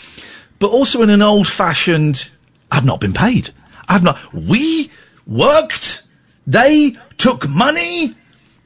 [0.60, 2.32] but also in an old-fashioned.
[2.72, 3.52] I've not been paid.
[3.88, 4.18] I've not.
[4.34, 4.92] We
[5.26, 6.04] worked.
[6.46, 8.16] They took money,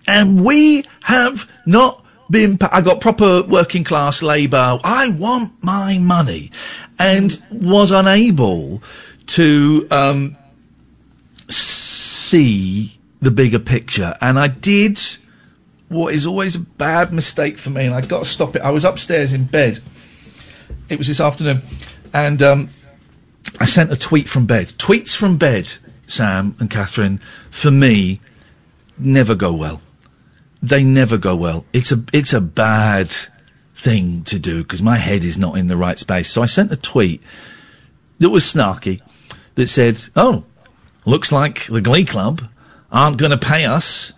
[0.08, 2.58] and we have not been.
[2.58, 4.80] Pa- I got proper working class labour.
[4.84, 6.52] I want my money,
[6.98, 8.82] and was unable
[9.28, 10.38] to um,
[11.48, 14.16] see the bigger picture.
[14.22, 15.00] And I did
[15.90, 18.62] what is always a bad mistake for me, and I got to stop it.
[18.62, 19.80] I was upstairs in bed.
[20.92, 21.62] It was this afternoon,
[22.14, 22.70] and um,
[23.62, 24.74] I sent a tweet from bed.
[24.78, 25.72] Tweets from bed,
[26.06, 28.20] Sam and Catherine, for me,
[28.98, 29.82] never go well.
[30.62, 31.64] They never go well.
[31.72, 33.16] It's a it's a bad
[33.74, 36.30] thing to do because my head is not in the right space.
[36.30, 37.24] So I sent a tweet
[38.20, 39.00] that was snarky
[39.56, 40.44] that said, "Oh,
[41.06, 42.42] looks like the Glee Club
[42.92, 44.12] aren't going to pay us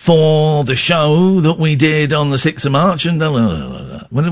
[0.00, 3.68] for the show that we did on the sixth of March," and blah, blah, blah,
[3.68, 4.00] blah, blah.
[4.08, 4.24] When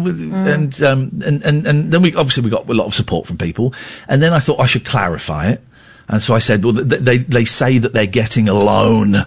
[0.48, 3.36] and, um, and and and then we obviously we got a lot of support from
[3.36, 3.74] people,
[4.08, 5.62] and then I thought I should clarify it,
[6.08, 9.26] and so I said, "Well, th- they they say that they're getting a loan."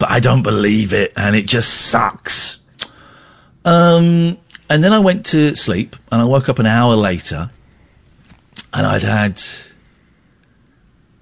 [0.00, 2.58] But I don't believe it, and it just sucks.
[3.64, 4.36] Um,
[4.68, 7.50] and then I went to sleep, and I woke up an hour later,
[8.72, 9.40] and I'd had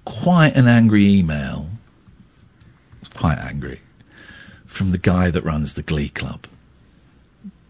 [0.03, 1.69] quite an angry email,
[3.13, 3.81] quite angry,
[4.71, 6.47] from the guy that runs the Glee Club.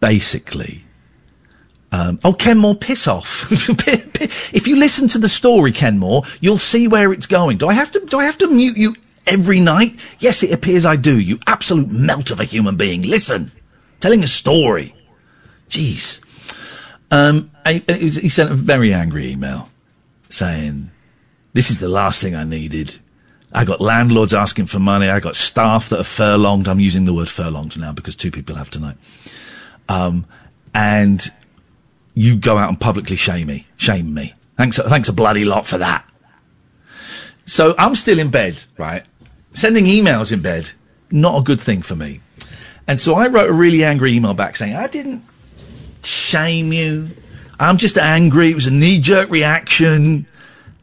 [0.00, 0.84] Basically,
[1.92, 3.50] um, oh, Kenmore, piss off!
[4.54, 7.58] if you listen to the story, Kenmore, you'll see where it's going.
[7.58, 8.00] Do I have to?
[8.00, 8.96] Do I have to mute you
[9.26, 10.00] every night?
[10.18, 11.20] Yes, it appears I do.
[11.20, 13.02] You absolute melt of a human being.
[13.02, 13.52] Listen,
[14.00, 14.94] telling a story.
[15.68, 16.20] Jeez.
[17.10, 19.68] Um, I, he sent a very angry email
[20.30, 20.90] saying,
[21.52, 23.00] "This is the last thing I needed.
[23.54, 25.08] I got landlords asking for money.
[25.08, 26.68] I got staff that are furlonged.
[26.68, 28.96] I'm using the word furlonged now because two people have tonight.
[29.88, 30.26] Um,
[30.74, 31.30] and
[32.14, 34.34] you go out and publicly shame me, shame me.
[34.56, 36.08] Thanks, thanks a bloody lot for that.
[37.44, 39.04] So I'm still in bed, right?
[39.52, 40.70] Sending emails in bed,
[41.10, 42.20] not a good thing for me.
[42.86, 45.24] And so I wrote a really angry email back saying, I didn't
[46.02, 47.10] shame you.
[47.60, 48.50] I'm just angry.
[48.50, 50.26] It was a knee jerk reaction.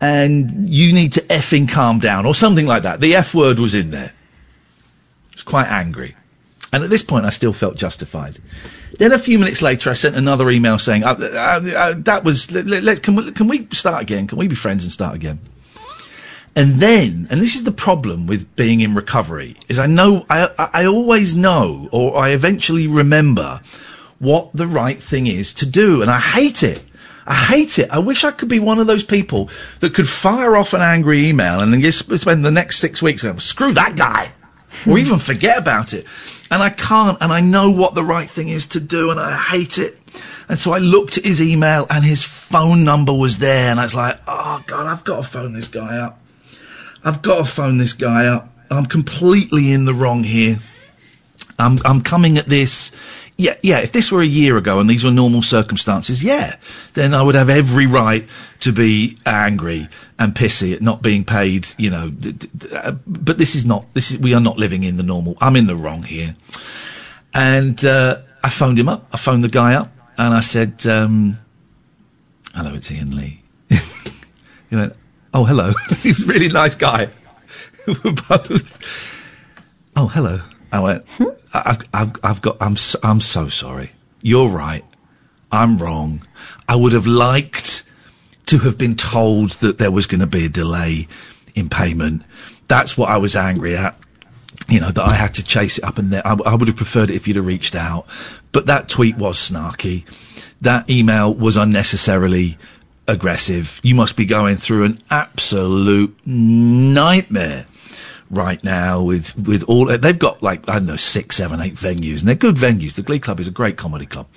[0.02, 3.02] And you need to effing calm down or something like that.
[3.02, 4.14] The F word was in there.
[4.14, 6.16] I was quite angry.
[6.72, 8.40] And at this point, I still felt justified.
[8.98, 12.52] Then a few minutes later, I sent another email saying, uh, uh, uh, that was,
[12.52, 14.28] let, let- can, we, can we start again?
[14.28, 15.40] Can we be friends and start again?
[16.56, 20.50] And then, and this is the problem with being in recovery, is I know, I
[20.58, 23.62] I always know, or I eventually remember
[24.18, 26.82] what the right thing is to do, and I hate it.
[27.30, 27.92] I hate it.
[27.92, 29.52] I wish I could be one of those people
[29.82, 33.22] that could fire off an angry email and then just spend the next six weeks
[33.22, 34.32] going, screw that guy,
[34.88, 36.08] or even forget about it.
[36.50, 39.38] And I can't, and I know what the right thing is to do, and I
[39.38, 39.96] hate it.
[40.50, 43.84] And so I looked at his email, and his phone number was there, and I
[43.84, 46.20] was like, oh God, I've got to phone this guy up.
[47.06, 48.50] I've got to phone this guy up.
[48.72, 50.60] I'm completely in the wrong here.
[51.60, 52.92] I'm I'm coming at this.
[53.40, 53.80] Yeah, yeah.
[53.80, 56.58] If this were a year ago and these were normal circumstances, yeah,
[56.94, 58.28] then I would have every right
[58.60, 59.88] to be angry
[60.20, 61.70] and pissy at not being paid.
[61.78, 63.86] You know, d- d- d- uh, but this is not.
[63.94, 65.38] This is we are not living in the normal.
[65.40, 66.36] I'm in the wrong here.
[67.34, 69.08] And uh, I phoned him up.
[69.14, 71.38] I phoned the guy up and I said, um,
[72.54, 73.42] "Hello, it's Iain Lee."
[74.70, 74.98] he went,
[75.34, 75.72] "Oh, hello."
[76.02, 77.08] He's a really nice guy.
[77.88, 78.68] We're both.
[79.96, 80.42] Oh, hello.
[80.74, 81.06] I went.
[81.54, 82.58] I've, I've, I've got.
[82.62, 82.78] I'm.
[82.78, 83.92] So, I'm so sorry.
[84.22, 84.86] You're right.
[85.52, 86.26] I'm wrong.
[86.68, 87.84] I would have liked
[88.48, 91.08] to have been told that there was going to be a delay
[91.56, 92.24] in payment.
[92.68, 93.98] That's what I was angry at.
[94.68, 96.26] You know that I had to chase it up, and there.
[96.26, 98.06] I, I would have preferred it if you'd have reached out.
[98.52, 100.06] But that tweet was snarky.
[100.62, 102.58] That email was unnecessarily
[103.08, 103.80] aggressive.
[103.84, 107.66] You must be going through an absolute nightmare
[108.30, 112.20] right now with with all they've got like I don't know six, seven, eight venues,
[112.20, 112.96] and they're good venues.
[112.96, 114.28] The Glee Club is a great comedy club.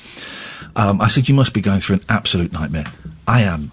[0.77, 2.86] Um, I said you must be going through an absolute nightmare.
[3.27, 3.73] I am.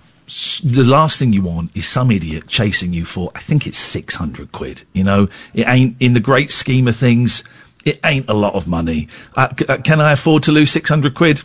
[0.64, 4.16] The last thing you want is some idiot chasing you for I think it's six
[4.16, 4.84] hundred quid.
[4.94, 7.44] You know, it ain't in the great scheme of things.
[7.86, 9.08] It ain't a lot of money.
[9.36, 11.42] Uh, uh, can I afford to lose six hundred quid?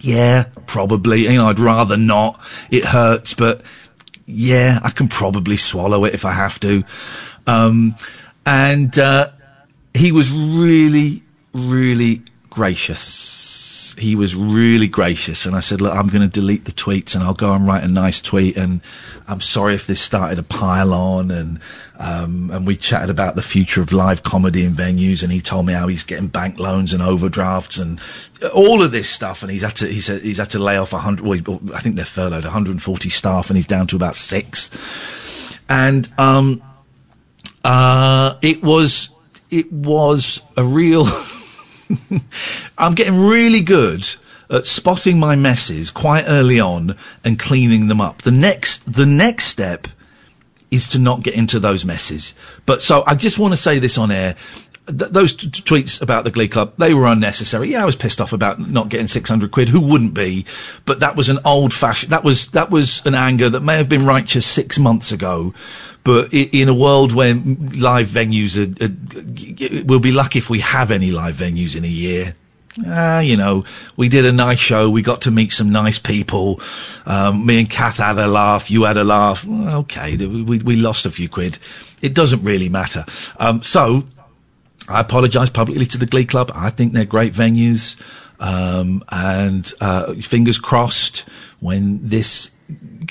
[0.00, 1.24] Yeah, probably.
[1.24, 2.40] You know, I'd rather not.
[2.70, 3.62] It hurts, but
[4.26, 6.84] yeah, I can probably swallow it if I have to.
[7.46, 7.94] Um,
[8.44, 9.30] and uh,
[9.94, 11.22] he was really,
[11.54, 13.94] really gracious.
[13.98, 17.22] He was really gracious, and I said, "Look, I'm going to delete the tweets, and
[17.22, 18.56] I'll go and write a nice tweet.
[18.56, 18.80] And
[19.28, 21.60] I'm sorry if this started a pile on, and
[22.02, 25.66] Um, and we chatted about the future of live comedy in venues, and he told
[25.66, 28.00] me how he's getting bank loans and overdrafts and
[28.52, 29.42] all of this stuff.
[29.42, 31.46] And he's had to he said he's had to lay off a hundred.
[31.46, 35.60] Well, I think they're furloughed 140 staff, and he's down to about six.
[35.68, 36.60] And um,
[37.64, 39.10] uh, it was
[39.50, 41.06] it was a real.
[42.78, 44.08] I'm getting really good
[44.50, 48.22] at spotting my messes quite early on and cleaning them up.
[48.22, 49.88] The next the next step
[50.70, 52.34] is to not get into those messes.
[52.64, 54.36] But so I just want to say this on air.
[54.88, 57.70] Th- those t- t- tweets about the Glee Club, they were unnecessary.
[57.70, 59.68] Yeah, I was pissed off about not getting 600 quid.
[59.68, 60.44] Who wouldn't be?
[60.86, 63.88] But that was an old fashioned, that was, that was an anger that may have
[63.88, 65.54] been righteous six months ago.
[66.04, 70.90] But in a world where live venues are, are, we'll be lucky if we have
[70.90, 72.34] any live venues in a year.
[72.86, 73.64] Ah, you know,
[73.96, 74.88] we did a nice show.
[74.88, 76.60] We got to meet some nice people.
[77.04, 78.70] Um, me and Kath had a laugh.
[78.70, 79.46] You had a laugh.
[79.46, 81.58] Okay, we, we lost a few quid.
[82.00, 83.04] It doesn't really matter.
[83.38, 84.04] Um, so,
[84.88, 86.50] I apologise publicly to the Glee Club.
[86.54, 88.00] I think they're great venues.
[88.40, 91.24] Um, and uh, fingers crossed
[91.60, 92.50] when this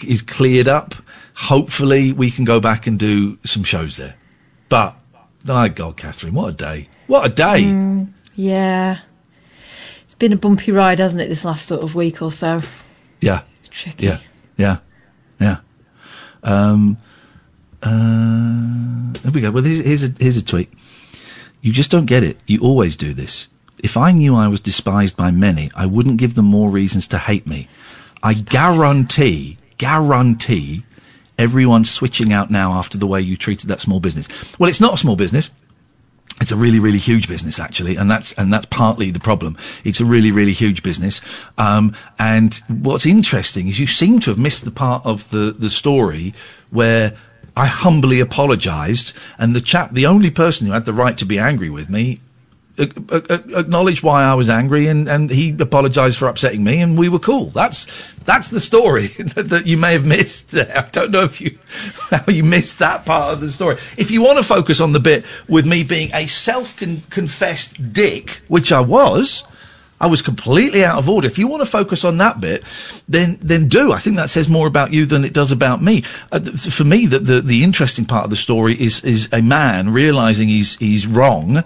[0.05, 0.95] is cleared up,
[1.41, 4.15] hopefully we can go back and do some shows there.
[4.69, 4.95] But,
[5.43, 6.87] my God, Catherine, what a day.
[7.07, 7.63] What a day.
[7.63, 8.99] Mm, yeah.
[10.03, 12.61] It's been a bumpy ride, hasn't it, this last sort of week or so?
[13.21, 13.41] Yeah.
[13.69, 14.05] tricky.
[14.05, 14.19] Yeah.
[14.57, 14.77] Yeah.
[15.39, 15.57] Yeah.
[16.43, 16.97] Um,
[17.81, 19.49] uh, there we go.
[19.49, 20.71] Well, here's, here's a here's a tweet.
[21.61, 22.39] You just don't get it.
[22.45, 23.47] You always do this.
[23.79, 27.17] If I knew I was despised by many, I wouldn't give them more reasons to
[27.17, 27.67] hate me.
[28.21, 30.83] I guarantee, guarantee,
[31.41, 34.27] everyone's switching out now after the way you treated that small business.
[34.59, 35.49] Well, it's not a small business.
[36.39, 39.57] It's a really, really huge business, actually, and that's and that's partly the problem.
[39.83, 41.21] It's a really, really huge business.
[41.57, 45.69] Um, and what's interesting is you seem to have missed the part of the the
[45.69, 46.33] story
[46.71, 47.15] where
[47.55, 51.37] I humbly apologised, and the chap, the only person who had the right to be
[51.37, 52.21] angry with me,
[52.81, 57.19] acknowledged why I was angry, and and he apologised for upsetting me, and we were
[57.19, 57.45] cool.
[57.47, 57.87] That's
[58.23, 60.55] that's the story that you may have missed.
[60.55, 61.57] I don't know if you
[62.09, 63.77] how you missed that part of the story.
[63.97, 68.71] If you want to focus on the bit with me being a self-confessed dick, which
[68.71, 69.43] I was.
[69.99, 71.27] I was completely out of order.
[71.27, 72.63] If you want to focus on that bit,
[73.07, 73.91] then then do.
[73.91, 76.03] I think that says more about you than it does about me.
[76.31, 79.43] Uh, th- for me, the, the the interesting part of the story is is a
[79.43, 81.63] man realizing he's he's wrong,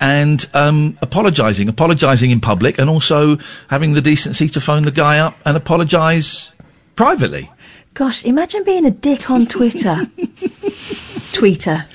[0.00, 5.18] and um, apologizing, apologizing in public, and also having the decency to phone the guy
[5.18, 6.52] up and apologize
[6.96, 7.50] privately.
[7.94, 9.96] Gosh, imagine being a dick on Twitter.
[11.36, 11.86] Tweeter.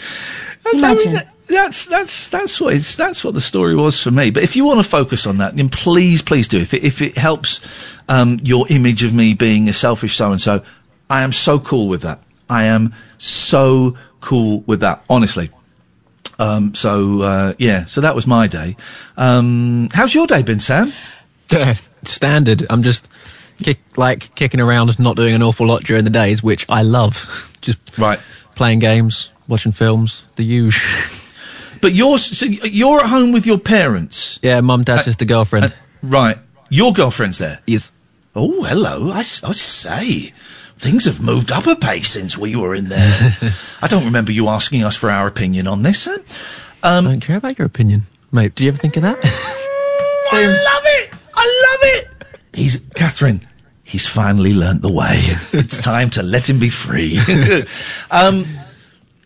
[0.74, 1.22] Imagine.
[1.48, 4.32] That's that's that's what it's, that's what the story was for me.
[4.32, 6.58] But if you want to focus on that, then please, please do.
[6.58, 7.60] If it, if it helps
[8.10, 10.64] um, your image of me being a selfish so and so,
[11.10, 12.24] I am so cool with that.
[12.50, 15.06] I am so cool with that.
[15.10, 15.50] Honestly.
[16.40, 18.76] Um, so uh, yeah, so that was my day.
[19.18, 20.92] Um, how's your day been, Sam?
[22.04, 22.66] Standard.
[22.70, 23.10] I'm just
[23.62, 27.56] kick, like kicking around, not doing an awful lot during the days, which I love.
[27.62, 28.20] just right
[28.56, 30.82] playing games, watching films, the usual.
[31.82, 34.40] But you're so you're at home with your parents.
[34.42, 35.72] Yeah, mum, dad, sister, girlfriend.
[36.02, 36.40] right.
[36.70, 37.60] Your girlfriend's there.
[37.68, 37.92] Yes.
[38.34, 39.12] Oh, hello.
[39.12, 40.34] I, I say,
[40.78, 43.38] things have moved up a pace since we were in there.
[43.82, 46.08] I don't remember you asking us for our opinion on this.
[46.08, 48.56] Um, I don't care about your opinion, mate.
[48.56, 49.18] Do you ever think of that?
[50.32, 51.14] I love it.
[51.34, 52.10] I love it.
[52.54, 53.48] He's Catherine.
[53.84, 55.14] He's finally learnt the way.
[55.54, 57.20] it's time to let him be free.
[58.12, 58.46] um,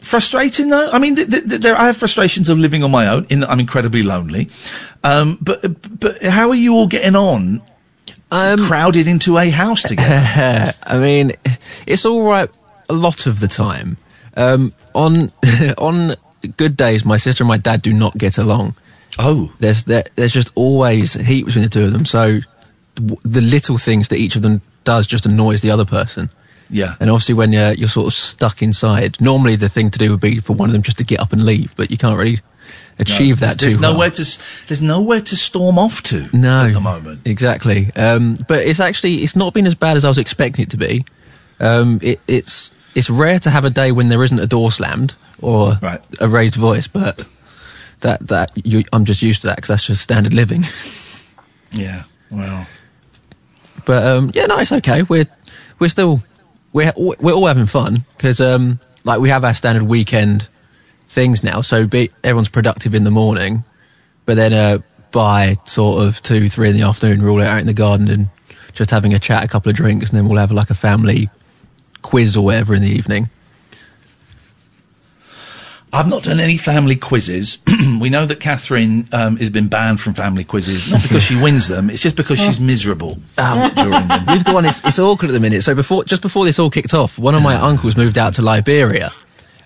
[0.02, 0.90] frustrating though.
[0.92, 3.26] I mean, th- th- th- there I have frustrations of living on my own.
[3.30, 4.50] In that I'm incredibly lonely.
[5.04, 7.62] Um, but but how are you all getting on?
[8.30, 10.74] Crowded into a house together.
[10.84, 11.34] I mean,
[11.86, 12.50] it's all right
[12.90, 13.98] a lot of the time.
[14.36, 15.32] Um, on
[15.78, 16.16] on
[16.58, 18.76] good days, my sister and my dad do not get along.
[19.18, 22.06] Oh, there's there, there's just always heat between the two of them.
[22.06, 22.40] So
[22.96, 26.30] the little things that each of them does just annoys the other person.
[26.70, 26.96] Yeah.
[27.00, 30.22] And obviously, when you're you're sort of stuck inside, normally the thing to do would
[30.22, 32.42] be for one of them just to get up and leave, but you can't really
[33.00, 36.62] achieve No, that there's, too there's nowhere to there's nowhere to storm off to No,
[36.66, 37.22] at the moment.
[37.26, 37.92] exactly.
[37.96, 40.78] Um, but it's actually it's not been as bad as I was expecting it to
[40.78, 41.06] be.
[41.60, 45.14] Um, it, it's it's rare to have a day when there isn't a door slammed
[45.42, 45.74] or
[46.20, 47.26] a raised voice, but
[48.02, 50.64] that that you, I'm just used to that because that's just standard living.
[51.72, 52.04] Yeah.
[52.32, 52.66] Well.
[53.86, 55.04] But um, yeah, no, it's okay.
[55.04, 55.28] We're
[55.78, 56.20] we're still
[56.74, 60.48] we're we're all having fun because um, like we have our standard weekend
[61.10, 61.62] things now.
[61.62, 63.64] So be, everyone's productive in the morning,
[64.26, 64.80] but then uh,
[65.12, 68.30] by sort of two three in the afternoon, we're all out in the garden and
[68.74, 71.30] just having a chat, a couple of drinks, and then we'll have like a family
[72.02, 73.30] quiz or whatever in the evening.
[75.92, 77.58] I've not done any family quizzes.
[78.00, 81.68] we know that Catherine um, has been banned from family quizzes, not because she wins
[81.68, 84.26] them, it's just because she's miserable Um, during them.
[84.28, 84.66] We've got one.
[84.66, 85.64] It's, it's awkward at the minute.
[85.64, 88.44] So before, just before this all kicked off, one of my uncles moved out to
[88.44, 89.12] Liberia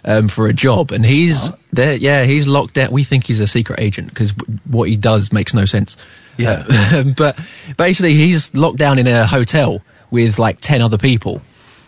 [0.05, 1.95] um, for a job, and he's there.
[1.95, 2.91] Yeah, he's locked down.
[2.91, 4.31] We think he's a secret agent because
[4.65, 5.97] what he does makes no sense.
[6.37, 6.65] Yeah.
[6.69, 7.39] Uh, but
[7.77, 9.81] basically, he's locked down in a hotel
[10.11, 11.41] with like ten other people.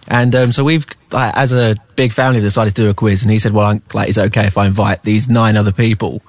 [0.07, 3.23] And um, so we've, uh, as a big family, decided to do a quiz.
[3.23, 5.71] And he said, "Well, I'm, like, is it okay if I invite these nine other
[5.71, 6.21] people,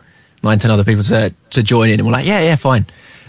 [0.43, 2.87] nine, ten other people to to join in?" And we're like, "Yeah, yeah, fine."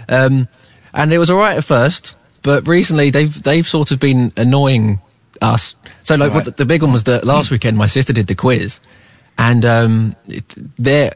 [0.09, 0.47] Um,
[0.93, 4.99] and it was all right at first, but recently they've they've sort of been annoying
[5.41, 5.75] us.
[6.01, 8.35] So like, what the, the big one was that last weekend my sister did the
[8.35, 8.79] quiz,
[9.37, 10.47] and um, it,
[10.77, 11.13] they're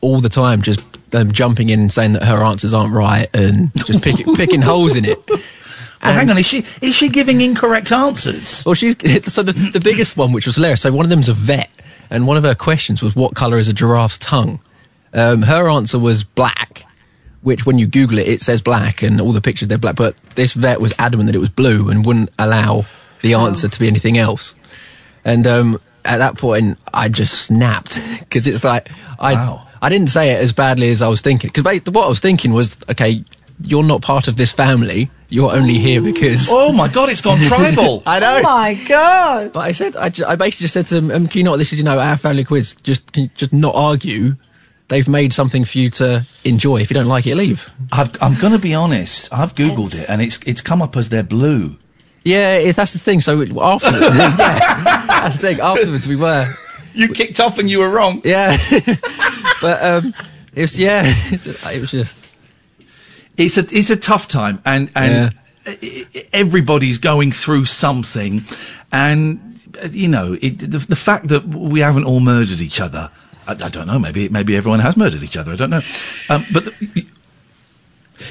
[0.00, 0.80] all the time just
[1.14, 4.96] um, jumping in and saying that her answers aren't right and just picking picking holes
[4.96, 5.18] in it.
[5.28, 8.64] Well, hang on, is she is she giving incorrect answers?
[8.66, 8.94] Well, she's
[9.32, 10.82] so the, the biggest one, which was hilarious.
[10.82, 11.70] So one of them's a vet,
[12.10, 14.60] and one of her questions was, "What color is a giraffe's tongue?"
[15.14, 16.84] Um, her answer was black,
[17.40, 19.96] which when you Google it, it says black, and all the pictures they're black.
[19.96, 22.84] But this vet was adamant that it was blue and wouldn't allow
[23.24, 24.54] the answer to be anything else.
[25.24, 30.30] And um, at that point, I just snapped because it's like I I didn't say
[30.30, 33.24] it as badly as I was thinking because what I was thinking was, okay,
[33.62, 35.10] you're not part of this family.
[35.30, 36.48] You're only here because.
[36.50, 38.02] Oh my god, it's gone tribal.
[38.06, 38.38] I know.
[38.38, 39.52] Oh my god!
[39.52, 41.56] But I said, I, ju- I basically just said to them, um, "Can you not?
[41.56, 42.74] This is you know our family quiz.
[42.74, 44.36] Just can you just not argue.
[44.88, 46.82] They've made something for you to enjoy.
[46.82, 49.32] If you don't like it, leave." I've, I'm going to be honest.
[49.32, 51.78] I've googled it, and it's it's come up as they're blue.
[52.24, 53.20] Yeah, it, that's the thing.
[53.20, 55.60] So afterwards, yeah, that's the thing.
[55.60, 56.52] Afterwards, we were.
[56.94, 58.22] You kicked off and you were wrong.
[58.24, 58.56] Yeah,
[59.60, 60.14] but um,
[60.54, 62.18] it was yeah, it's just- it was just.
[63.36, 65.34] It's a it's a tough time, and and
[65.82, 68.42] e- everybody's going through something,
[68.92, 69.60] and
[69.90, 73.10] you know it, the, the fact that we haven't all murdered each other.
[73.48, 73.98] I, I don't know.
[73.98, 75.52] Maybe maybe everyone has murdered each other.
[75.52, 75.82] I don't know.
[76.30, 77.06] Um, but the,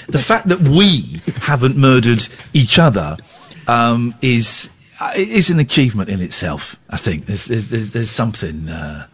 [0.07, 3.17] the fact that we haven't murdered each other
[3.67, 4.69] um, is
[4.99, 6.75] uh, is an achievement in itself.
[6.89, 8.69] I think there's there's there's, there's something.
[8.69, 9.07] Uh,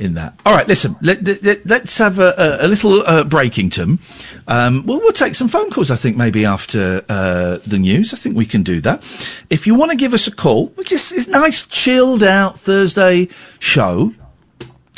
[0.00, 0.40] in that.
[0.46, 0.96] All right, listen.
[1.02, 4.00] Let, us have a, a, a little uh, Breakington.
[4.48, 5.90] Um, well, we'll take some phone calls.
[5.90, 8.14] I think maybe after uh, the news.
[8.14, 9.02] I think we can do that.
[9.50, 13.28] If you want to give us a call, which is is nice, chilled out Thursday
[13.58, 14.14] show.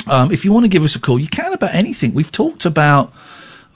[0.07, 2.13] Um, if you want to give us a call, you can about anything.
[2.13, 3.13] We've talked about.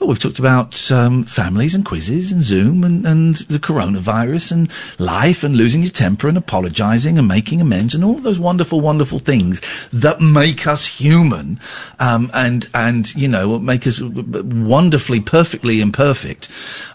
[0.00, 5.00] Oh, we've talked about um, families and quizzes and Zoom and, and the coronavirus and
[5.00, 9.18] life and losing your temper and apologising and making amends and all those wonderful, wonderful
[9.18, 11.58] things that make us human
[11.98, 16.48] um, and and you know make us wonderfully, perfectly imperfect.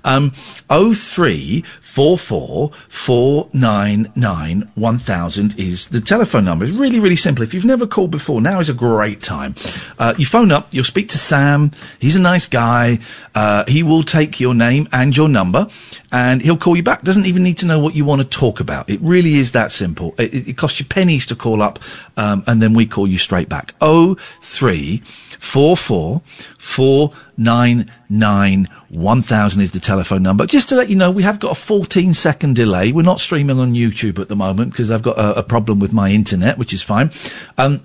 [0.06, 0.32] Um,
[0.70, 6.64] oh three four four four nine nine one thousand is the telephone number.
[6.64, 7.44] It's really really simple.
[7.44, 9.56] If you've never called before, now is a great time.
[10.00, 10.74] Uh, you phone up.
[10.74, 11.72] You'll speak to Sam.
[12.00, 12.93] He's a nice guy.
[13.36, 15.68] Uh, he will take your name and your number,
[16.12, 17.04] and he'll call you back.
[17.04, 18.90] Doesn't even need to know what you want to talk about.
[18.90, 20.14] It really is that simple.
[20.18, 21.80] It, it, costs you pennies to call up,
[22.18, 23.74] um, and then we call you straight back.
[23.82, 25.02] Oh three
[25.40, 26.22] four four
[26.58, 30.46] four nine nine one thousand is the telephone number.
[30.46, 32.92] Just to let you know, we have got a fourteen second delay.
[32.92, 35.94] We're not streaming on YouTube at the moment because I've got a, a problem with
[35.94, 37.12] my internet, which is fine.
[37.58, 37.82] Um,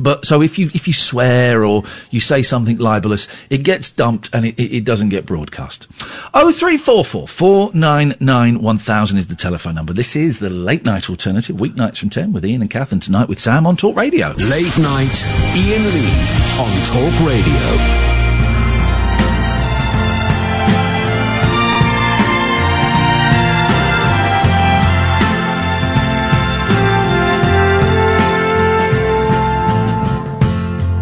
[0.00, 4.30] but so if you if you swear or you say something libelous, it gets dumped
[4.32, 5.86] and it, it, doesn't get broadcast.
[6.34, 9.92] Oh three four four four nine nine one thousand is the telephone number.
[9.92, 13.28] This is the late night alternative, weeknights from ten with Iain and Kath, and tonight
[13.28, 14.32] with Sam on Talk Radio.
[14.38, 18.09] Late night, Iain Lee on Talk Radio.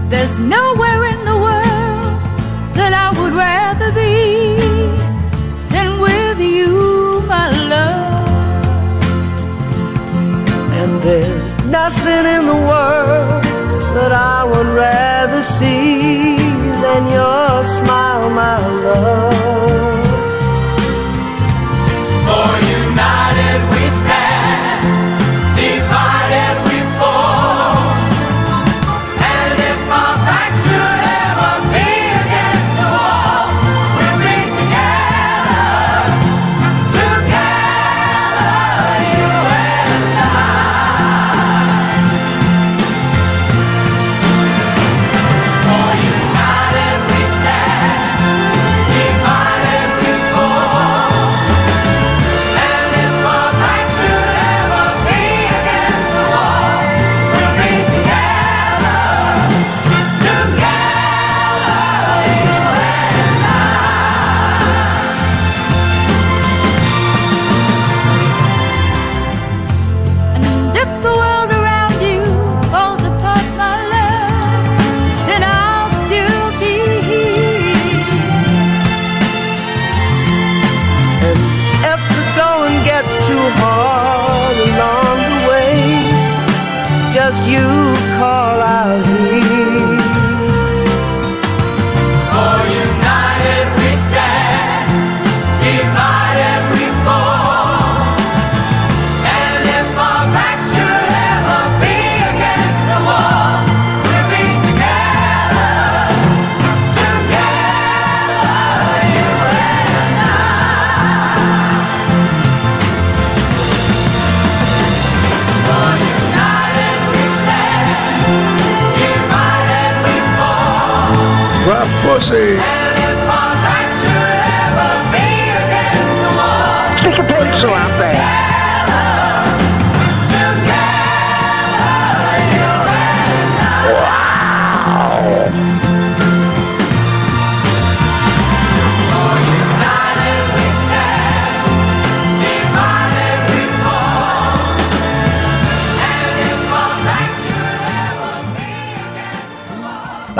[0.09, 2.21] There's nowhere in the world
[2.79, 4.49] that I would rather be
[5.69, 8.29] than with you, my love.
[10.81, 13.45] And there's nothing in the world
[13.97, 16.39] that I would rather see
[16.85, 19.28] than your smile, my love.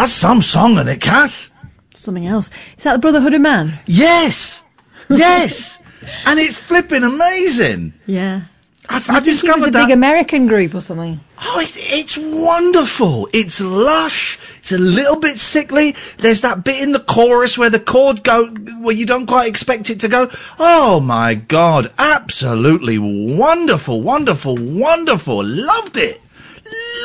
[0.09, 1.51] That's some song, isn't it, Kath?
[1.95, 2.51] Something else.
[2.79, 3.75] Is that the Brotherhood of Man?
[3.85, 4.63] Yes,
[5.11, 5.79] yes,
[6.25, 7.93] and it's flipping amazing.
[8.07, 8.45] Yeah.
[8.89, 9.87] I, I think it was discovered a that.
[9.89, 11.21] big American group or something.
[11.43, 13.29] Oh, it, it's wonderful.
[13.35, 14.39] It's lush.
[14.57, 15.95] It's a little bit sickly.
[16.17, 19.91] There's that bit in the chorus where the chords go where you don't quite expect
[19.91, 20.31] it to go.
[20.59, 25.45] Oh my god, absolutely wonderful, wonderful, wonderful.
[25.45, 26.23] Loved it.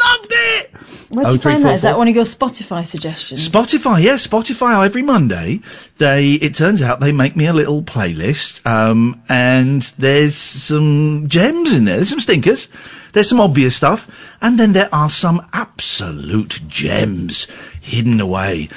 [0.05, 0.69] Loved it.
[1.09, 1.75] Where did you find that?
[1.75, 3.47] Is that one of your Spotify suggestions?
[3.47, 4.83] Spotify, yeah, Spotify.
[4.83, 5.61] Every Monday,
[5.99, 11.73] they it turns out they make me a little playlist, um, and there's some gems
[11.75, 11.97] in there.
[11.97, 12.67] There's some stinkers.
[13.13, 14.07] There's some obvious stuff,
[14.41, 17.45] and then there are some absolute gems
[17.79, 18.69] hidden away.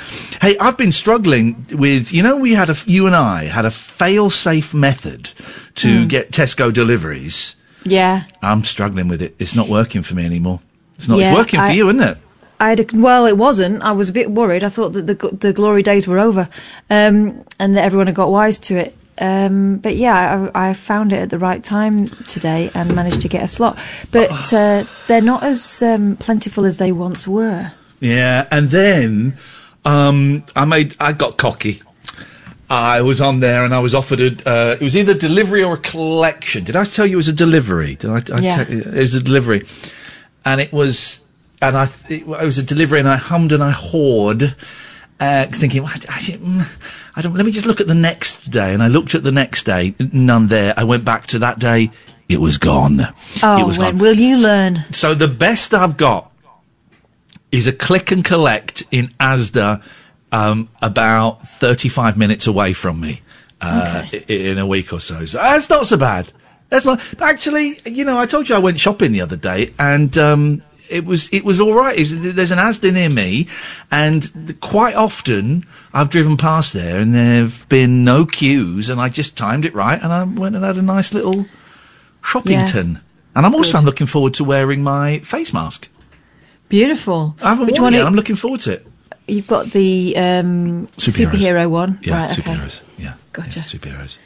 [0.42, 2.12] Hey, I've been struggling with.
[2.12, 5.30] You know, we had a, you and I had a fail-safe method
[5.76, 6.08] to Mm.
[6.08, 7.54] get Tesco deliveries.
[7.84, 8.24] Yeah.
[8.42, 9.36] I'm struggling with it.
[9.38, 10.60] It's not working for me anymore.
[10.96, 11.18] It's not.
[11.18, 12.18] Yeah, it's working for I- you, isn't it?
[12.58, 13.82] I had a, well, it wasn't.
[13.82, 14.64] I was a bit worried.
[14.64, 16.48] I thought that the the glory days were over,
[16.88, 18.96] um, and that everyone had got wise to it.
[19.18, 23.28] Um, but yeah, I, I found it at the right time today and managed to
[23.28, 23.78] get a slot.
[24.10, 27.72] But uh, they're not as um, plentiful as they once were.
[28.00, 29.36] Yeah, and then
[29.84, 31.82] um, I made I got cocky.
[32.68, 34.48] I was on there and I was offered a.
[34.48, 36.64] Uh, it was either delivery or a collection.
[36.64, 37.96] Did I tell you it was a delivery?
[37.96, 38.22] Did I?
[38.34, 38.62] I Yeah.
[38.68, 39.60] it was a delivery,
[40.46, 41.20] and it was,
[41.60, 41.86] and I.
[42.08, 44.56] It was a delivery, and I hummed and I hawed,
[45.20, 46.66] uh, thinking, well, I, I,
[47.16, 47.34] I don't.
[47.34, 49.94] Let me just look at the next day, and I looked at the next day,
[50.12, 50.72] none there.
[50.76, 51.90] I went back to that day.
[52.28, 53.00] It was gone.
[53.42, 53.98] Oh, it was when gone.
[54.00, 54.84] will you learn?
[54.92, 56.32] So the best I've got
[57.52, 59.80] is a click and collect in Asda,
[60.32, 63.22] um, about 35 minutes away from me,
[63.60, 65.24] uh, i- in a week or so.
[65.24, 66.32] So that's not so bad.
[66.68, 70.16] That's not, actually, you know, I told you I went shopping the other day and,
[70.18, 71.96] um, it was it was all right.
[71.96, 73.48] It was- there's an Asda near me,
[73.90, 79.36] and quite often I've driven past there, and there've been no queues, and I just
[79.36, 81.46] timed it right, and I went and had a nice little
[82.22, 83.00] shopping shoppington.
[83.34, 85.88] And I'm also I'm looking forward to wearing my face mask.
[86.68, 87.34] Beautiful.
[87.42, 88.06] I haven't Which worn it yet.
[88.06, 88.86] I'm looking forward to it.
[89.26, 92.30] You've got the um, superhero one, Yeah, right?
[92.38, 92.42] Okay.
[92.42, 92.80] superheroes.
[92.96, 93.58] Yeah, Gotcha.
[93.60, 94.18] yeah, superheroes.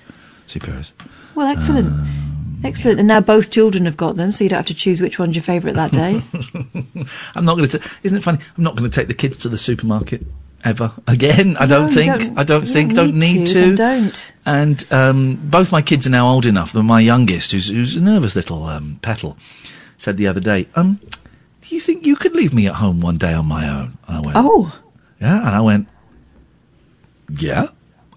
[0.59, 0.93] Superheroes.
[1.35, 2.99] Well, excellent, Um, excellent.
[2.99, 5.37] And now both children have got them, so you don't have to choose which one's
[5.37, 6.23] your favourite that day.
[7.35, 7.81] I'm not going to.
[8.03, 8.39] Isn't it funny?
[8.59, 10.27] I'm not going to take the kids to the supermarket
[10.65, 11.57] ever again.
[11.59, 12.19] I No, don't think.
[12.19, 12.95] don't- I don't think.
[12.95, 13.77] don't need to, to.
[13.77, 14.33] don't.
[14.45, 16.73] And um, both my kids are now old enough.
[16.73, 19.39] That my youngest, who's, who's a nervous little um, petal,
[19.97, 21.01] said the other day, um,
[21.63, 24.17] "Do you think you could leave me at home one day on my own?" And
[24.17, 24.79] I went, Oh,
[25.21, 25.87] Yeah, and I went,
[27.39, 27.69] yeah,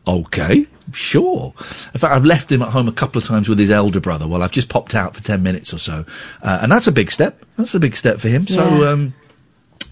[0.08, 1.54] okay, sure.
[1.58, 4.28] In fact, I've left him at home a couple of times with his elder brother
[4.28, 6.06] while I've just popped out for 10 minutes or so.
[6.42, 7.44] Uh, and that's a big step.
[7.58, 8.48] That's a big step for him.
[8.48, 9.14] So, um,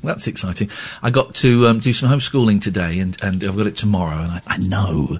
[0.04, 0.70] that's exciting.
[1.04, 4.18] I got to um, do some homeschooling today, and, and I've got it tomorrow.
[4.18, 5.20] And I, I know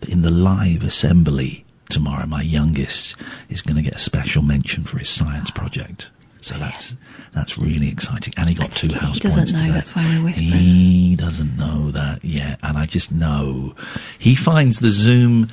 [0.00, 3.16] that in the live assembly tomorrow, my youngest
[3.48, 6.08] is going to get a special mention for his science project.
[6.42, 6.96] So that's
[7.32, 8.34] that's really exciting.
[8.36, 9.60] And he got two house he doesn't points know.
[9.60, 9.72] today.
[9.72, 10.50] That's why we're whispering.
[10.50, 13.74] He doesn't know that yet, and I just know
[14.18, 15.48] he finds the Zoom.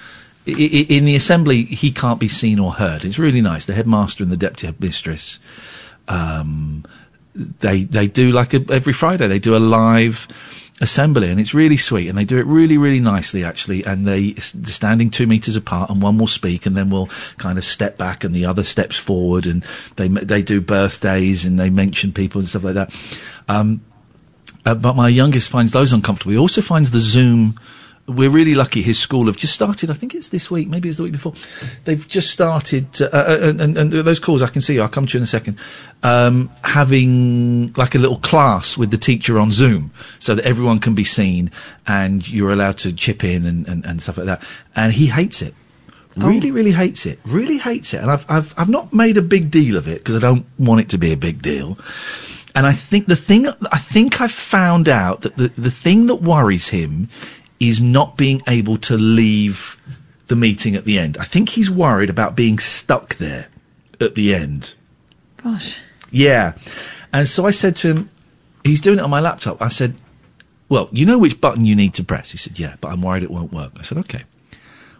[0.45, 3.05] In the assembly, he can't be seen or heard.
[3.05, 3.67] It's really nice.
[3.67, 5.37] The headmaster and the deputy headmistress,
[6.07, 6.85] um,
[7.35, 10.27] they they do like a, every Friday they do a live
[10.81, 12.07] assembly, and it's really sweet.
[12.07, 13.83] And they do it really really nicely actually.
[13.85, 17.63] And they standing two meters apart, and one will speak, and then we'll kind of
[17.63, 19.63] step back, and the other steps forward, and
[19.95, 22.95] they they do birthdays, and they mention people and stuff like that.
[23.47, 23.81] Um,
[24.65, 26.31] uh, but my youngest finds those uncomfortable.
[26.31, 27.59] He also finds the Zoom.
[28.09, 28.81] We're really lucky.
[28.81, 29.89] His school have just started.
[29.89, 30.67] I think it's this week.
[30.67, 31.33] Maybe it was the week before.
[31.85, 33.01] They've just started.
[33.01, 34.79] Uh, uh, and, and, and those calls I can see.
[34.79, 35.59] I'll come to you in a second.
[36.03, 40.95] Um, having like a little class with the teacher on Zoom, so that everyone can
[40.95, 41.51] be seen
[41.87, 44.43] and you're allowed to chip in and, and, and stuff like that.
[44.75, 45.53] And he hates it.
[46.15, 47.19] Really, really hates it.
[47.25, 48.01] Really hates it.
[48.01, 50.81] And I've I've I've not made a big deal of it because I don't want
[50.81, 51.77] it to be a big deal.
[52.55, 56.15] And I think the thing, I think I've found out that the, the thing that
[56.15, 57.07] worries him
[57.59, 59.77] is not being able to leave
[60.27, 61.17] the meeting at the end.
[61.17, 63.47] I think he's worried about being stuck there
[63.99, 64.75] at the end.
[65.37, 65.79] gosh.
[66.11, 66.53] Yeah.
[67.11, 68.09] And so I said to him,
[68.63, 69.61] he's doing it on my laptop.
[69.61, 69.95] I said,
[70.69, 72.31] well, you know which button you need to press.
[72.31, 73.73] He said, yeah, but I'm worried it won't work.
[73.77, 74.23] I said, okay.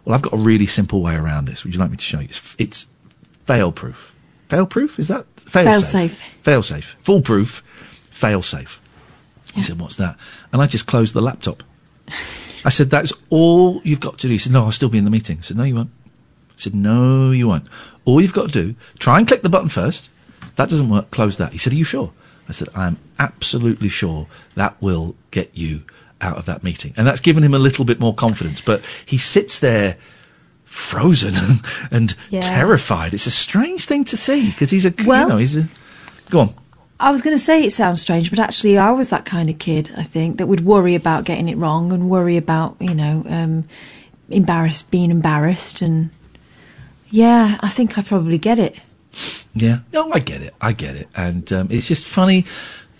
[0.04, 1.64] Well, I've got a really simple way around this.
[1.64, 2.26] Would you like me to show you?
[2.26, 2.86] It's, it's
[3.44, 4.14] fail proof.
[4.48, 4.98] Fail proof?
[4.98, 6.22] Is that fail, Fail-safe.
[6.42, 6.96] Fail safe.
[7.02, 7.62] Foolproof.
[8.10, 8.80] Fail safe.
[9.54, 10.16] He said, what's that?
[10.52, 11.62] And I just closed the laptop.
[12.64, 14.32] I said, that's all you've got to do.
[14.32, 15.38] He said, no, I'll still be in the meeting.
[15.38, 15.90] I said, no, you won't.
[16.50, 17.66] I said, no, you won't.
[18.04, 20.10] All you've got to do, try and click the button first.
[20.56, 21.52] That doesn't work, close that.
[21.52, 22.12] He said, are you sure?
[22.48, 24.26] I said, I'm absolutely sure
[24.56, 25.82] that will get you
[26.20, 26.92] out of that meeting.
[26.96, 28.60] And that's given him a little bit more confidence.
[28.60, 29.96] But he sits there
[30.64, 31.60] frozen and,
[31.90, 32.40] and Yeah.
[32.40, 33.14] terrified.
[33.14, 35.68] It's a strange thing to see because he's a, Well- you know, he's a,
[36.28, 36.54] go on.
[37.00, 39.58] I was going to say it sounds strange, but actually, I was that kind of
[39.58, 39.90] kid.
[39.96, 43.64] I think that would worry about getting it wrong and worry about you know um,
[44.28, 46.10] embarrassed, being embarrassed, and
[47.10, 48.76] yeah, I think I probably get it.
[49.54, 50.54] Yeah, no, I get it.
[50.60, 52.44] I get it, and um, it's just funny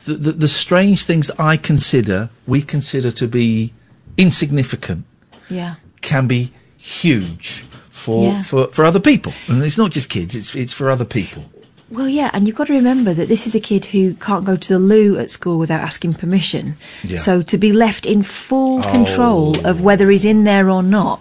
[0.06, 3.72] the, the the strange things that I consider we consider to be
[4.16, 5.04] insignificant
[5.50, 5.74] Yeah.
[6.00, 8.42] can be huge for Yeah.
[8.42, 10.34] for for other people, and it's not just kids.
[10.34, 11.44] It's it's for other people.
[11.90, 14.54] Well, yeah, and you've got to remember that this is a kid who can't go
[14.54, 16.76] to the loo at school without asking permission.
[17.02, 17.18] Yeah.
[17.18, 19.70] So to be left in full control Oh.
[19.70, 21.20] of whether he's in there or not,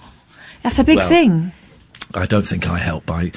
[0.61, 1.51] that's a big Well, thing.
[2.13, 3.09] I don't think I help.
[3.09, 3.31] I,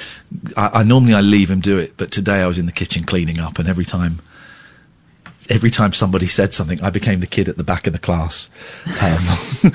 [0.57, 3.03] I I normally I leave him do it, but today I was in the kitchen
[3.03, 4.19] cleaning up, and every time.
[5.49, 8.49] Every time somebody said something, I became the kid at the back of the class,
[9.01, 9.71] um,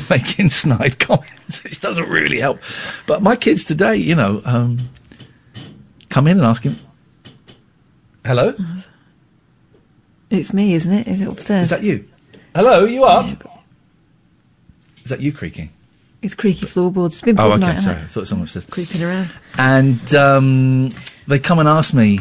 [0.10, 2.60] making snide comments, which doesn't really help.
[3.08, 4.88] But my kids today, you know, um,
[6.12, 6.76] come in and ask him,
[8.24, 8.54] "Hello,
[10.30, 11.08] It's me, isn't it?
[11.08, 11.64] Is it upstairs?
[11.64, 12.04] is that you?
[12.54, 13.26] Hello, you up?
[15.04, 15.70] Is that you creaking?
[16.22, 17.16] It's creaky floorboards.
[17.16, 17.96] It's been Oh, okay, night, sorry.
[18.02, 18.62] I thought someone said.
[18.62, 18.70] it?
[18.70, 19.30] Creeping around.
[19.58, 20.90] And um,
[21.26, 22.20] they come and ask me,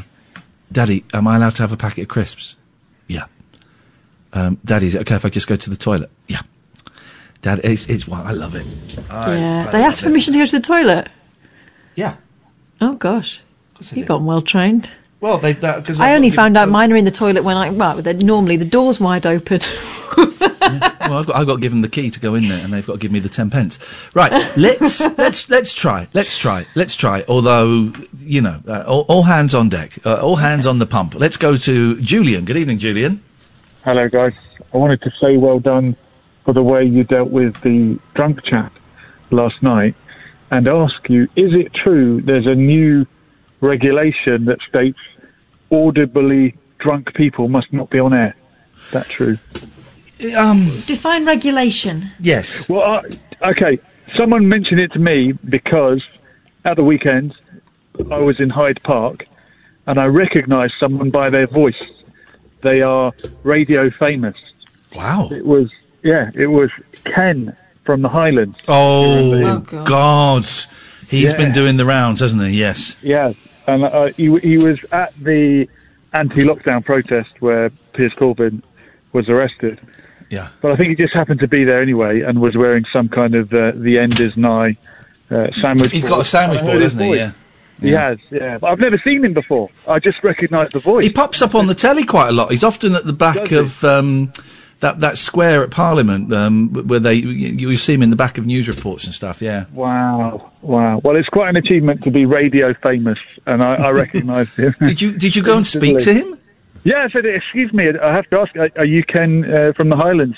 [0.72, 2.56] Daddy, am I allowed to have a packet of crisps?
[3.08, 3.26] Yeah.
[4.34, 6.10] Um, Daddy, is it okay if I just go to the toilet?
[6.28, 6.42] Yeah.
[7.44, 8.66] Dad, it's, it's I love it.
[9.10, 9.66] I- yeah.
[9.68, 10.06] I they asked it.
[10.06, 11.08] permission to go to the toilet.
[11.96, 12.16] Yeah.
[12.82, 13.42] Oh gosh.
[13.94, 14.90] You've gotten well trained.
[15.22, 17.70] Well, they that because I only found out mine are in the toilet when I
[17.70, 19.62] well, they're normally the door's wide open.
[20.18, 22.74] well, I've got, I've got to give them the key to go in there, and
[22.74, 23.78] they've got to give me the ten pence.
[24.16, 27.24] Right, let's let's let's try, let's try, let's try.
[27.28, 31.14] Although you know, uh, all, all hands on deck, uh, all hands on the pump.
[31.14, 32.46] Let's go to Julian.
[32.46, 33.24] Good evening, Julian.
[33.86, 34.34] Hello, guys.
[34.74, 35.96] I wanted to say well done
[36.46, 38.74] for the way you dealt with the drunk chap
[39.30, 39.96] last night
[40.50, 43.06] and ask you, is it true there's a new
[43.62, 45.00] regulation that states
[45.72, 48.36] audibly drunk people must not be on air?
[48.86, 49.38] Is that true?
[50.38, 52.10] Um, Define regulation.
[52.20, 52.68] Yes.
[52.70, 52.82] Well,
[53.42, 53.80] I, okay.
[54.18, 56.04] Someone mentioned it to me because
[56.66, 57.40] at the weekend
[58.12, 59.26] I was in Hyde Park
[59.88, 61.82] and I recognised someone by their voice.
[62.62, 63.14] They are
[63.44, 64.36] radio famous.
[64.96, 65.30] Wow.
[65.32, 65.72] It was
[66.04, 66.30] yeah.
[66.36, 66.70] It was
[67.06, 67.56] Ken
[67.86, 68.58] from the Highlands.
[68.68, 69.84] Oh, Remember him?
[69.86, 70.46] God.
[71.08, 71.38] He's Yeah.
[71.38, 72.50] been doing the rounds, hasn't he?
[72.60, 72.96] Yes.
[73.02, 73.34] Yeah,
[73.68, 75.68] and uh, he he was at the
[76.14, 78.62] anti-lockdown protest where Piers Corbyn
[79.14, 79.80] was arrested.
[80.30, 80.50] Yeah.
[80.62, 83.36] But I think he just happened to be there anyway and was wearing some kind
[83.36, 84.78] of uh, the end is nigh
[85.30, 85.92] uh, sandwich.
[85.92, 86.12] He's board.
[86.12, 87.16] got a sandwich board, hasn't he?
[87.16, 87.32] Yeah.
[87.82, 88.60] He has, yeah.
[88.60, 89.70] But I've never seen him before.
[89.88, 91.04] I just recognise the voice.
[91.04, 92.52] He pops up on the telly quite a lot.
[92.52, 94.32] He's often at the back of um,
[94.82, 98.38] that that square at Parliament um, where they you, you see him in the back
[98.38, 99.42] of news reports and stuff.
[99.42, 99.66] Yeah.
[99.74, 101.00] Wow, wow.
[101.04, 104.76] Well, it's quite an achievement to be radio famous, and I, I recognised him.
[104.82, 106.38] did you did you go and speak to him?
[106.84, 109.96] Yeah, I said, excuse me, I have to ask, are- you Ken uh, from the
[109.96, 110.38] Highlands?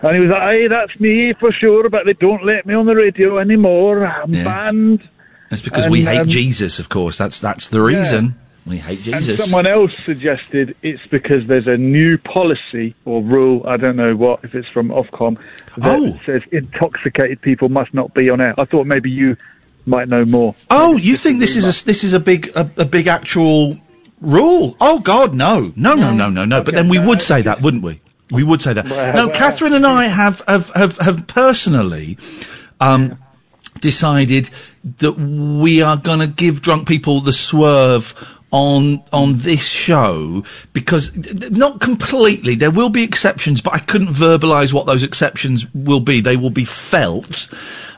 [0.00, 2.86] And he was like, hey, that's me for sure, but they don't let me on
[2.86, 4.06] the radio anymore.
[4.06, 4.44] I'm Yeah.
[4.44, 5.08] banned.
[5.50, 7.18] It's because we hate um, Jesus, of course.
[7.18, 8.02] That's that's the Yeah.
[8.66, 13.76] We hate And someone else suggested it's because there's a new policy or rule, I
[13.76, 15.38] don't know what, if it's from Ofcom,
[15.76, 16.18] that Oh.
[16.26, 18.54] says intoxicated people must not be on air.
[18.58, 19.36] I thought maybe you
[19.86, 20.54] might know more.
[20.70, 23.76] Oh, you think this is a this is a big a, a big actual
[24.20, 24.76] rule?
[24.80, 26.62] Oh God, no, no, no, no, no, no.
[26.62, 28.00] But then we would say that, wouldn't we?
[28.32, 28.88] We would say that.
[28.88, 32.18] Well, no, well- Catherine and I have have have, have personally.
[32.80, 33.18] Um,
[33.82, 34.48] Decided
[35.00, 38.14] that we are going to give drunk people the swerve
[38.52, 41.14] on on this show because
[41.50, 42.54] not completely.
[42.54, 46.20] There will be exceptions, but I couldn't verbalise what those exceptions will be.
[46.20, 47.48] They will be felt,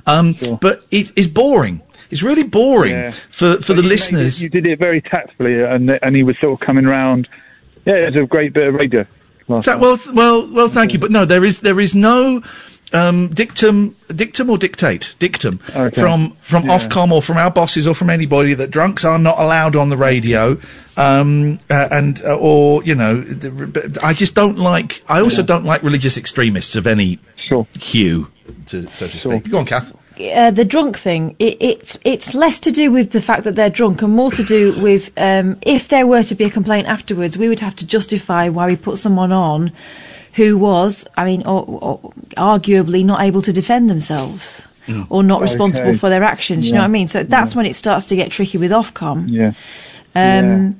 [0.06, 1.82] um, but it is boring.
[2.10, 3.10] It's really boring Yeah.
[3.30, 4.38] for for But the listeners.
[4.40, 7.28] it- you did it very tactfully, and and he was sort of coming round.
[7.84, 9.06] Yeah, it was a great bit of radio.
[9.48, 10.68] Last That, well, well, well.
[10.68, 12.42] Thank you, but no, there is there is no
[12.92, 16.00] um, dictum, dictum or dictate, dictum Okay.
[16.00, 16.78] from from Yeah.
[16.78, 19.96] Ofcom or from our bosses or from anybody that drunks are not allowed on the
[19.96, 20.56] radio,
[20.96, 23.24] um, uh, and uh, or you know,
[24.02, 25.02] I just don't like.
[25.08, 27.18] I also don't like religious extremists of any
[27.78, 28.28] hue,
[28.66, 29.50] to, so to speak.
[29.50, 29.92] Go on, Kath.
[30.20, 33.70] uh, the drunk thing, it, it's it's less to do with the fact that they're
[33.70, 37.36] drunk and more to do with um, if there were to be a complaint afterwards,
[37.38, 39.72] we would have to justify why we put someone on
[40.38, 45.06] who was, I mean, or, or arguably not able to defend themselves Mm.
[45.10, 45.98] or not responsible Okay.
[45.98, 46.66] for their actions.
[46.66, 47.08] You know what I mean?
[47.08, 49.18] So that's when it starts to get tricky with Ofcom.
[49.28, 49.52] Yeah.
[50.14, 50.76] Um,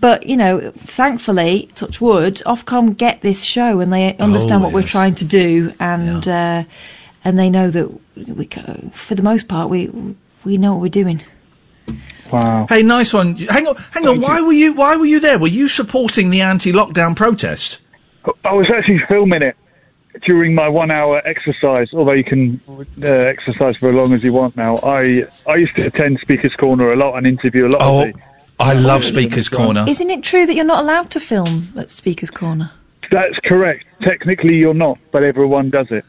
[0.00, 0.70] But you know,
[1.00, 5.24] thankfully, touch wood, Ofcom get this show and they understand Oh, what we're trying to
[5.24, 6.62] do, and uh,
[7.24, 7.88] and they know that
[8.38, 8.46] we,
[8.92, 9.90] for the most part, we
[10.44, 11.20] we know what we're doing.
[12.30, 12.66] Wow.
[12.68, 13.34] Hey, nice one.
[13.36, 14.20] Hang on, hang on.
[14.20, 14.72] Why were you?
[14.74, 15.38] Why were you there?
[15.38, 17.80] Were you supporting the anti-lockdown protest?
[18.44, 19.56] I was actually filming it
[20.22, 21.92] during my one-hour exercise.
[21.94, 22.60] Although you can
[23.02, 24.78] uh, exercise for as long as you want now.
[24.78, 28.12] I I used to attend Speakers Corner a lot and interview a lot Oh, of
[28.14, 28.20] the.
[28.60, 29.84] I love Speakers Corner.
[29.88, 32.72] Isn't it true that you're not allowed to film at Speaker's Corner?
[33.10, 33.84] That's correct.
[34.02, 36.04] Technically, you're not, but everyone does it.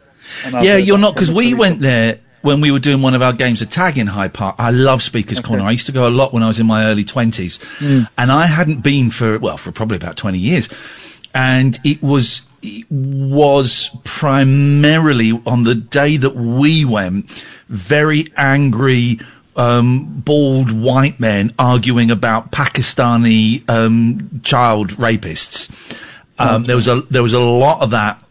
[0.51, 3.33] Yeah, heard you're not because we went there when we were doing one of our
[3.33, 4.55] games of tag in Hyde Park.
[4.57, 5.63] I love Speakers Corner.
[5.63, 8.07] I used to go a lot when I was in my early twenties, Mm.
[8.17, 10.67] and I hadn't been for well for probably about twenty years,
[11.33, 17.31] and it was it was primarily on the day that we went
[17.69, 19.19] very angry.
[19.55, 25.69] Um, bald white men arguing about Pakistani um, child rapists.
[26.37, 28.23] Um, there was a there was a lot of that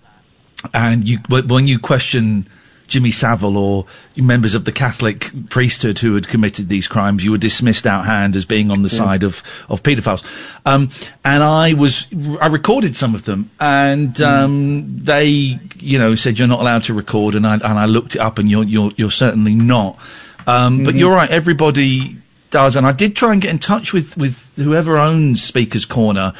[0.72, 2.48] and you when you question
[2.88, 3.86] Jimmy Savile or
[4.16, 8.34] members of the Catholic priesthood who had committed these crimes, you were dismissed out hand
[8.34, 8.98] as being on the Yeah.
[8.98, 10.24] side of of paedophiles.
[10.66, 10.88] Um,
[11.24, 12.06] and I was
[12.40, 16.94] I recorded some of them, and um, they you know said you're not allowed to
[16.94, 19.98] record, and I and I looked it up, and you're you're you're certainly not.
[20.46, 20.98] Um, But Mhm.
[20.98, 22.16] you're right, everybody
[22.50, 26.32] does, and I did try and get in touch with with whoever owns Speakers Corner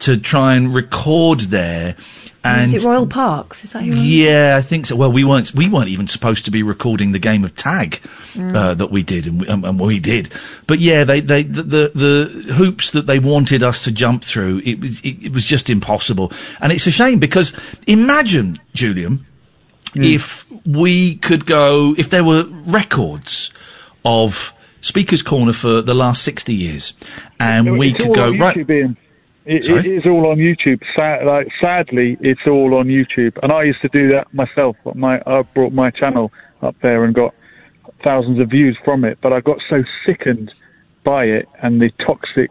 [0.00, 1.96] to try and record there.
[2.42, 3.64] And Is it Royal Parks?
[3.64, 3.92] Is that who?
[3.92, 4.96] yeah, I think so.
[4.96, 8.00] Well, we weren't we weren't even supposed to be recording the game of tag
[8.34, 8.54] Mm.
[8.56, 10.32] uh, that we did, and we, and, and we did.
[10.68, 14.62] But yeah, they they the, the the hoops that they wanted us to jump through,
[14.64, 17.52] it was it, it was just impossible, and it's a shame because
[17.86, 19.26] imagine Julian.
[19.96, 23.50] If we could go, if there were records
[24.04, 26.92] of Speaker's Corner for the last 60 years,
[27.40, 28.96] and we could go, on right, YouTube, Iain.
[29.50, 30.80] It, it is all on YouTube.
[30.94, 34.76] Sa- like, sadly, it's all on YouTube, and I used to do that myself.
[34.94, 36.30] My I brought my channel
[36.62, 37.34] up there and got
[38.04, 40.52] thousands of views from it, but I got so sickened
[41.04, 42.50] by it and the toxic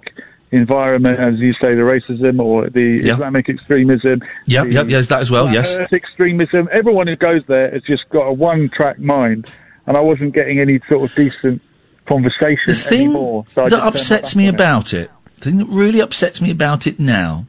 [0.52, 3.14] environment, as you say, the racism or the Yeah.
[3.14, 4.22] Islamic extremism.
[4.46, 5.78] Yep, the yep, yes, that as well, yes.
[5.94, 6.68] Extremism.
[6.72, 9.52] Everyone who goes there has just got a one-track mind,
[9.86, 11.62] and I wasn't getting any sort of decent
[12.08, 13.46] conversation The thing anymore.
[13.54, 16.52] So that just turned my upsets me about it, the thing that really upsets me
[16.52, 17.46] about it now,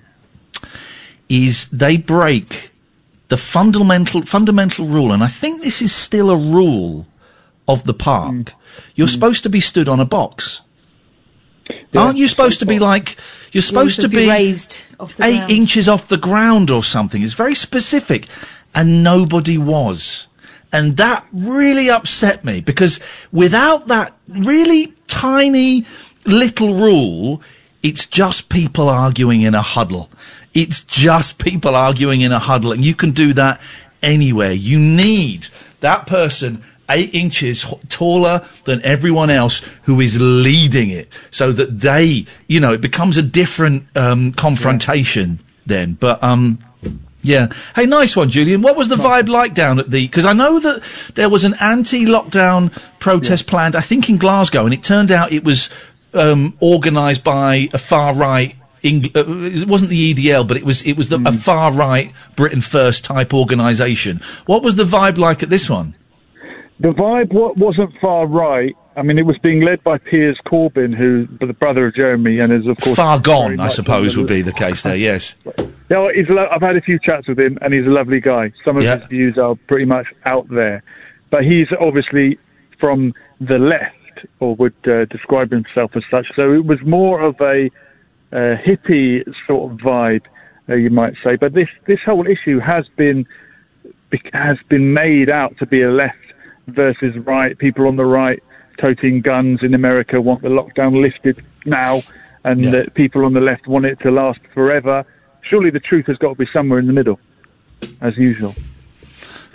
[1.28, 2.70] is they break
[3.28, 7.06] the fundamental fundamental rule, and I think this is still a rule
[7.68, 8.34] of the park.
[8.34, 8.54] Mm.
[8.94, 10.60] You're supposed to be stood on a box.
[11.96, 13.16] Aren't you supposed to be like
[13.52, 15.50] you're supposed to to be be raised off the eight ground.
[15.52, 17.22] inches off the ground or something?
[17.22, 18.26] It's very specific,
[18.74, 20.26] and nobody was.
[20.72, 23.00] And that really upset me because
[23.32, 25.84] without that really tiny
[26.24, 27.42] little rule,
[27.82, 30.10] it's just people arguing in a huddle.
[30.52, 33.60] It's just people arguing in a huddle, and you can do that
[34.02, 34.52] anywhere.
[34.52, 35.46] You need
[35.80, 42.26] that person eight inches taller than everyone else who is leading it, so that they,
[42.48, 45.94] you know, it becomes a different um, confrontation then.
[45.94, 46.58] But um,
[47.22, 47.48] yeah.
[47.74, 48.62] Hey, nice one, Julian.
[48.62, 50.06] What was the vibe like down at the?
[50.06, 50.82] Because I know that
[51.14, 55.44] there was an anti-lockdown protest planned, I think, in Glasgow, and it turned out it
[55.44, 55.68] was
[56.14, 58.54] um, organised by a far right.
[58.82, 62.12] Eng- uh, it wasn't the EDL, but it was it was the, a far right
[62.36, 64.20] Britain First type organisation.
[64.46, 65.94] What was the vibe like at this one?
[66.78, 68.74] The vibe wa- wasn't far right.
[68.96, 72.52] I mean, it was being led by Piers Corbyn, who the brother of Jeremy, and
[72.52, 74.96] is of course Far gone, I suppose, would be the case there.
[74.96, 75.34] Yes.
[75.58, 76.28] Yeah, well, he's.
[76.28, 78.52] Lo- I've had a few chats with him, and he's a lovely guy.
[78.64, 80.82] Some of his views are pretty much out there,
[81.30, 82.38] but he's obviously
[82.78, 83.94] from the left,
[84.40, 86.26] or would uh, describe himself as such.
[86.36, 87.70] So it was more of a
[88.32, 90.22] uh, hippie sort of vibe,
[90.68, 91.36] uh, you might say.
[91.36, 93.26] But this this whole issue has been
[94.32, 96.16] has been made out to be a left
[96.68, 97.56] versus right.
[97.58, 98.42] People on the right
[98.78, 102.00] toting guns in America want the lockdown lifted now,
[102.44, 105.04] and that people on the left want it to last forever.
[105.42, 107.18] Surely the truth has got to be somewhere in the middle,
[108.00, 108.54] as usual.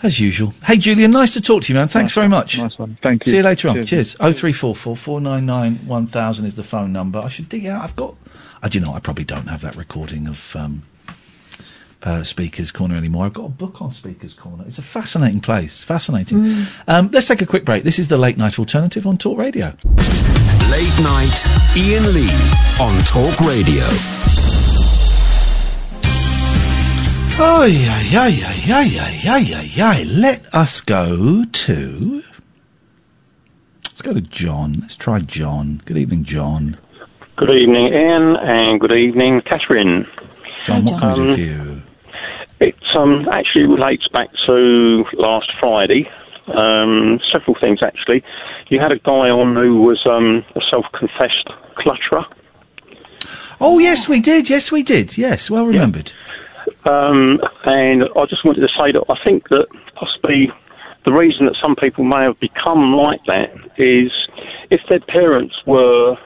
[0.05, 0.53] As usual.
[0.63, 1.87] Hey, Julian, nice to talk to you, man.
[1.87, 2.59] Thanks very much.
[2.59, 2.95] Nice one.
[3.01, 3.31] Thank you.
[3.31, 3.75] See you later on.
[3.77, 3.89] Cheers.
[3.89, 4.15] Cheers.
[4.19, 7.17] Oh three four four four nine nine one thousand is the phone number.
[7.17, 7.83] I should dig out.
[7.83, 8.15] I've got.
[8.61, 8.93] I do you know.
[8.93, 10.83] I probably don't have that recording of um,
[12.03, 13.25] uh, Speakers Corner anymore.
[13.25, 14.63] I've got a book on Speakers Corner.
[14.67, 15.81] It's a fascinating place.
[15.81, 16.37] Fascinating.
[16.37, 16.83] Mm.
[16.87, 17.83] Um, let's take a quick break.
[17.83, 19.73] This is the late night alternative on Talk Radio.
[20.69, 21.45] Late night
[21.75, 22.29] Iain Lee
[22.79, 24.44] on Talk Radio.
[27.37, 30.03] Oh yeah, yeah, yeah, yeah, yeah, yeah, yeah, yeah.
[30.07, 32.23] Let us go to.
[33.83, 34.77] Let's go to John.
[34.79, 35.81] Let's try John.
[35.85, 36.77] Good evening, John.
[37.35, 40.07] Good evening, Iain, and good evening, Catherine.
[40.63, 41.81] John, what can we do Um, for you?
[42.61, 46.09] It um, actually relates back to last Friday.
[46.47, 48.23] Um, several things, actually.
[48.69, 52.25] You had a guy on who was um, a self-confessed clutterer.
[53.59, 54.49] Oh yes, we did.
[54.49, 55.17] Yes, we did.
[55.17, 56.13] Yes, well remembered.
[56.85, 60.51] Um, and I just wanted to say that I think that possibly
[61.03, 64.11] the reason that some people may have become like that is
[64.69, 66.17] if their parents were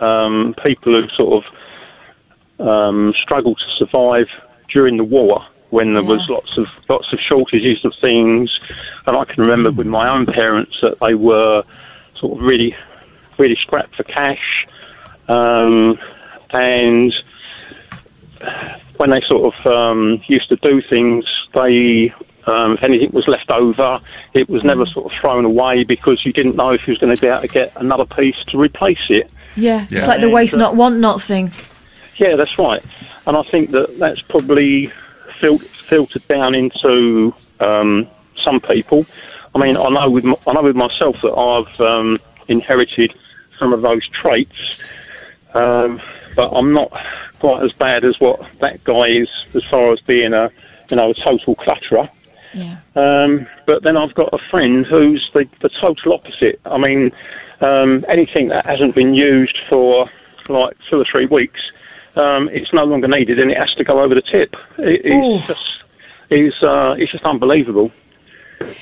[0.00, 4.26] um, people who sort of um, struggled to survive
[4.68, 8.60] during the war when there was lots of lots of shortages of things,
[9.06, 11.62] and I can remember with my own parents that they were
[12.14, 12.76] sort of really
[13.38, 14.66] really strapped for cash,
[15.28, 15.98] um,
[16.50, 17.14] and
[18.96, 21.24] when they sort of um, used to do things,
[21.54, 22.12] they
[22.46, 24.00] um, if anything was left over,
[24.34, 27.14] it was never sort of thrown away because you didn't know if you was going
[27.14, 29.30] to be able to get another piece to replace it.
[29.54, 29.98] Yeah, Yeah.
[29.98, 31.52] it's like the And, waste uh, not, want not thing.
[32.16, 32.82] Yeah, that's right.
[33.26, 34.92] And I think that that's probably
[35.40, 38.08] fil- filtered down into um,
[38.42, 39.06] some people.
[39.54, 43.14] I mean, I know with m- I know with myself that I've um, inherited
[43.58, 44.80] some of those traits,
[45.54, 46.00] um,
[46.34, 46.92] but I'm not
[47.40, 50.50] quite as bad as what that guy is as far as being a
[50.90, 52.08] you know a total clutterer.
[52.54, 52.78] Yeah.
[52.96, 56.60] Um, but then I've got a friend who's the, the total opposite.
[56.66, 57.10] I mean,
[57.60, 60.10] um, anything that hasn't been used for
[60.48, 61.60] like two or three weeks,
[62.16, 64.54] um, it's no longer needed and it has to go over the tip.
[64.78, 65.82] It, it's just,
[66.28, 67.90] it's, uh, it's just unbelievable.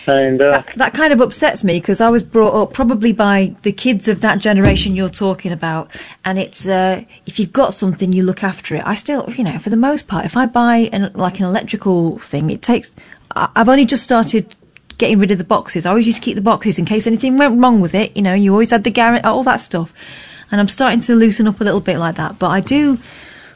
[0.06, 3.72] And uh, That kind of upsets me because I was brought up probably by the
[3.72, 5.94] kids of that generation you're talking about,
[6.24, 8.82] and it's uh, if you've got something, you look after it.
[8.84, 12.18] I still, you know, for the most part, if I buy an like an electrical
[12.18, 12.94] thing, it takes.
[13.36, 14.54] I- I've only just started
[14.98, 15.86] getting rid of the boxes.
[15.86, 18.14] I always used to keep the boxes in case anything went wrong with it.
[18.16, 19.92] You know, you always had the guarantee, all that stuff,
[20.50, 22.38] and I'm starting to loosen up a little bit like that.
[22.38, 22.98] But I do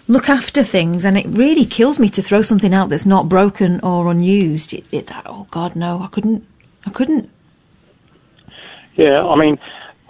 [0.08, 3.80] look after things, and it really kills me to throw something out that's not broken
[3.80, 4.72] or unused.
[4.72, 6.46] It, it, oh God, no, I couldn't.
[6.86, 7.30] I couldn't.
[8.96, 9.58] Yeah, I mean,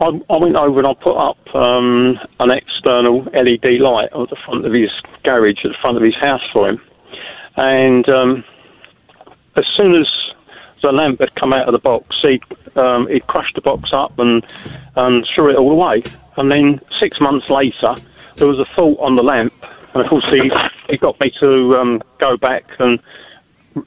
[0.01, 4.37] I, I went over and I put up um, an external LED light at the
[4.45, 4.91] front of his
[5.23, 6.81] garage, at the front of his house for him.
[7.57, 8.45] And um,
[9.57, 10.07] as soon as
[10.83, 12.41] the lamp had come out of the box, he
[12.77, 14.45] um, he crushed the box up and
[14.97, 16.03] and threw it all away.
[16.37, 17.95] And then six months later,
[18.37, 19.55] there was a fault on the lamp,
[19.95, 20.51] and of course he
[20.89, 23.01] he got me to um, go back and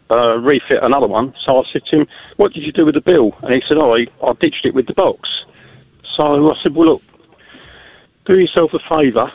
[0.09, 1.33] uh, refit another one.
[1.45, 2.07] So I said to him,
[2.37, 4.73] "What did you do with the bill?" And he said, "Oh, I, I ditched it
[4.73, 5.29] with the box."
[6.15, 7.03] So I said, "Well, look,
[8.25, 9.31] do yourself a favour.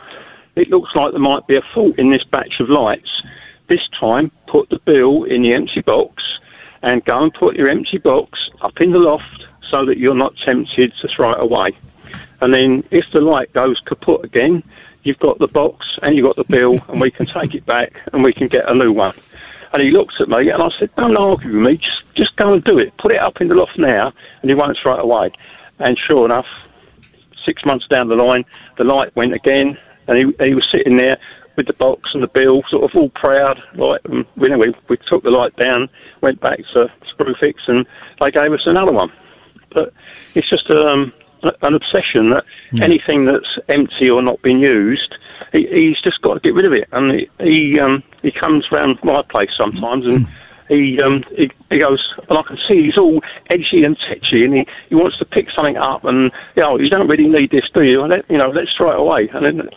[0.56, 3.22] It looks like there might be a fault in this batch of lights.
[3.68, 6.22] This time, put the bill in the empty box,
[6.82, 10.34] and go and put your empty box up in the loft so that you're not
[10.44, 11.72] tempted to throw it away.
[12.40, 14.62] And then, if the light goes kaput again."
[15.04, 17.92] You've got the box and you've got the bill, and we can take it back
[18.12, 19.14] and we can get a new one.
[19.72, 22.52] And he looked at me and I said, Don't argue with me, just just go
[22.52, 22.96] and do it.
[22.98, 24.12] Put it up in the loft now
[24.42, 25.32] and he won't it away.
[25.78, 26.46] And sure enough,
[27.44, 28.44] six months down the line,
[28.78, 31.18] the light went again and he, he was sitting there
[31.56, 33.62] with the box and the bill, sort of all proud.
[33.74, 35.88] Like, um, you know, we, we took the light down,
[36.20, 37.86] went back to Screwfix and
[38.20, 39.12] they gave us another one.
[39.72, 39.92] But
[40.34, 41.12] it's just um,
[41.42, 42.44] an obsession that
[42.82, 45.14] anything that's empty or not been used,
[45.52, 46.88] he, he's just got to get rid of it.
[46.92, 50.26] And he he, um, he comes round my place sometimes and
[50.68, 53.20] he, um, he he goes, and I can see he's all
[53.50, 56.88] edgy and tetchy, and he, he wants to pick something up, and you know, you
[56.88, 58.02] don't really need this, do you?
[58.06, 59.68] Let, you know, let's throw it away, and then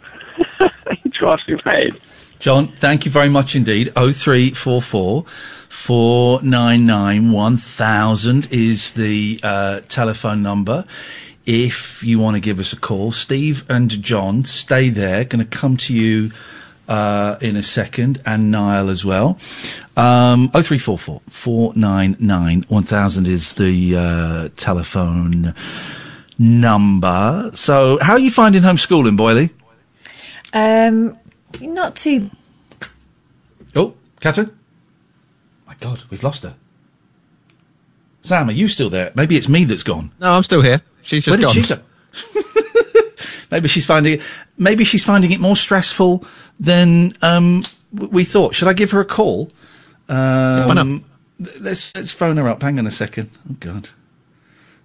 [1.03, 1.99] he drives me mad.
[2.39, 3.91] John, thank you very much indeed.
[3.95, 10.85] Oh three four four four nine nine one thousand is the uh, telephone number.
[11.45, 15.23] If you want to give us a call, Steve and John, stay there.
[15.26, 16.31] Going to come to you
[16.88, 19.38] uh, in a second, and Niall as well.
[19.95, 25.53] Um, oh three four four four nine nine one thousand is the uh, telephone
[26.38, 27.51] number.
[27.53, 29.51] So, how are you finding homeschooling, Boyley?
[30.53, 31.17] Um,
[31.61, 32.30] not too.
[33.76, 34.57] Oh, Catherine.
[35.67, 36.55] My God, we've lost her.
[38.22, 39.11] Sam, are you still there?
[39.15, 40.11] Maybe it's me that's gone.
[40.19, 40.81] No, I'm still here.
[41.06, 41.53] She's just Where gone.
[41.53, 41.82] did she go?
[43.52, 44.44] maybe she's finding it.
[44.57, 46.26] Maybe she's finding it more stressful
[46.60, 47.64] than um,
[47.94, 48.56] we thought.
[48.56, 49.52] Should I give her a call?
[50.10, 51.06] Um?
[51.60, 52.64] Let's let's phone her up.
[52.64, 53.30] Hang on a second.
[53.49, 53.90] Oh God,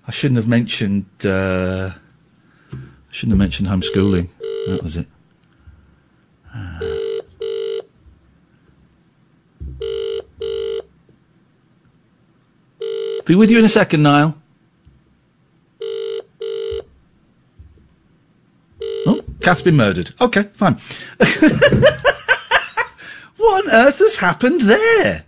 [0.07, 1.07] I shouldn't have mentioned.
[1.25, 1.93] Uh,
[2.73, 2.77] I
[3.13, 4.29] shouldn't have mentioned homeschooling.
[4.67, 5.07] That was it.
[13.25, 14.37] Be with you in a second, Niall.
[19.41, 20.13] Oh, Kath's been murdered.
[20.21, 20.75] Okay, fine.
[23.37, 25.25] what on earth has happened there?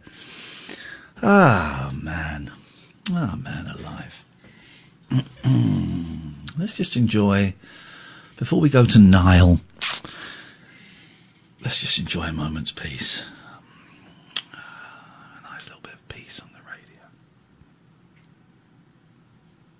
[1.23, 2.53] Ah, man.
[3.11, 4.25] Ah, man alive.
[6.59, 7.55] let's just enjoy,
[8.37, 9.61] before we go to Niall,
[11.63, 13.25] let's just enjoy a moment's peace.
[14.53, 17.07] A nice little bit of peace on the radio.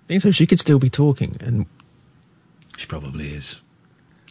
[0.07, 0.31] think so.
[0.31, 1.67] She could still be talking, and
[2.77, 3.59] She probably is.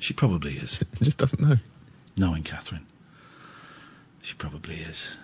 [0.02, 0.80] She probably is.
[0.98, 1.58] She just doesn't know.
[2.16, 2.86] Knowing Catherine.
[4.20, 5.16] She probably is.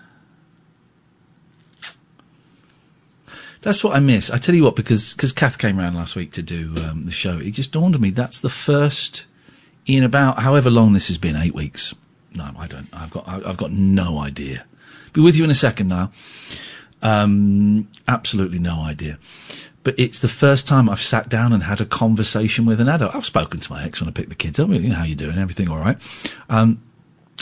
[3.61, 4.31] That's what I miss.
[4.31, 7.11] I tell you what, because because Kath came round last week to do um, the
[7.11, 9.25] show, it just dawned on me that's the first
[9.85, 11.93] in about however long this has been, eight weeks.
[12.33, 12.87] No, I don't.
[12.93, 14.65] I've got I- I've got no idea.
[15.11, 16.11] Be with you in a second now.
[17.01, 19.19] Um, absolutely no idea.
[19.83, 23.15] But it's the first time I've sat down and had a conversation with an adult.
[23.15, 24.69] I've spoken to my ex when I picked the kids up.
[24.69, 25.37] You know, how you doing?
[25.37, 25.97] Everything all right?
[26.49, 26.81] Um,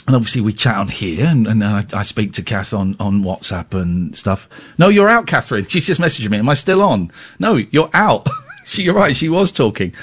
[0.06, 3.24] and obviously we chat on here, and, and I, I speak to Kath on, on
[3.24, 4.48] WhatsApp and stuff.
[4.78, 5.66] No, you're out, Catherine.
[5.66, 6.38] She's just messaging me.
[6.38, 7.12] Am I still on?
[7.40, 8.28] No, you're out.
[8.66, 9.16] she, you're right.
[9.16, 9.94] She was talking.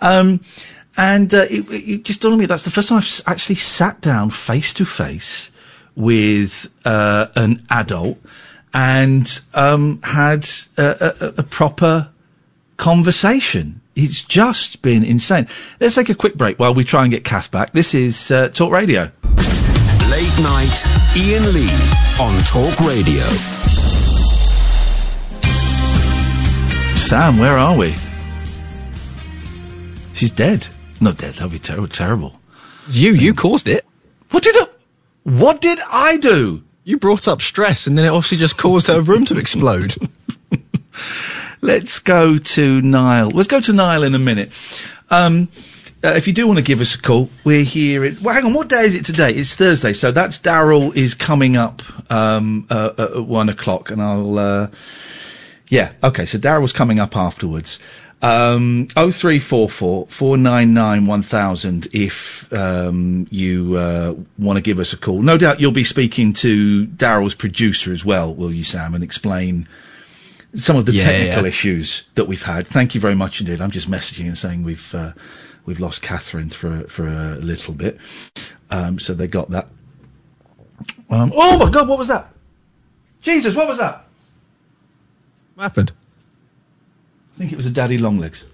[0.00, 0.40] Um,
[0.96, 4.00] and uh, it, it just dawned on me that's the first time I've actually sat
[4.00, 5.50] down face to face
[5.94, 8.18] with uh, an adult
[8.74, 12.10] and um, had a, a, a proper
[12.76, 13.80] conversation.
[13.94, 15.46] It's just been insane.
[15.78, 17.72] Let's take a quick break while we try and get Kath back.
[17.72, 19.10] This is uh, Talk Radio.
[20.10, 20.84] Late night,
[21.16, 21.70] Iain Lee
[22.20, 23.22] on Talk Radio.
[26.94, 27.94] Sam, where are we?
[30.14, 30.66] She's dead.
[31.00, 31.34] Not dead.
[31.34, 32.40] That'd be ter- terrible.
[32.88, 33.84] You, you caused it.
[34.30, 34.66] What did I?
[35.24, 36.62] What did I do?
[36.84, 39.94] You brought up stress, and then it obviously just caused her room to explode.
[41.60, 43.30] Let's go to Niall.
[43.30, 44.52] Let's go to Niall in a minute.
[45.08, 45.48] Um,
[46.02, 48.04] uh, if you do want to give us a call, we're here.
[48.04, 48.52] At, well, hang on.
[48.52, 49.30] What day is it today?
[49.30, 54.02] It's Thursday, so that's Darryl is coming up um, uh, uh, at one o'clock, and
[54.02, 54.38] I'll.
[54.38, 54.68] Uh,
[55.68, 56.26] yeah, okay.
[56.26, 57.78] So Darryl's coming up afterwards.
[58.22, 65.22] Um, 0344 499 1000 if um, you uh, want to give us a call.
[65.22, 69.66] No doubt you'll be speaking to Darryl's producer as well, will you, Sam, and explain
[70.54, 71.48] some of the Yeah, technical yeah.
[71.48, 72.68] issues that we've had.
[72.68, 73.60] Thank you very much indeed.
[73.60, 75.12] I'm just messaging and saying we've uh,
[75.66, 77.98] we've lost Catherine for for a little bit,
[78.70, 79.66] um, so they got that.
[81.10, 81.88] Um, oh my God!
[81.88, 82.32] What was that?
[83.20, 83.54] Jesus!
[83.56, 84.04] What was that?
[85.54, 85.92] What happened?
[87.34, 88.44] I think it was a daddy longlegs.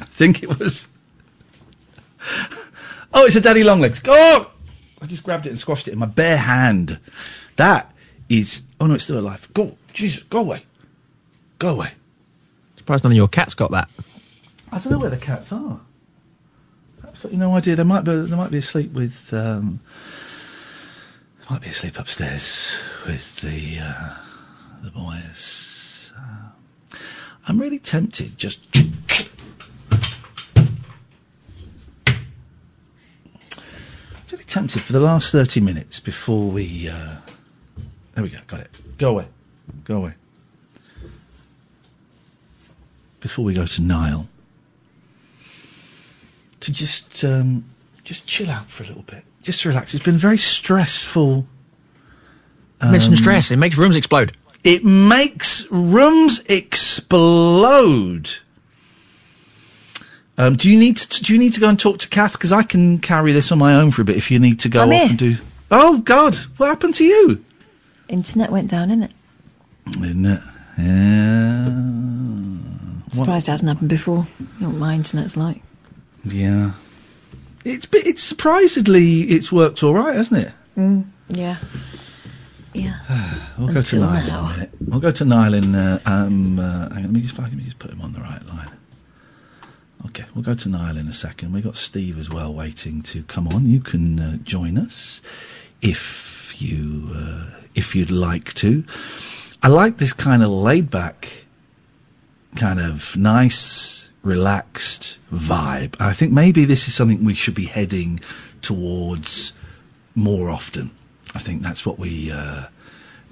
[0.00, 0.88] I think it was.
[3.14, 4.00] Oh, it's a daddy longlegs.
[4.04, 4.50] Oh!
[5.00, 6.98] I just grabbed it and squashed it in my bare hand.
[7.56, 7.94] That
[8.28, 8.62] is.
[8.80, 9.48] Oh no, it's still alive.
[9.54, 10.64] Go, Jesus, go away,
[11.58, 11.92] go away.
[12.76, 13.88] Surprised none of your cats got that.
[14.72, 15.80] I don't know where the cats are.
[17.06, 17.76] Absolutely no idea.
[17.76, 18.14] They might be.
[18.14, 19.32] They might be asleep with.
[19.32, 19.80] Um,
[21.50, 22.76] might be asleep upstairs
[23.06, 24.16] with the uh,
[24.82, 25.65] the boys.
[27.46, 28.36] I'm really tempted.
[28.36, 28.74] Just.
[34.32, 36.88] Really tempted for the last thirty minutes before we.
[36.88, 37.16] Uh,
[38.14, 38.38] there we go.
[38.46, 38.70] Got it.
[38.98, 39.26] Go away.
[39.84, 40.14] Go away.
[43.20, 44.28] Before we go to Niall
[46.60, 47.64] to just um,
[48.04, 49.94] just chill out for a little bit, just relax.
[49.94, 51.46] It's been very stressful.
[52.82, 53.50] Mention um, stress.
[53.50, 54.35] It makes rooms explode.
[54.66, 58.30] It makes rooms explode.
[60.36, 62.32] Um, do you need to do you need to go and talk to Kath?
[62.32, 64.16] Because I can carry this on my own for a bit.
[64.16, 65.08] If you need to go I'm off here.
[65.10, 65.36] and do.
[65.70, 67.44] Oh God, what happened to you?
[68.08, 69.12] Internet went down, innit?
[70.02, 70.40] Isn't it?
[70.78, 71.82] Yeah.
[73.12, 74.26] Surprised it hasn't happened before.
[74.40, 75.62] You know what my internet's like.
[76.24, 76.72] Yeah.
[77.64, 80.52] It's it's surprisingly it's worked all right, hasn't it?
[80.76, 81.58] Mm, yeah.
[82.76, 82.98] Yeah.
[83.58, 84.38] We'll go to Niall now.
[84.38, 84.70] in a minute.
[84.86, 85.74] We'll go to Niall in.
[85.74, 88.20] Uh, um, uh, hang on, let me just let me just put him on the
[88.20, 88.70] right line.
[90.06, 91.52] Okay, we'll go to Niall in a second.
[91.52, 93.66] We've got Steve as well waiting to come on.
[93.66, 95.22] You can uh, join us
[95.80, 98.84] if you uh, if you'd like to.
[99.62, 101.44] I like this kind of laid back,
[102.56, 105.96] kind of nice, relaxed vibe.
[105.98, 108.20] I think maybe this is something we should be heading
[108.60, 109.52] towards
[110.14, 110.90] more often.
[111.36, 112.64] I think that's what we uh,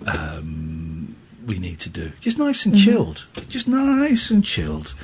[0.07, 1.17] um,
[1.47, 2.13] we need to do.
[2.21, 2.85] Just nice and Mhm.
[2.85, 3.27] chilled.
[3.49, 4.95] Just nice and chilled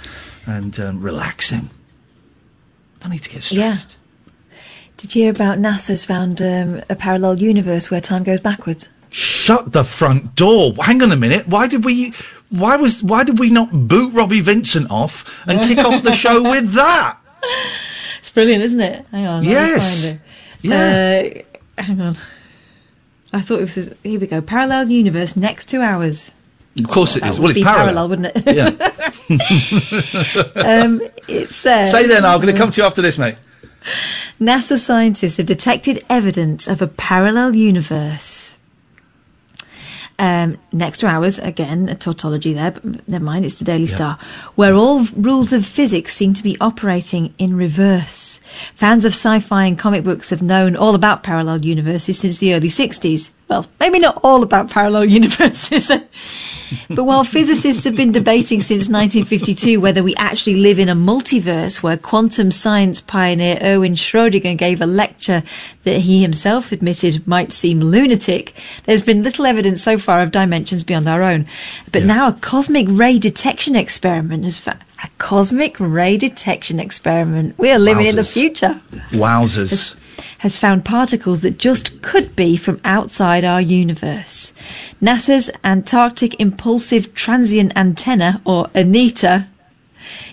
[0.47, 1.71] and um, relaxing.
[3.03, 3.97] I need to get stressed.
[4.53, 4.57] Yeah.
[4.99, 8.91] Did you hear about NASA's found um, a parallel universe where time goes backwards?
[9.09, 10.75] Shut the front door.
[10.83, 11.49] Hang on a minute.
[11.49, 12.13] Why did we?
[12.51, 13.03] Why was?
[13.03, 17.17] Why did we not boot Robbie Vincent off and kick off the show with that?
[18.21, 19.07] It's brilliant, isn't it?
[19.11, 19.45] Hang on.
[19.45, 20.03] Yes.
[20.05, 20.21] find it.
[20.63, 21.43] Yeah.
[21.79, 22.17] Uh, hang on.
[23.33, 23.95] I thought it was.
[24.03, 24.41] Here we go.
[24.41, 26.33] Parallel universe next two hours.
[26.79, 27.41] Of course it is.
[27.41, 28.09] Well, it's be parallel.
[28.09, 28.47] wouldn't it?
[30.57, 31.67] um, it's.
[31.67, 32.35] Uh, Stay there now.
[32.35, 33.37] I'm going to come to you after this, mate.
[34.41, 38.57] NASA scientists have detected evidence of a parallel universe.
[40.21, 44.19] Um, next to ours, again, a tautology there, but never mind, it's the Daily Star,
[44.55, 48.39] where all rules of physics seem to be operating in reverse.
[48.75, 52.53] Fans of sci fi and comic books have known all about parallel universes since the
[52.53, 53.33] early 60s.
[53.51, 55.91] Well, maybe not all about parallel universes.
[56.89, 61.83] But while physicists have been debating since 1952 whether we actually live in a multiverse
[61.83, 65.43] where quantum science pioneer Erwin Schrödinger gave a lecture
[65.83, 68.55] that he himself admitted might seem lunatic,
[68.85, 71.45] there's been little evidence so far of dimensions beyond our own.
[71.91, 77.59] But now a cosmic ray detection experiment has found a cosmic ray detection experiment.
[77.59, 79.97] We are living in the future Wowzers.
[80.41, 84.55] Has found particles that just could be from outside our universe.
[85.03, 89.47] NASA's Antarctic Impulsive Transient Antenna, or ANITA,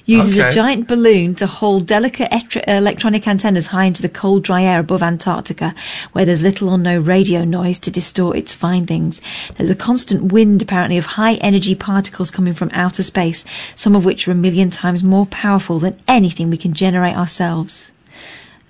[0.06, 0.48] uses Okay.
[0.48, 2.30] a giant balloon to hold delicate
[2.68, 5.76] electronic antennas high into the cold, dry air above Antarctica,
[6.14, 9.20] where there's little or no radio noise to distort its findings.
[9.58, 13.44] There's a constant wind, apparently, of high energy particles coming from outer space,
[13.76, 17.92] some of which are a million times more powerful than anything we can generate ourselves.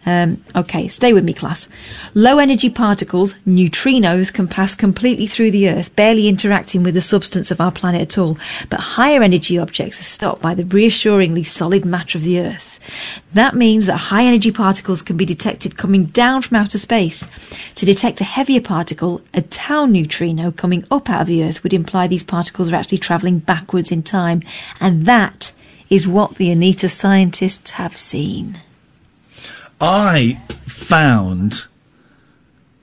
[0.05, 1.67] Um, okay, stay with me, class.
[2.13, 7.51] Low energy particles, neutrinos, can pass completely through the Earth, barely interacting with the substance
[7.51, 8.37] of our planet at all.
[8.69, 12.79] But higher energy objects are stopped by the reassuringly solid matter of the Earth.
[13.33, 17.27] That means that high energy particles can be detected coming down from outer space.
[17.75, 21.73] To detect a heavier particle, a tau neutrino coming up out of the Earth would
[21.73, 24.41] imply these particles are actually travelling backwards in time.
[24.79, 25.51] And that
[25.89, 28.61] is what the Anita scientists have seen.
[29.79, 31.67] I found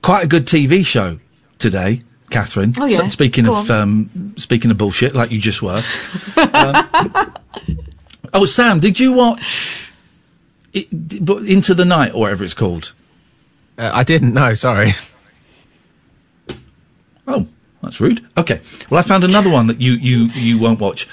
[0.01, 1.19] quite a good TV show
[1.57, 2.73] today, Catherine.
[2.77, 3.03] Oh, yeah.
[3.03, 5.81] S- speaking Go of um, speaking of bullshit, like you just were.
[6.37, 7.31] Uh,
[8.33, 9.91] oh, Sam, did you watch
[10.73, 10.87] it,
[11.25, 12.93] but Into the Night or whatever it's called?
[13.77, 14.33] Uh, I didn't.
[14.33, 14.91] No, sorry.
[17.27, 17.47] Oh,
[17.81, 18.25] that's rude.
[18.37, 18.61] Okay.
[18.89, 21.07] Well, I found another one that you you you won't watch.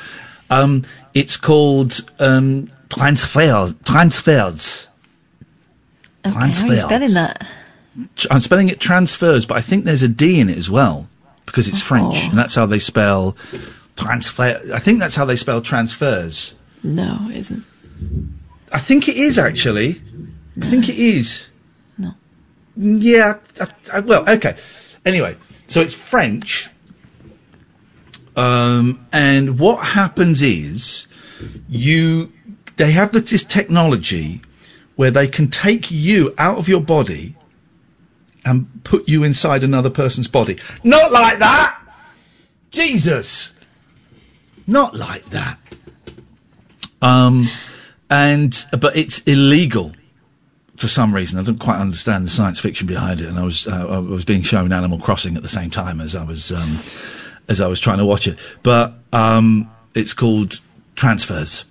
[0.50, 3.74] Um, it's called um, Transfers.
[3.84, 4.88] Transfers.
[6.24, 7.46] Okay, how are you spelling that?
[8.30, 11.08] I'm spelling it transfers, but I think there's a D in it as well
[11.46, 12.28] because it's French, Oh.
[12.30, 13.36] and that's how they spell
[13.96, 14.60] transfer.
[14.72, 16.54] I think that's how they spell transfers.
[16.82, 17.64] No, it isn't.
[18.72, 20.00] I think it is actually.
[20.60, 21.48] I think it is.
[21.98, 22.12] No.
[22.76, 23.34] Yeah.
[23.60, 24.56] I, I, well, okay.
[25.04, 25.36] Anyway,
[25.66, 26.68] so it's French.
[28.36, 31.06] Um, and what happens is
[31.68, 32.32] you
[32.76, 34.40] they have this technology
[34.96, 37.36] where they can take you out of your body
[38.44, 40.58] and put you inside another person's body.
[40.82, 41.78] Not like that.
[42.70, 43.52] Jesus.
[44.66, 45.58] Not like that.
[47.00, 47.48] Um,
[48.10, 49.92] and but it's illegal
[50.76, 51.38] for some reason.
[51.38, 54.24] I don't quite understand the science fiction behind it, and I was uh, I was
[54.24, 56.78] being shown Animal Crossing at the same time as I was um,
[57.48, 58.38] as I was trying to watch it.
[58.62, 60.60] But um, it's called
[60.94, 61.64] Transfers.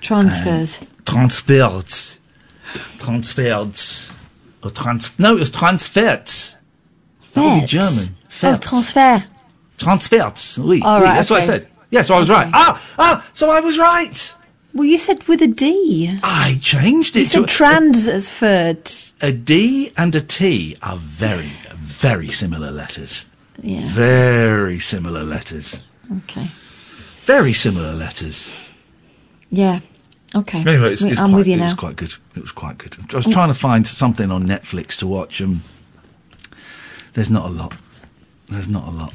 [0.00, 0.80] Transfers.
[1.06, 2.20] Transfers.
[2.98, 4.12] Transfers.
[4.62, 5.16] Or trans.
[5.18, 6.56] No, it was transfers.
[7.34, 7.66] That would be.
[7.66, 7.90] German.
[7.92, 8.68] Oh, Fets.
[8.68, 9.24] transfer.
[9.78, 10.58] Transfers.
[10.62, 10.80] Oui.
[10.82, 11.68] All oui, that's what I said.
[11.90, 12.48] Yes, so I was right.
[12.52, 14.34] Ah, ah, so I was right.
[14.72, 16.18] Well, you said with a D.
[16.22, 19.12] I changed it You said transfers.
[19.20, 23.24] a D and a T are very, very similar letters.
[23.62, 23.82] Yeah.
[23.86, 25.82] Very similar letters.
[26.24, 26.48] Okay.
[27.22, 28.52] Very similar letters.
[29.50, 29.80] Yeah.
[30.34, 30.60] Okay.
[30.60, 31.64] Anyway, it's, it's I'm quite, with you it now.
[31.64, 32.14] was quite good.
[32.34, 32.96] It was quite good.
[33.12, 35.60] I was trying to find something on Netflix to watch, and
[37.12, 37.74] there's not a lot.
[38.48, 39.14] There's not a lot.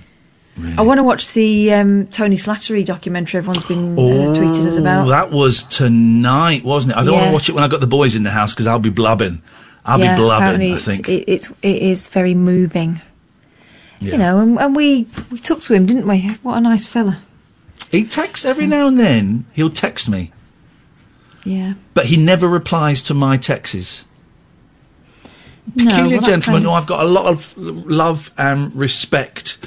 [0.58, 0.78] Really.
[0.78, 5.06] I want to watch the um, Tony Slattery documentary everyone's been uh, tweeting us about.
[5.06, 6.98] Oh, That was tonight, wasn't it?
[6.98, 8.68] I don't want to watch it when I got the boys in the house because
[8.68, 9.42] I'll be blubbing.
[9.86, 10.74] I'll yeah, be blubbing.
[10.74, 11.08] I think.
[11.08, 13.02] it, it's it is very moving.
[14.00, 14.14] Yeah.
[14.14, 16.28] You know, and, and we we took to him, didn't we?
[16.44, 17.22] What a nice fella.
[17.92, 19.46] He texts every now and then.
[19.54, 20.32] He'll text me,
[21.46, 21.74] Yeah.
[21.94, 24.06] but he never replies to my texts.
[25.76, 29.58] No, Peculiar well, gentleman kind who of- I've got a lot of love and respect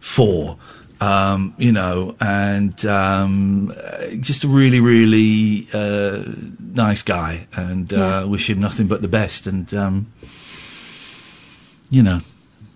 [0.00, 0.58] for.
[1.00, 3.72] Um, you know, and um,
[4.18, 6.24] just a really, really uh,
[6.58, 9.46] nice guy, and uh, wish him nothing but the best.
[9.46, 10.12] And um,
[11.88, 12.20] you know,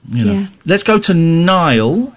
[0.08, 0.32] you know.
[0.34, 0.46] Yeah.
[0.64, 2.14] Let's go to Niall.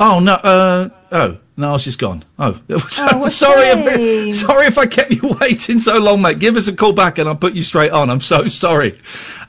[0.00, 0.32] Oh no!
[0.36, 2.24] Uh, oh, Niall's just gone.
[2.38, 6.38] Oh, a sorry, if, sorry if I kept you waiting so long, mate.
[6.38, 8.08] Give us a call back and I'll put you straight on.
[8.08, 8.98] I'm so sorry.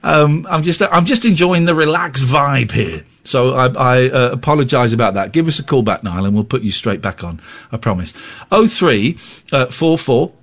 [0.04, 3.04] Um, I'm just, I'm just enjoying the relaxed vibe here.
[3.24, 5.32] So I, I uh, apologise about that.
[5.32, 7.40] Give us a call back, Niall, and we'll put you straight back on.
[7.72, 8.14] I promise.
[8.52, 9.18] Oh three
[9.54, 10.34] uh, four four.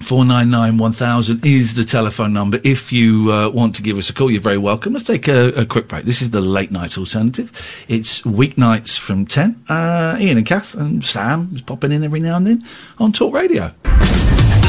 [0.00, 2.58] 499 1000 is the telephone number.
[2.64, 4.92] If you uh, want to give us a call, you're very welcome.
[4.92, 6.04] Let's take a, a quick break.
[6.04, 7.52] This is the late night alternative.
[7.88, 9.64] It's weeknights from 10.
[9.68, 12.64] Uh, Iain and Kath and Sam is popping in every now and then
[12.98, 13.72] on Talk Radio.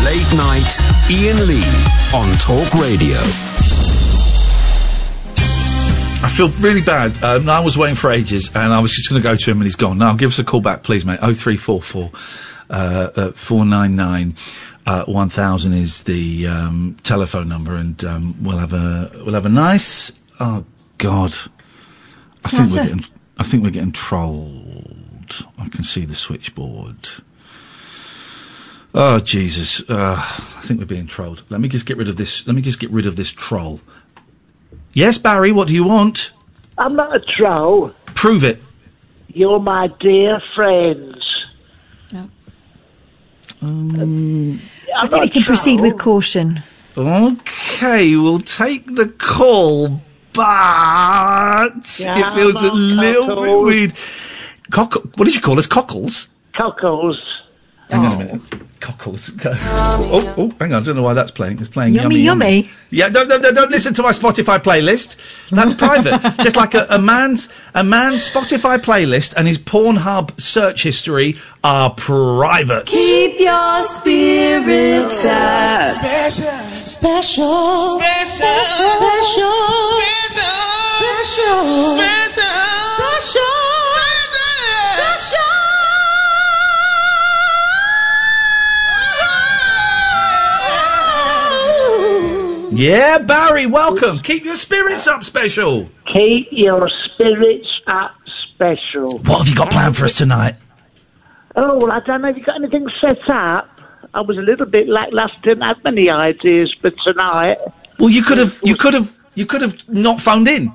[0.03, 0.77] Late night,
[1.09, 1.63] Iain Lee
[2.13, 3.17] on Talk Radio.
[6.23, 7.23] I feel really bad.
[7.23, 9.57] Um, I was waiting for ages and I was just going to go to him
[9.57, 9.97] and he's gone.
[9.97, 11.19] Now, give us a call back, please, mate.
[11.19, 12.11] 0344
[12.71, 14.35] uh, uh, 499
[14.85, 19.49] uh, 1000 is the um, telephone number and um, we'll have a we'll have a
[19.49, 20.11] nice.
[20.39, 20.65] Oh,
[20.97, 21.35] God.
[22.43, 22.87] I think What's we're that?
[22.87, 23.05] getting.
[23.37, 25.45] I think we're getting trolled.
[25.57, 27.09] I can see the switchboard.
[28.93, 29.81] Oh Jesus!
[29.89, 31.43] Uh, I think we're being trolled.
[31.49, 32.45] Let me just get rid of this.
[32.45, 33.79] Let me just get rid of this troll.
[34.93, 35.51] Yes, Barry.
[35.51, 36.31] What do you want?
[36.77, 37.93] I'm not a troll.
[38.07, 38.61] Prove it.
[39.29, 41.23] You're my dear friends.
[43.61, 44.59] Um,
[44.97, 46.63] I think we can proceed with caution.
[46.97, 50.01] okay, we'll take the call,
[50.33, 53.93] but it feels a Come on, little bit weird.
[54.71, 55.67] Cock- what did you call us?
[55.67, 56.27] Cockles?
[56.55, 57.19] Cockles.
[57.91, 58.17] Hang on a oh.
[58.17, 58.41] minute.
[58.79, 59.31] Cockles.
[60.13, 60.81] Oh, oh, hang on.
[60.81, 61.59] I don't know why that's playing.
[61.59, 62.69] It's playing Yummy, yummy, yummy.
[62.89, 65.15] Yeah, don't, don't, don't listen to my Spotify playlist.
[65.49, 66.19] That's private.
[66.43, 71.91] Just like a, a man's a man's Spotify playlist and his Pornhub search history are
[71.93, 72.87] private.
[72.87, 75.93] Keep your spirits up.
[75.93, 78.45] Special, Special, special,
[78.81, 79.53] special,
[80.97, 82.43] special, special, special,
[82.97, 83.50] special,
[92.71, 94.19] Yeah, Barry, welcome.
[94.19, 95.89] Keep your spirits up, special.
[96.05, 98.15] Keep your spirits up
[98.55, 99.19] special.
[99.19, 100.55] What have you got planned for us tonight?
[101.57, 103.67] Oh, well, I don't know if you've got anything set up.
[104.13, 107.57] I was a little bit lackluster, didn't have many ideas for tonight.
[107.99, 110.71] Well, you could have, you could have, you could have not phoned in.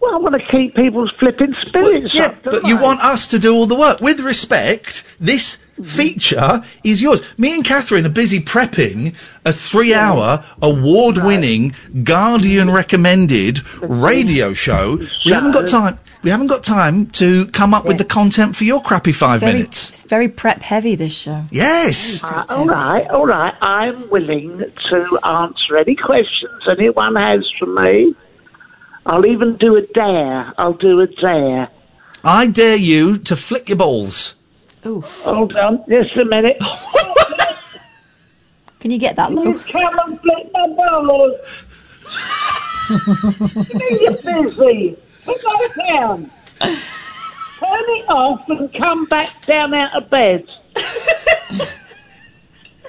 [0.00, 2.42] Well, I want to keep people's flipping spirits Yeah, up.
[2.42, 4.00] but you want us to do all the work.
[4.00, 7.20] With respect, this feature is yours.
[7.38, 15.00] Me and Catherine are busy prepping a three-hour, award-winning, Guardian-recommended radio show.
[15.24, 15.98] We haven't got time.
[16.22, 19.52] We haven't got time to come up with the content for your crappy five very,
[19.52, 19.90] minutes.
[19.90, 21.44] It's very prep heavy, this show.
[21.50, 22.24] Yes.
[22.24, 23.52] Uh, all right, all right.
[23.60, 28.14] I'm willing to answer any questions anyone has for me.
[29.04, 30.54] I'll even do a dare.
[30.56, 31.68] I'll do a dare.
[32.24, 34.34] I dare you to flick your balls.
[34.84, 36.58] Hold on, just a minute.
[38.80, 39.44] Can you get that low?
[39.44, 41.64] You come and flick my balls.
[43.80, 44.98] You're busy.
[45.24, 46.30] Put that down.
[46.60, 46.76] Turn
[47.62, 50.44] it off and come back down out of bed.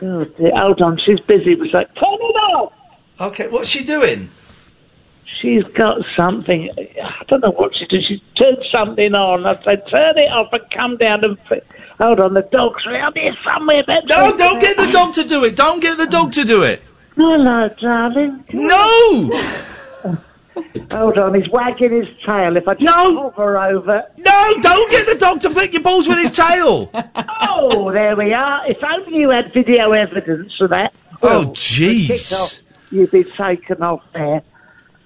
[0.02, 1.54] oh dear, hold on, she's busy.
[1.54, 2.74] It was like, turn it off.
[3.22, 4.30] Okay, what's she doing?
[5.40, 6.70] She's got something.
[7.02, 8.04] I don't know what she did.
[8.04, 9.46] She turned something on.
[9.46, 11.40] I said, turn it off and come down and.
[11.48, 11.62] Fi-.
[12.00, 13.84] Hold on, the dog's around here somewhere.
[13.86, 15.56] But No, don't get the dog to do it.
[15.56, 16.84] Don't get the dog to do it.
[17.16, 18.44] Hello, darling.
[18.52, 19.32] No!
[20.92, 22.56] Hold on, he's wagging his tail.
[22.58, 23.22] If I just No!
[23.30, 24.04] hover over.
[24.18, 26.92] No, don't get the dog to flick your balls with his tail.
[27.58, 28.68] Oh, there we are.
[28.70, 30.94] If only you had video evidence of that.
[31.24, 32.34] Oh, jeez.
[32.34, 32.60] off.
[32.92, 34.42] You'd be taken off there.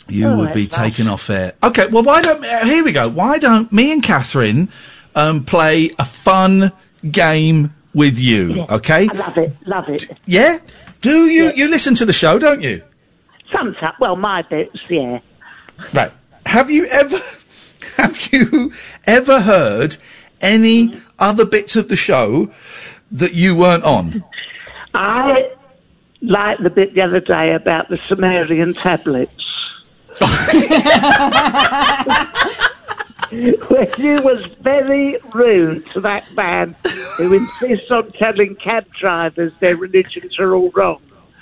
[0.08, 0.76] You Oh, would be nice.
[0.76, 1.54] taken off air.
[1.62, 3.08] Okay, well, why don't uh, here we go?
[3.08, 4.70] Why don't me and Catherine
[5.16, 6.72] um, play a fun
[7.12, 8.66] game with you?
[8.70, 9.08] Okay?
[9.10, 10.06] I love it, love it.
[10.26, 10.60] Yeah.
[11.02, 12.40] Do you you listen to the show?
[12.40, 12.84] Don't you?
[13.52, 15.20] Sometimes, well, my bits, yeah.
[15.94, 16.12] Right.
[16.46, 17.18] Have you ever
[17.98, 18.72] have you
[19.06, 19.98] ever heard
[20.42, 22.52] any other bits of the show
[23.12, 24.24] that you weren't on?
[24.94, 25.52] I
[26.22, 29.34] liked the bit the other day about the Sumerian tablets.
[33.32, 36.76] when you was very rude to that man
[37.18, 41.00] who insists on telling cab drivers their religions are all wrong.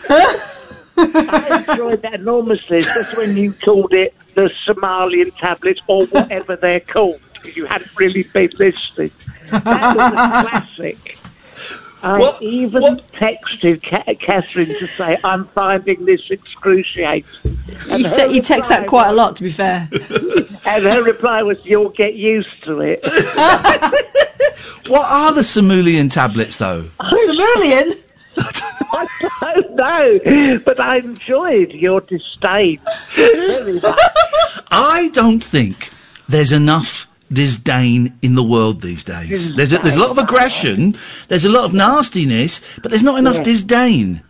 [0.10, 6.82] I enjoyed that enormously, just when you called it the Somalian tablets or whatever they're
[6.82, 9.12] called, because you hadn't really been listening.
[9.50, 11.20] That was a classic.
[12.04, 17.26] I even texted Ca- Catherine to say, I'm finding this excruciating.
[17.90, 19.90] And You, her te- you text that reply quite a lot, to be fair.
[19.92, 23.04] and her reply was, "You'll get used to it."
[24.88, 26.84] What are the Simulian tablets, though?
[27.02, 27.98] Simulian?
[28.40, 32.80] I don't know, but I enjoyed your disdain.
[34.72, 35.90] I don't think
[36.30, 39.54] there's enough disdain in the world these days.
[39.56, 40.96] There's a, there's a lot of aggression,
[41.28, 43.44] there's a lot of nastiness, but there's not enough Yeah.
[43.44, 44.22] disdain.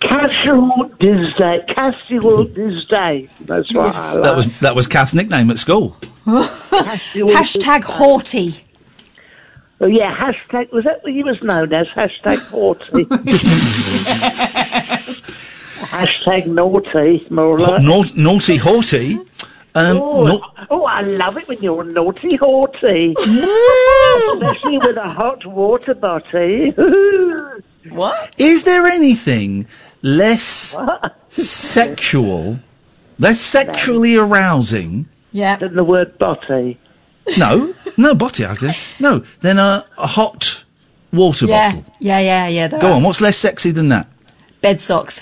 [0.00, 1.62] Casual disdain.
[1.74, 2.54] Casual mm-hmm.
[2.54, 3.30] disdain.
[3.40, 4.22] That's what I like.
[4.22, 5.96] That was that was Kath's nickname at school.
[6.26, 8.54] Hashtag haughty.
[9.80, 11.86] Oh yeah, hashtag was that what he was known as?
[11.88, 13.04] Hashtag forty.
[15.84, 17.82] hashtag naughty, more like.
[17.82, 19.18] Nau- naughty haughty.
[19.76, 23.14] Um, oh, nau- oh, I love it when you're naughty haughty.
[23.18, 26.72] Especially with a hot water bottle.
[27.90, 28.34] what?
[28.38, 29.66] Is there anything
[30.02, 30.76] less
[31.28, 32.60] sexual,
[33.18, 35.08] less sexually arousing?
[35.32, 35.56] Yeah.
[35.56, 36.78] Than the word botty.
[37.36, 38.46] No, no, botty.
[38.46, 38.76] I think.
[39.00, 40.64] No, then a, a hot
[41.12, 41.92] water yeah, bottle.
[41.98, 42.68] yeah, yeah, yeah.
[42.68, 42.92] there Go are.
[42.92, 43.02] on.
[43.02, 44.06] What's less sexy than that?
[44.60, 45.20] Bed socks.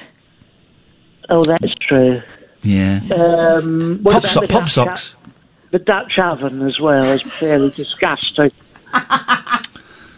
[1.30, 2.20] Oh, that's true.
[2.62, 3.00] Yeah.
[3.14, 5.14] Um, Pop so- the pop Dutch socks.
[5.18, 5.30] o-
[5.72, 8.50] The Dutch oven as well is fairly disgusting.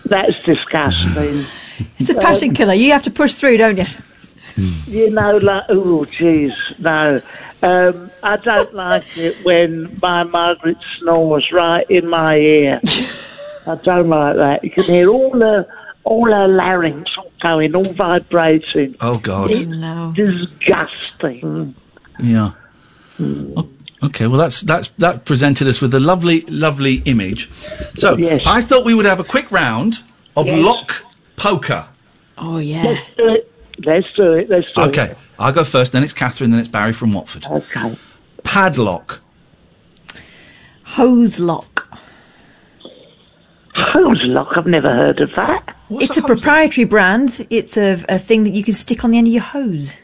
[0.06, 1.44] That's disgusting.
[1.98, 2.74] It's a passion Um, killer.
[2.74, 3.86] You have to push through, don't you?
[4.86, 7.20] You know, like, oh, jeez, no.
[7.64, 12.80] Um, I don't like it when my Margaret snores right in my ear.
[13.66, 14.62] I don't like that.
[14.62, 15.66] You can hear all the
[16.04, 18.94] all her larynx all going, all vibrating.
[19.00, 19.50] Oh God.
[19.50, 19.58] It's
[20.14, 21.74] disgusting.
[22.18, 22.52] Yeah.
[23.20, 23.68] O-
[24.02, 27.50] Okay, well that's that's that presented us with a lovely, lovely image.
[27.96, 30.02] So I thought we would have a quick round
[30.36, 30.62] of Yes.
[30.62, 30.92] lock
[31.36, 31.86] poker.
[32.36, 32.82] Oh yeah.
[32.84, 33.52] Let's do it.
[33.86, 34.50] Let's do it.
[34.50, 34.88] Let's do it.
[34.88, 35.92] Okay, I'll go first.
[35.92, 36.50] Then it's Catherine.
[36.50, 37.46] Then it's Barry from Watford.
[37.46, 37.96] Okay.
[38.42, 39.20] Padlock.
[40.82, 41.88] Hose lock.
[43.74, 44.48] Hose lock?
[44.56, 45.74] I've never heard of that.
[45.90, 47.46] it's a, proprietary brand.
[47.50, 49.94] It's a, a thing that you can stick on the end of your hose.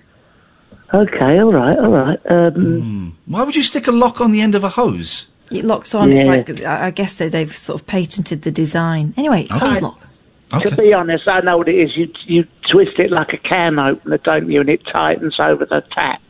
[0.93, 2.19] Okay, all right, all right.
[2.28, 5.28] Um, Why would you stick a lock on the end of a hose?
[5.52, 6.10] It locks on.
[6.10, 6.33] Yeah.
[6.35, 9.15] It's like I I guess they, they've sort of patented the design.
[9.17, 10.01] Anyway, hose lock.
[10.62, 11.97] To be honest, I know what it is.
[11.97, 14.60] You you twist it like a can opener, don't you?
[14.60, 16.20] And it tightens over the tap.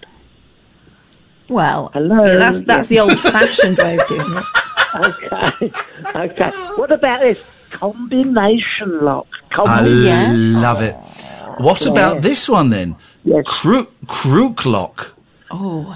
[1.48, 2.24] Well, Hello.
[2.26, 3.04] yeah, that's that's Yeah.
[3.06, 4.44] the old-fashioned way of doing it.
[4.92, 5.70] Okay,
[6.16, 6.50] okay.
[6.74, 7.38] What about this
[7.70, 9.28] combination lock?
[9.52, 10.96] I Combi- love it.
[11.62, 11.92] What Yeah.
[11.92, 12.96] about this one then?
[13.24, 13.44] Yes.
[13.46, 15.14] Crook crook lock.
[15.50, 15.94] Oh,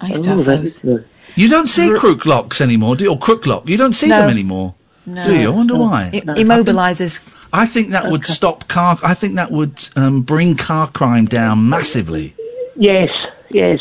[0.00, 0.84] I used Oh, to have those.
[0.84, 1.00] is.
[1.36, 3.10] You don't see crook locks anymore, do you?
[3.10, 3.68] Or crook lock.
[3.68, 4.20] You don't see No.
[4.22, 4.74] them anymore.
[5.06, 5.22] No.
[5.24, 5.46] Do you?
[5.46, 6.10] I wonder why.
[6.12, 7.20] It immobilizes.
[7.52, 8.98] I think that would stop car.
[9.02, 12.34] I think that would um, bring car crime down massively.
[12.74, 13.08] Yes,
[13.50, 13.78] yes.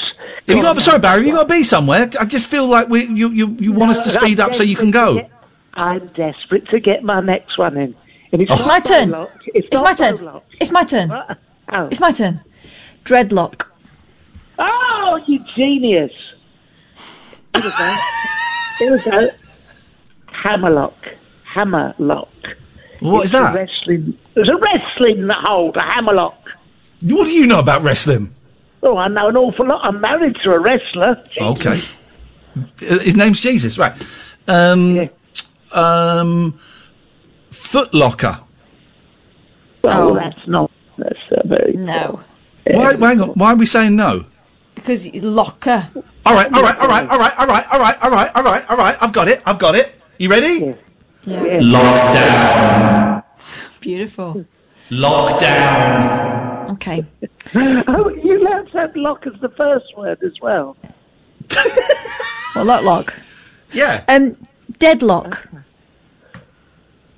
[0.48, 0.80] Have you got?
[0.82, 1.18] Sorry, Barry.
[1.22, 2.10] Have you got to be somewhere?
[2.20, 4.62] I just feel like we, you, you, you want us to speed I'm up so
[4.64, 5.16] you can go.
[5.16, 5.32] get-
[5.74, 7.96] I'm desperate to get my next one in.
[8.32, 8.54] And it's, Oh.
[8.54, 9.10] It's not my turn.
[9.10, 10.24] lock, It's, It's my turn.
[10.24, 10.44] lock.
[10.62, 11.12] It's my turn.
[11.12, 11.88] Oh.
[11.88, 12.40] It's my turn.
[13.06, 13.68] Dreadlock.
[14.58, 16.12] Oh, you genius!
[17.54, 17.98] Here we go.
[18.80, 19.30] Here we go.
[20.28, 21.16] Hammerlock.
[21.44, 22.30] Hammerlock.
[23.00, 23.52] What It's is that?
[23.52, 24.18] A wrestling.
[24.34, 25.78] There's a wrestling hold.
[25.78, 26.40] A hammerlock.
[27.02, 28.34] What do you know about wrestling?
[28.82, 29.82] Oh, I know an awful lot.
[29.84, 31.22] I'm married to a wrestler.
[31.40, 31.80] Okay.
[32.80, 33.94] His name's Jesus, right?
[34.48, 35.10] Um,
[35.72, 36.60] um,
[37.52, 38.42] Footlocker.
[39.84, 40.16] Well, Oh.
[40.16, 40.72] that's not.
[40.98, 41.74] That's uh, very.
[41.74, 42.20] No.
[42.22, 42.24] Why?
[42.68, 44.26] Why, hang on, why are we saying no?
[44.74, 45.90] Because it's locker.
[46.26, 48.44] All right, all right, all right, all right, all right, all right, all right, all
[48.44, 48.98] right, all right.
[49.02, 49.42] I've got it.
[49.46, 49.94] I've got it.
[50.18, 50.76] You ready?
[51.26, 51.60] Yeah.
[51.60, 53.24] Lockdown.
[53.80, 54.46] Beautiful.
[54.90, 56.72] Lockdown.
[56.74, 57.06] Okay.
[57.58, 60.76] Oh, you allowed to have lock as the first word as well.
[62.56, 63.14] Well, lock lock.
[63.74, 64.04] Yeah.
[64.08, 64.36] Um,
[64.80, 65.48] deadlock.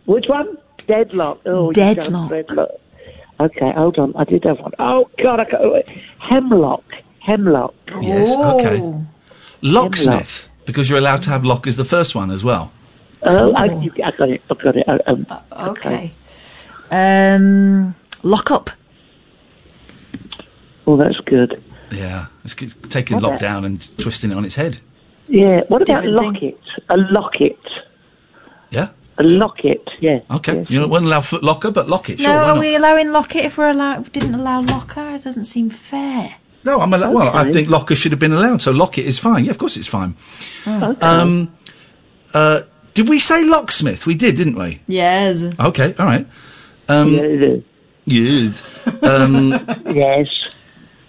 [0.05, 0.57] Which one?
[0.87, 1.41] Deadlock.
[1.45, 2.29] Oh, Deadlock.
[2.29, 2.69] Deadlock.
[3.39, 4.13] Okay, hold on.
[4.15, 4.71] I did have one.
[4.79, 5.87] Oh God, I got oh, wait.
[6.19, 6.83] hemlock.
[7.19, 7.73] Hemlock.
[8.01, 8.35] Yes.
[8.35, 8.81] Okay.
[9.61, 12.71] Locksmith, because you're allowed to have lock as the first one as well.
[13.23, 14.41] Oh, I, you, I got it.
[14.49, 14.87] I got it.
[14.87, 16.11] Uh, Um, Okay.
[16.91, 18.69] Um, lock up.
[20.85, 21.61] Oh, that's good.
[21.91, 24.79] Yeah, it's g- taking What lock down and twisting it on its head.
[25.27, 25.61] Yeah.
[25.67, 26.33] What about Different thing.
[26.33, 26.59] locket?
[26.89, 27.59] A locket.
[28.71, 28.89] Yeah.
[29.19, 29.87] A locket.
[29.99, 30.19] Yeah.
[30.29, 30.65] Okay.
[30.69, 32.19] You don't- wouldn't allow foot locker, but locket.
[32.19, 32.29] Sure.
[32.29, 32.59] no, are not?
[32.59, 35.09] we allowing locket if we're allow- we didn't allow locker?
[35.15, 36.35] It doesn't seem fair.
[36.63, 37.29] No, I'm allow- well.
[37.35, 39.45] I think locker should have been allowed, so locket is fine.
[39.45, 40.15] Yeah, of course it's fine.
[40.67, 40.95] Oh.
[41.01, 41.51] Um,
[42.33, 42.61] uh,
[42.93, 44.05] did we say locksmith?
[44.05, 44.81] We did, didn't we?
[44.87, 45.43] Yes.
[45.59, 46.27] Okay, all right.
[46.89, 47.55] Um, yeah,
[48.05, 48.63] yes.
[49.01, 49.49] Um,
[49.95, 50.29] yes.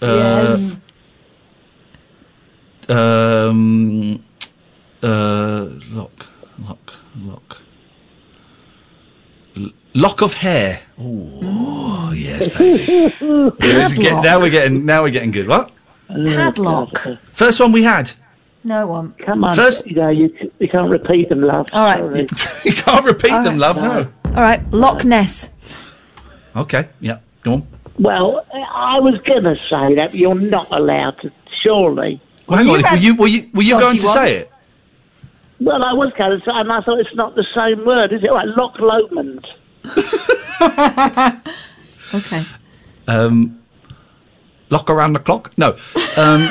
[0.00, 0.76] Uh, Yes.
[2.88, 4.22] Um,
[5.02, 6.26] uh, lock,
[6.66, 7.60] lock, lock.
[9.98, 10.80] L- lock of hair.
[10.98, 13.14] Oh, yes, baby.
[13.60, 15.48] Yes, get- now we're getting now we're getting good.
[15.48, 15.70] What?
[16.08, 16.98] Padlock.
[17.32, 18.10] First one we had.
[18.64, 19.12] No one.
[19.24, 19.56] Come on.
[19.56, 21.66] First- you know, you, you can't repeat them, love.
[21.72, 22.02] All right.
[22.64, 23.76] You can't repeat All them, right.
[23.76, 23.76] love.
[23.76, 24.12] No.
[24.34, 24.60] All right.
[24.72, 25.50] Loch Ness.
[26.56, 26.88] Okay.
[27.00, 27.18] Yeah.
[27.42, 27.66] Go on.
[27.98, 32.20] Well, I was going to say that, but you're not allowed to, surely.
[32.46, 32.82] Well, hang on.
[32.82, 34.14] Were you were you were you Dodgy going to ones.
[34.18, 34.52] say it?
[35.60, 38.22] Well, I was going to say, and I thought it's not the same word, is
[38.22, 38.30] it?
[38.32, 39.46] Like Loch Lomond.
[42.14, 42.42] Okay.
[43.06, 43.58] Um,
[44.70, 45.52] lock around the clock?
[45.58, 45.76] No.
[46.16, 46.50] Um,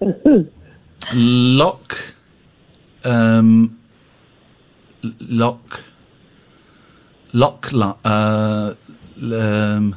[1.14, 1.98] lock.
[3.02, 3.78] Um,
[5.20, 5.80] lock.
[7.32, 7.72] Lock.
[7.72, 8.74] lo- Uh,
[9.16, 9.96] um,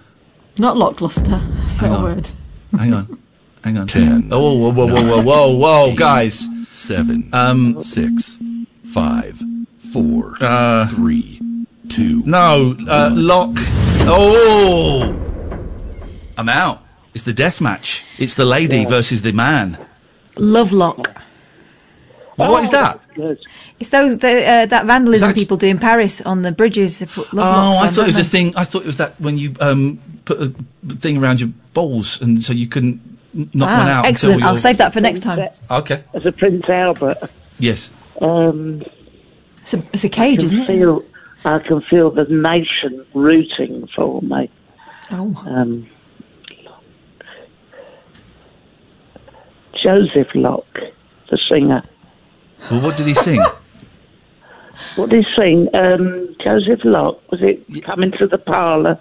[0.57, 1.41] Not Lockluster.
[1.61, 2.29] That's Hang not a word.
[2.77, 3.19] hang on.
[3.63, 3.87] Hang on.
[3.87, 6.47] Ten, Oh, whoa, whoa, whoa, whoa, whoa, whoa, eight, guys.
[6.71, 7.29] Seven.
[7.33, 7.81] Um.
[7.81, 8.39] Six.
[8.85, 9.41] Five.
[9.91, 10.35] Four.
[10.39, 10.87] Uh.
[10.87, 11.41] Three.
[11.89, 12.21] Two.
[12.25, 12.75] No.
[12.87, 13.51] Uh, lock.
[14.09, 15.13] Oh.
[16.37, 16.83] I'm out.
[17.13, 18.03] It's the death match.
[18.19, 19.77] It's the lady versus the man.
[20.35, 21.13] Love Lovelock.
[22.35, 22.99] What is that?
[23.79, 26.99] It's those the, uh, that vandalism people do in Paris on the bridges.
[26.99, 28.53] They put Oh, Lovelocks I on, thought it was don't a thing.
[28.55, 30.53] I thought it was that when you um, put a
[30.97, 33.01] thing around your balls, and so you couldn't
[33.55, 34.05] knock Ah, one out.
[34.05, 34.43] excellent.
[34.43, 35.49] I'll save that for next time.
[35.71, 36.03] Okay.
[36.13, 37.17] As a Prince Albert.
[37.57, 37.89] Yes.
[38.21, 38.83] Um,
[39.63, 40.67] it's, a, it's a cage, isn't it?
[40.67, 41.03] Feel,
[41.47, 44.49] I can feel the nation rooting for me.
[45.11, 45.33] Oh.
[45.47, 45.89] Um,
[49.81, 50.79] Joseph Locke,
[51.29, 51.83] the singer.
[52.69, 53.43] Well, what did he sing?
[54.95, 55.69] What did he sing?
[55.73, 58.99] Um, Joseph Locke, was it Coming to the Parlour?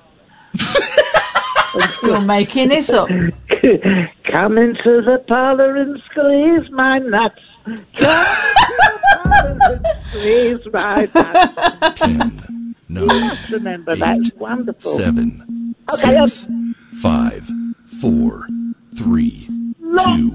[2.03, 3.09] You're making this up.
[4.31, 7.41] Come into the parlour and squeeze my nuts.
[7.67, 12.01] Come into the parlour and squeeze my nuts.
[12.01, 12.75] Ten.
[12.89, 13.39] You Nine.
[13.51, 14.19] remember that.
[14.19, 14.97] It's wonderful.
[14.97, 15.75] Seven.
[15.93, 16.47] Okay, Six.
[17.03, 17.51] Five.
[18.01, 18.47] Four.
[18.97, 19.49] Three.
[20.05, 20.31] Two.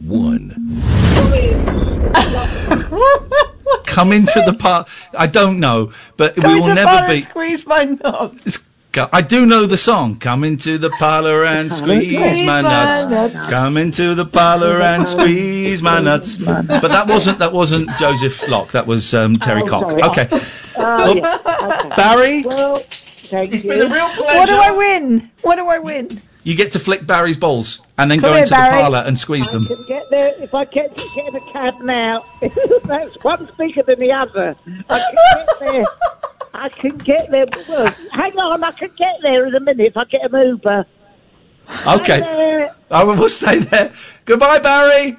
[0.00, 0.82] One.
[3.86, 4.88] Come into the part.
[5.16, 7.22] I don't know, but Come we will the never be.
[7.22, 8.58] squeeze my nuts.
[8.96, 10.16] I do know the song.
[10.18, 13.50] Come into the parlour and squeeze my nuts.
[13.50, 16.36] Come into the parlour and squeeze my nuts.
[16.36, 18.72] But that wasn't that wasn't Joseph Locke.
[18.72, 19.84] That was um, Terry Oh, Cock.
[19.92, 20.38] Okay, Oh,
[20.76, 21.38] Well, yeah.
[21.84, 21.88] Okay.
[21.96, 23.70] Barry, Well, thank it's you.
[23.70, 24.38] been a real pleasure.
[24.38, 25.30] What do I win?
[25.42, 26.22] What do I win?
[26.46, 28.76] you get to flick Barry's balls and then Come go here, into Barry.
[28.76, 29.64] the parlour and squeeze them.
[29.64, 32.22] can get there if I get get in a cab now.
[32.84, 34.54] That's one bigger than the other.
[34.90, 35.14] I can
[35.46, 35.84] get there.
[36.54, 37.46] I can get there.
[37.68, 40.86] Well, hang on, I can get there in a minute if I get an Uber.
[41.86, 42.74] Okay, there.
[42.90, 43.92] I will stay there.
[44.24, 45.16] Goodbye, Barry.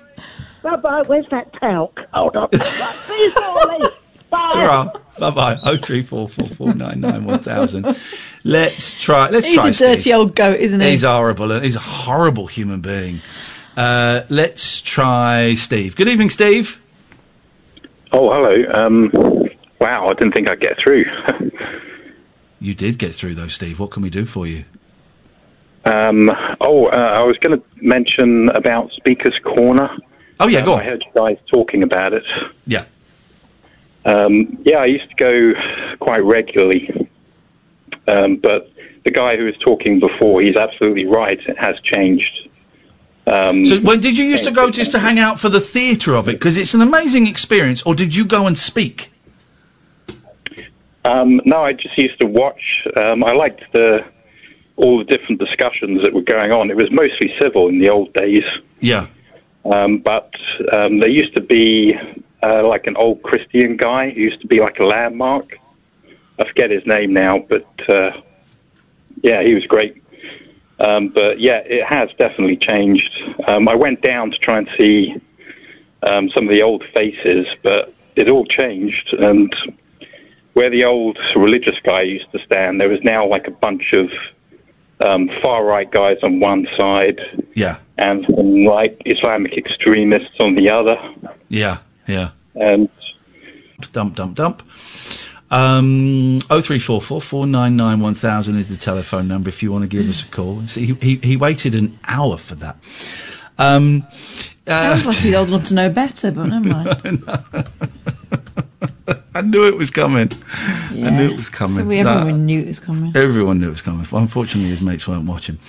[0.64, 1.04] Bye bye.
[1.06, 2.00] Where's that talc?
[2.14, 2.50] Hold on.
[2.54, 3.90] Right, See you shortly.
[4.30, 4.92] Bye.
[5.20, 5.60] Bye bye.
[5.64, 7.86] Oh three four four four nine nine one thousand.
[8.44, 9.30] Let's try.
[9.30, 9.70] Let's He's try.
[9.70, 10.16] a dirty Steve.
[10.16, 10.90] old goat, isn't he?
[10.92, 11.60] He's horrible.
[11.62, 13.22] He's a horrible human being.
[13.78, 15.96] Uh, let's try Steve.
[15.96, 16.82] Good evening, Steve.
[18.12, 18.74] Oh, hello.
[18.74, 19.12] Um,
[19.80, 21.06] wow, I didn't think I'd get through.
[22.60, 23.80] You did get through though, Steve.
[23.80, 24.66] What can we do for you?
[25.86, 26.30] um,
[26.62, 29.90] oh, uh, I was going to mention about Speaker's Corner.
[30.40, 30.86] Oh yeah, Um, go I on.
[30.86, 32.24] heard you guys talking about it.
[32.66, 32.86] Yeah.
[34.04, 37.08] Um, yeah, I used to go quite regularly,
[38.08, 38.72] um, but
[39.04, 41.40] the guy who was talking before, he's absolutely right.
[41.48, 42.50] It has changed.
[43.28, 46.16] Um, So, when did you used to go just to hang out for the theatre
[46.16, 46.34] of it?
[46.34, 47.82] Because it's an amazing experience.
[47.84, 49.12] Or did you go and speak?
[51.06, 52.62] Um, no, I just used to watch.
[52.98, 54.00] Um, I liked the
[54.78, 56.70] all the different discussions that were going on.
[56.70, 58.44] It was mostly civil in the old days,
[58.82, 59.08] Yeah.
[59.64, 60.32] um, but
[60.74, 61.94] um, there used to be
[62.44, 65.46] uh, like an old Christian guy who used to be like a landmark.
[66.40, 68.12] I forget his name now, but uh,
[69.24, 70.02] yeah, he was great.
[70.80, 73.10] Um, but yeah, it has definitely changed.
[73.48, 75.14] Um, I went down to try and see
[76.04, 79.16] um, some of the old faces, but it all changed.
[79.18, 79.56] And
[80.56, 84.10] where the old religious guy used to stand, there was now like a bunch of
[85.06, 87.20] um, far right guys on one side,
[87.54, 87.78] Yeah.
[87.98, 90.96] and some like Islamic extremists on the other.
[91.50, 91.78] Yeah,
[92.08, 92.30] yeah.
[92.56, 92.90] And
[93.92, 94.64] dump, dump, dump.
[95.52, 99.62] Um, oh three four four four nine nine one thousand is the telephone number if
[99.62, 100.62] you want to give us a call.
[100.66, 102.78] See, he, he, he waited an hour for that.
[103.60, 104.08] Um,
[104.68, 107.24] uh, Sounds like he's old enough to know better, but never mind.
[109.34, 110.32] I knew it was coming.
[110.92, 111.78] I knew it was coming.
[111.78, 113.16] So we, everyone knew it was coming.
[113.16, 114.06] Everyone knew it was coming.
[114.12, 115.60] Unfortunately, his mates weren't watching.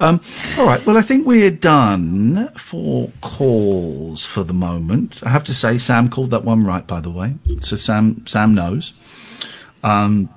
[0.00, 0.20] Um,
[0.58, 0.84] all right.
[0.84, 5.22] Well, I think we're done for calls for the moment.
[5.24, 7.34] I have to say, Sam called that one right, by the way.
[7.60, 8.92] So Sam, Sam knows.
[9.82, 10.28] Um,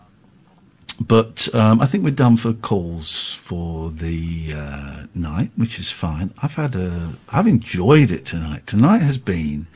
[0.99, 6.33] but um, I think we're done for calls for the uh, night, which is fine.
[6.41, 8.65] I've had a, I've enjoyed it tonight.
[8.65, 9.67] Tonight has been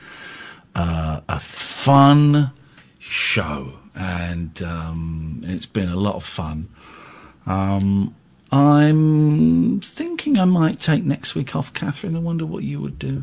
[0.74, 2.50] uh, a fun
[2.98, 6.68] show, and um, it's been a lot of fun.
[7.46, 8.14] Um,
[8.52, 12.16] I'm thinking I might take next week off, Catherine.
[12.16, 13.22] I wonder what you would do.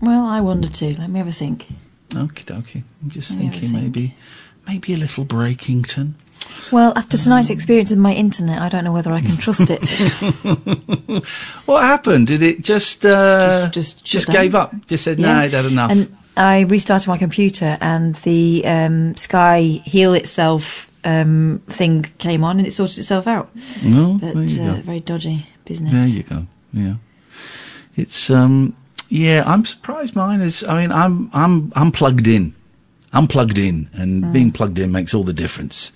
[0.00, 0.96] Well, I wonder too.
[0.98, 1.66] Let me have a think.
[2.10, 2.82] Okie dokie.
[3.02, 4.14] I'm just Let me have thinking maybe,
[4.66, 6.14] maybe a little Breakington.
[6.70, 9.82] Well, after tonight's experience with my internet, I don't know whether I can trust it.
[11.64, 12.26] What happened?
[12.26, 14.74] Did it just uh, just, just shut gave up?
[14.86, 15.38] Just said, Yeah.
[15.38, 20.90] "No, it had enough." And I restarted my computer, and the um, Sky Heal itself
[21.04, 23.54] um, thing came on, and it sorted itself out.
[23.82, 24.82] No, but there you uh, go.
[24.82, 25.92] very dodgy business.
[25.92, 26.46] There you go.
[26.72, 26.94] Yeah,
[27.96, 28.74] it's um,
[29.08, 29.44] yeah.
[29.46, 30.64] I'm surprised mine is.
[30.64, 32.54] I mean, I'm I'm I'm plugged in.
[33.12, 34.32] I'm plugged in, and Mm.
[34.32, 35.92] being plugged in makes all the difference.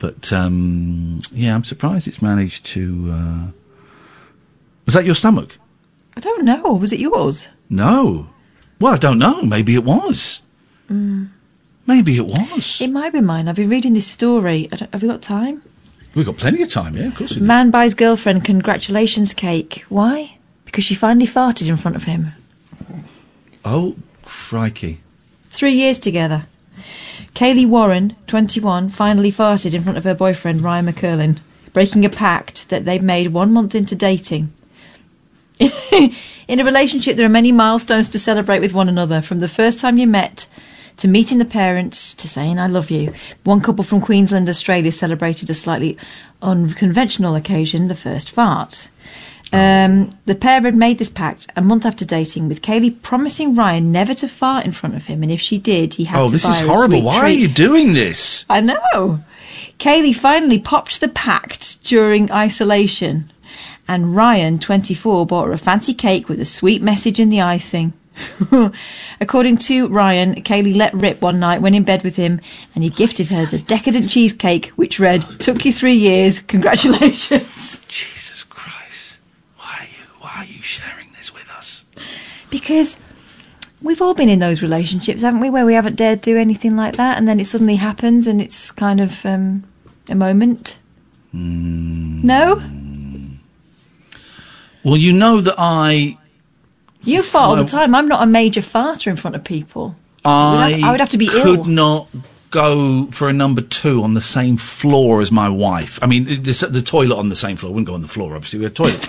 [0.00, 3.08] But um, yeah, I'm surprised it's managed to.
[3.12, 3.50] Uh...
[4.86, 5.56] Was that your stomach?
[6.16, 6.72] I don't know.
[6.74, 7.46] Was it yours?
[7.70, 8.28] No.
[8.80, 9.42] Well, I don't know.
[9.42, 10.40] Maybe it was.
[10.90, 11.30] Mm.
[11.86, 12.80] Maybe it was.
[12.80, 13.48] It might be mine.
[13.48, 14.68] I've been reading this story.
[14.70, 15.62] I don't, have we got time?
[16.14, 16.96] We've got plenty of time.
[16.96, 17.36] Yeah, of course.
[17.36, 19.84] Man buys girlfriend congratulations cake.
[19.88, 20.38] Why?
[20.64, 22.32] Because she finally farted in front of him.
[23.64, 25.00] Oh, crikey!
[25.50, 26.46] Three years together.
[27.34, 31.38] Kaylee Warren, 21, finally farted in front of her boyfriend Ryan McCurlin,
[31.72, 34.52] breaking a pact that they'd made one month into dating.
[36.48, 39.78] in a relationship, there are many milestones to celebrate with one another, from the first
[39.78, 40.46] time you met
[40.98, 43.12] to meeting the parents to saying I love you.
[43.44, 45.96] One couple from Queensland, Australia celebrated a slightly
[46.42, 48.88] unconventional occasion, the first fart.
[49.50, 53.90] Um, the pair had made this pact a month after dating, with Kaylee promising Ryan
[53.90, 56.32] never to fart in front of him, and if she did, he had Oh, to
[56.32, 57.02] this buy is her horrible.
[57.02, 58.44] Why are you doing this?
[58.50, 59.20] I know.
[59.78, 63.30] Kaylee finally popped the pact during isolation,
[63.88, 67.94] and Ryan, 24, bought her a fancy cake with a sweet message in the icing.
[69.20, 72.40] According to Ryan, Kaylee let rip one night, went in bed with him,
[72.74, 77.80] and he gifted her the decadent cheesecake, which read, Took you three years, congratulations.
[77.88, 79.16] Jesus Christ.
[79.56, 81.84] Why are you, why are you sharing this with us?
[82.50, 83.00] Because
[83.80, 86.96] we've all been in those relationships, haven't we, where we haven't dared do anything like
[86.96, 89.64] that, and then it suddenly happens, and it's kind of um,
[90.08, 90.78] a moment.
[91.32, 92.26] Hmm.
[92.26, 92.62] No?
[94.88, 96.16] Well, you know that I
[97.02, 97.94] You fart all the time.
[97.94, 99.96] I'm not a major farter in front of people.
[100.24, 101.42] I, would have- I would have to be ill.
[101.42, 101.64] could ill.
[101.66, 102.08] not
[102.50, 105.98] go for a number two on the same floor as my wife.
[106.02, 107.70] I mean, the, the toilet on the same floor.
[107.70, 108.58] I wouldn't go on the floor, obviously.
[108.60, 109.06] We had toilets.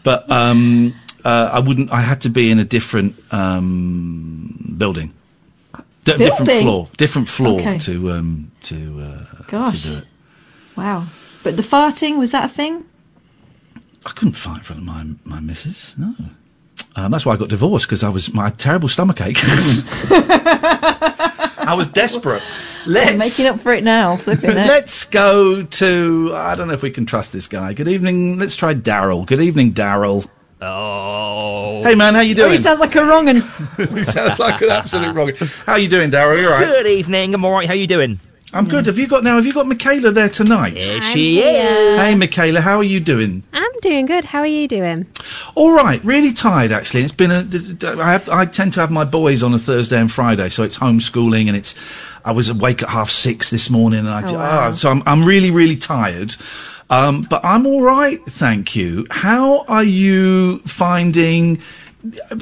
[0.02, 0.94] but um,
[1.24, 1.90] uh, I wouldn't.
[1.92, 5.12] I had to be in a different um, building.
[6.04, 6.62] D- different Building?
[6.62, 6.88] floor.
[6.96, 7.78] Different floor Okay.
[7.78, 9.82] to um, to, uh, Gosh.
[9.82, 10.04] to do it.
[10.76, 11.06] Wow.
[11.44, 12.84] But the farting, was that a thing?
[14.04, 15.94] I couldn't fight in front of my my missus.
[15.98, 16.14] No.
[16.96, 19.38] Um, that's why I got divorced because I was my terrible stomachache.
[21.64, 22.42] I was desperate.
[22.86, 24.16] Let's I'm making up for it now.
[24.16, 24.56] Flipping it.
[24.56, 26.30] Let's go to.
[26.34, 27.72] I don't know if we can trust this guy.
[27.72, 28.38] Good evening.
[28.38, 29.24] Let's try Darryl.
[29.24, 30.28] Good evening, Darryl.
[30.60, 31.82] Oh.
[31.82, 32.50] Hey man, how you Oh, doing?
[32.52, 33.40] he sounds like a wrong un.
[33.94, 35.32] he sounds like an absolute wrong.
[35.66, 36.40] How you doing, Darryl?
[36.40, 36.66] You all right?
[36.66, 37.34] Good evening.
[37.34, 37.66] I'm all right.
[37.66, 38.20] How you doing?
[38.54, 38.86] I'm good.
[38.86, 39.36] Have you got now?
[39.36, 40.76] Have you got Michaela there tonight?
[40.76, 41.98] Here she is.
[41.98, 42.60] Hey, Michaela.
[42.60, 43.42] How are you doing?
[43.52, 44.26] I'm doing good.
[44.26, 45.06] How are you doing?
[45.54, 47.02] All right, really tired actually.
[47.02, 47.98] It's been a.
[47.98, 48.28] I have.
[48.28, 51.56] I tend to have my boys on a Thursday and Friday, so it's homeschooling, and
[51.56, 51.74] it's.
[52.24, 54.22] I was awake at half six this morning, and I.
[54.22, 54.70] Oh, wow.
[54.70, 55.02] ah, so I'm.
[55.06, 56.36] I'm really, really tired.
[56.90, 59.06] Um, but I'm all right, thank you.
[59.10, 61.62] How are you finding?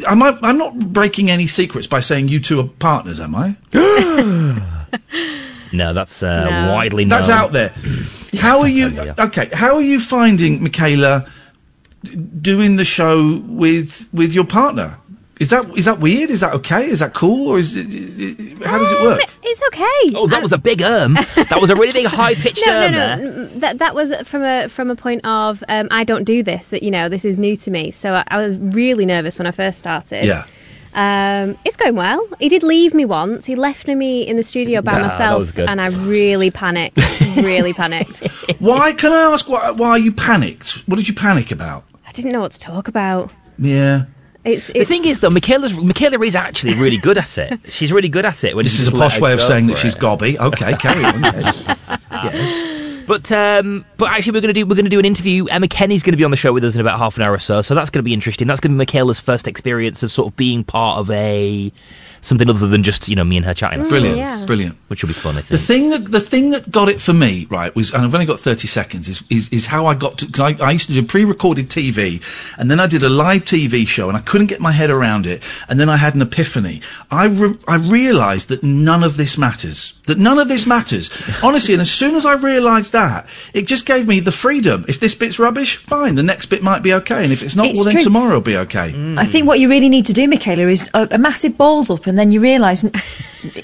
[0.08, 3.56] Am I, I'm not breaking any secrets by saying you two are partners, am I?
[5.72, 6.72] No, that's uh, No.
[6.72, 7.18] widely known.
[7.20, 7.72] That's out there.
[8.38, 9.12] How are you?
[9.18, 11.26] Okay, how are you finding, Michaela,
[12.40, 14.96] doing the show with with your partner?
[15.38, 16.28] Is that is that weird?
[16.30, 16.86] Is that okay?
[16.86, 17.48] Is that cool?
[17.48, 19.20] Or is it, it- how does it work?
[19.42, 20.14] It's okay.
[20.18, 21.14] Oh, that was a big erm.
[21.14, 22.98] that was a really big high pitched no, no, erm no.
[22.98, 23.16] there.
[23.46, 26.68] mm, That that was from a from a point of um, I don't do this.
[26.68, 27.90] That you know this is new to me.
[27.90, 30.26] So I, I was really nervous when I first started.
[30.26, 30.44] Yeah.
[30.92, 32.26] Um, it's going well.
[32.40, 33.46] He did leave me once.
[33.46, 36.98] He left me in the studio by Ah, that myself, and I really panicked.
[37.36, 38.18] really panicked.
[38.58, 40.86] Why can I ask why, why you panicked?
[40.88, 41.84] What did you panic about?
[42.06, 43.30] I didn't know what to talk about.
[43.58, 44.06] Yeah.
[44.44, 47.60] It's, The thing is, though, Michaela's Michaela is actually really good at it.
[47.68, 48.56] She's really good at it.
[48.56, 50.00] When This is a posh way of saying that for she's it.
[50.00, 50.38] gobby.
[50.38, 51.22] Okay, carry on.
[51.22, 51.64] Yes.
[52.10, 52.89] yes.
[53.10, 55.46] But um, but actually, we're gonna do we're gonna do an interview.
[55.46, 57.40] Emma Kenny's gonna be on the show with us in about half an hour or
[57.40, 57.60] so.
[57.60, 58.46] So that's gonna be interesting.
[58.46, 61.72] That's gonna be Michaela's first experience of sort of being part of a
[62.22, 63.80] something other than just you know me and her chatting.
[63.80, 64.44] Mm, Brilliant, yeah.
[64.46, 64.76] brilliant.
[64.88, 65.36] Which will be fun.
[65.36, 68.14] I The thing that the thing that got it for me, right, was, and I've
[68.14, 70.26] only got thirty seconds, is is, is how I got to.
[70.26, 72.22] Because I, I used to do pre-recorded TV,
[72.58, 75.26] and then I did a live TV show, and I couldn't get my head around
[75.26, 76.82] it, and then I had an epiphany.
[77.10, 79.94] I re- I realised that none of this matters.
[80.06, 81.10] That none of this matters,
[81.42, 81.74] honestly.
[81.74, 84.84] And as soon as I realised that, it just gave me the freedom.
[84.88, 86.16] If this bit's rubbish, fine.
[86.16, 88.02] The next bit might be okay, and if it's not, It's well, then true.
[88.02, 88.92] tomorrow will be okay.
[89.16, 92.06] I think what you really need to do, Michaela, is a, a massive balls up,
[92.10, 92.84] and then you realise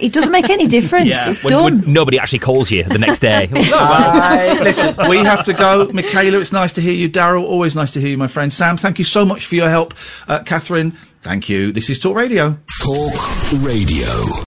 [0.01, 1.11] it doesn't make any difference.
[1.27, 1.65] It's When- done.
[1.83, 3.47] when nobody actually calls you the next day.
[3.53, 4.57] Bye.
[4.63, 5.91] Listen, we have to go.
[5.93, 7.11] Michaela, it's nice to hear you.
[7.11, 8.51] Darryl, always nice to hear you, my friend.
[8.51, 9.93] Sam, thank you so much for your help.
[10.29, 11.73] Uh, Catherine, thank you.
[11.73, 12.57] This is Talk Radio.
[12.83, 14.45] Talk Radio.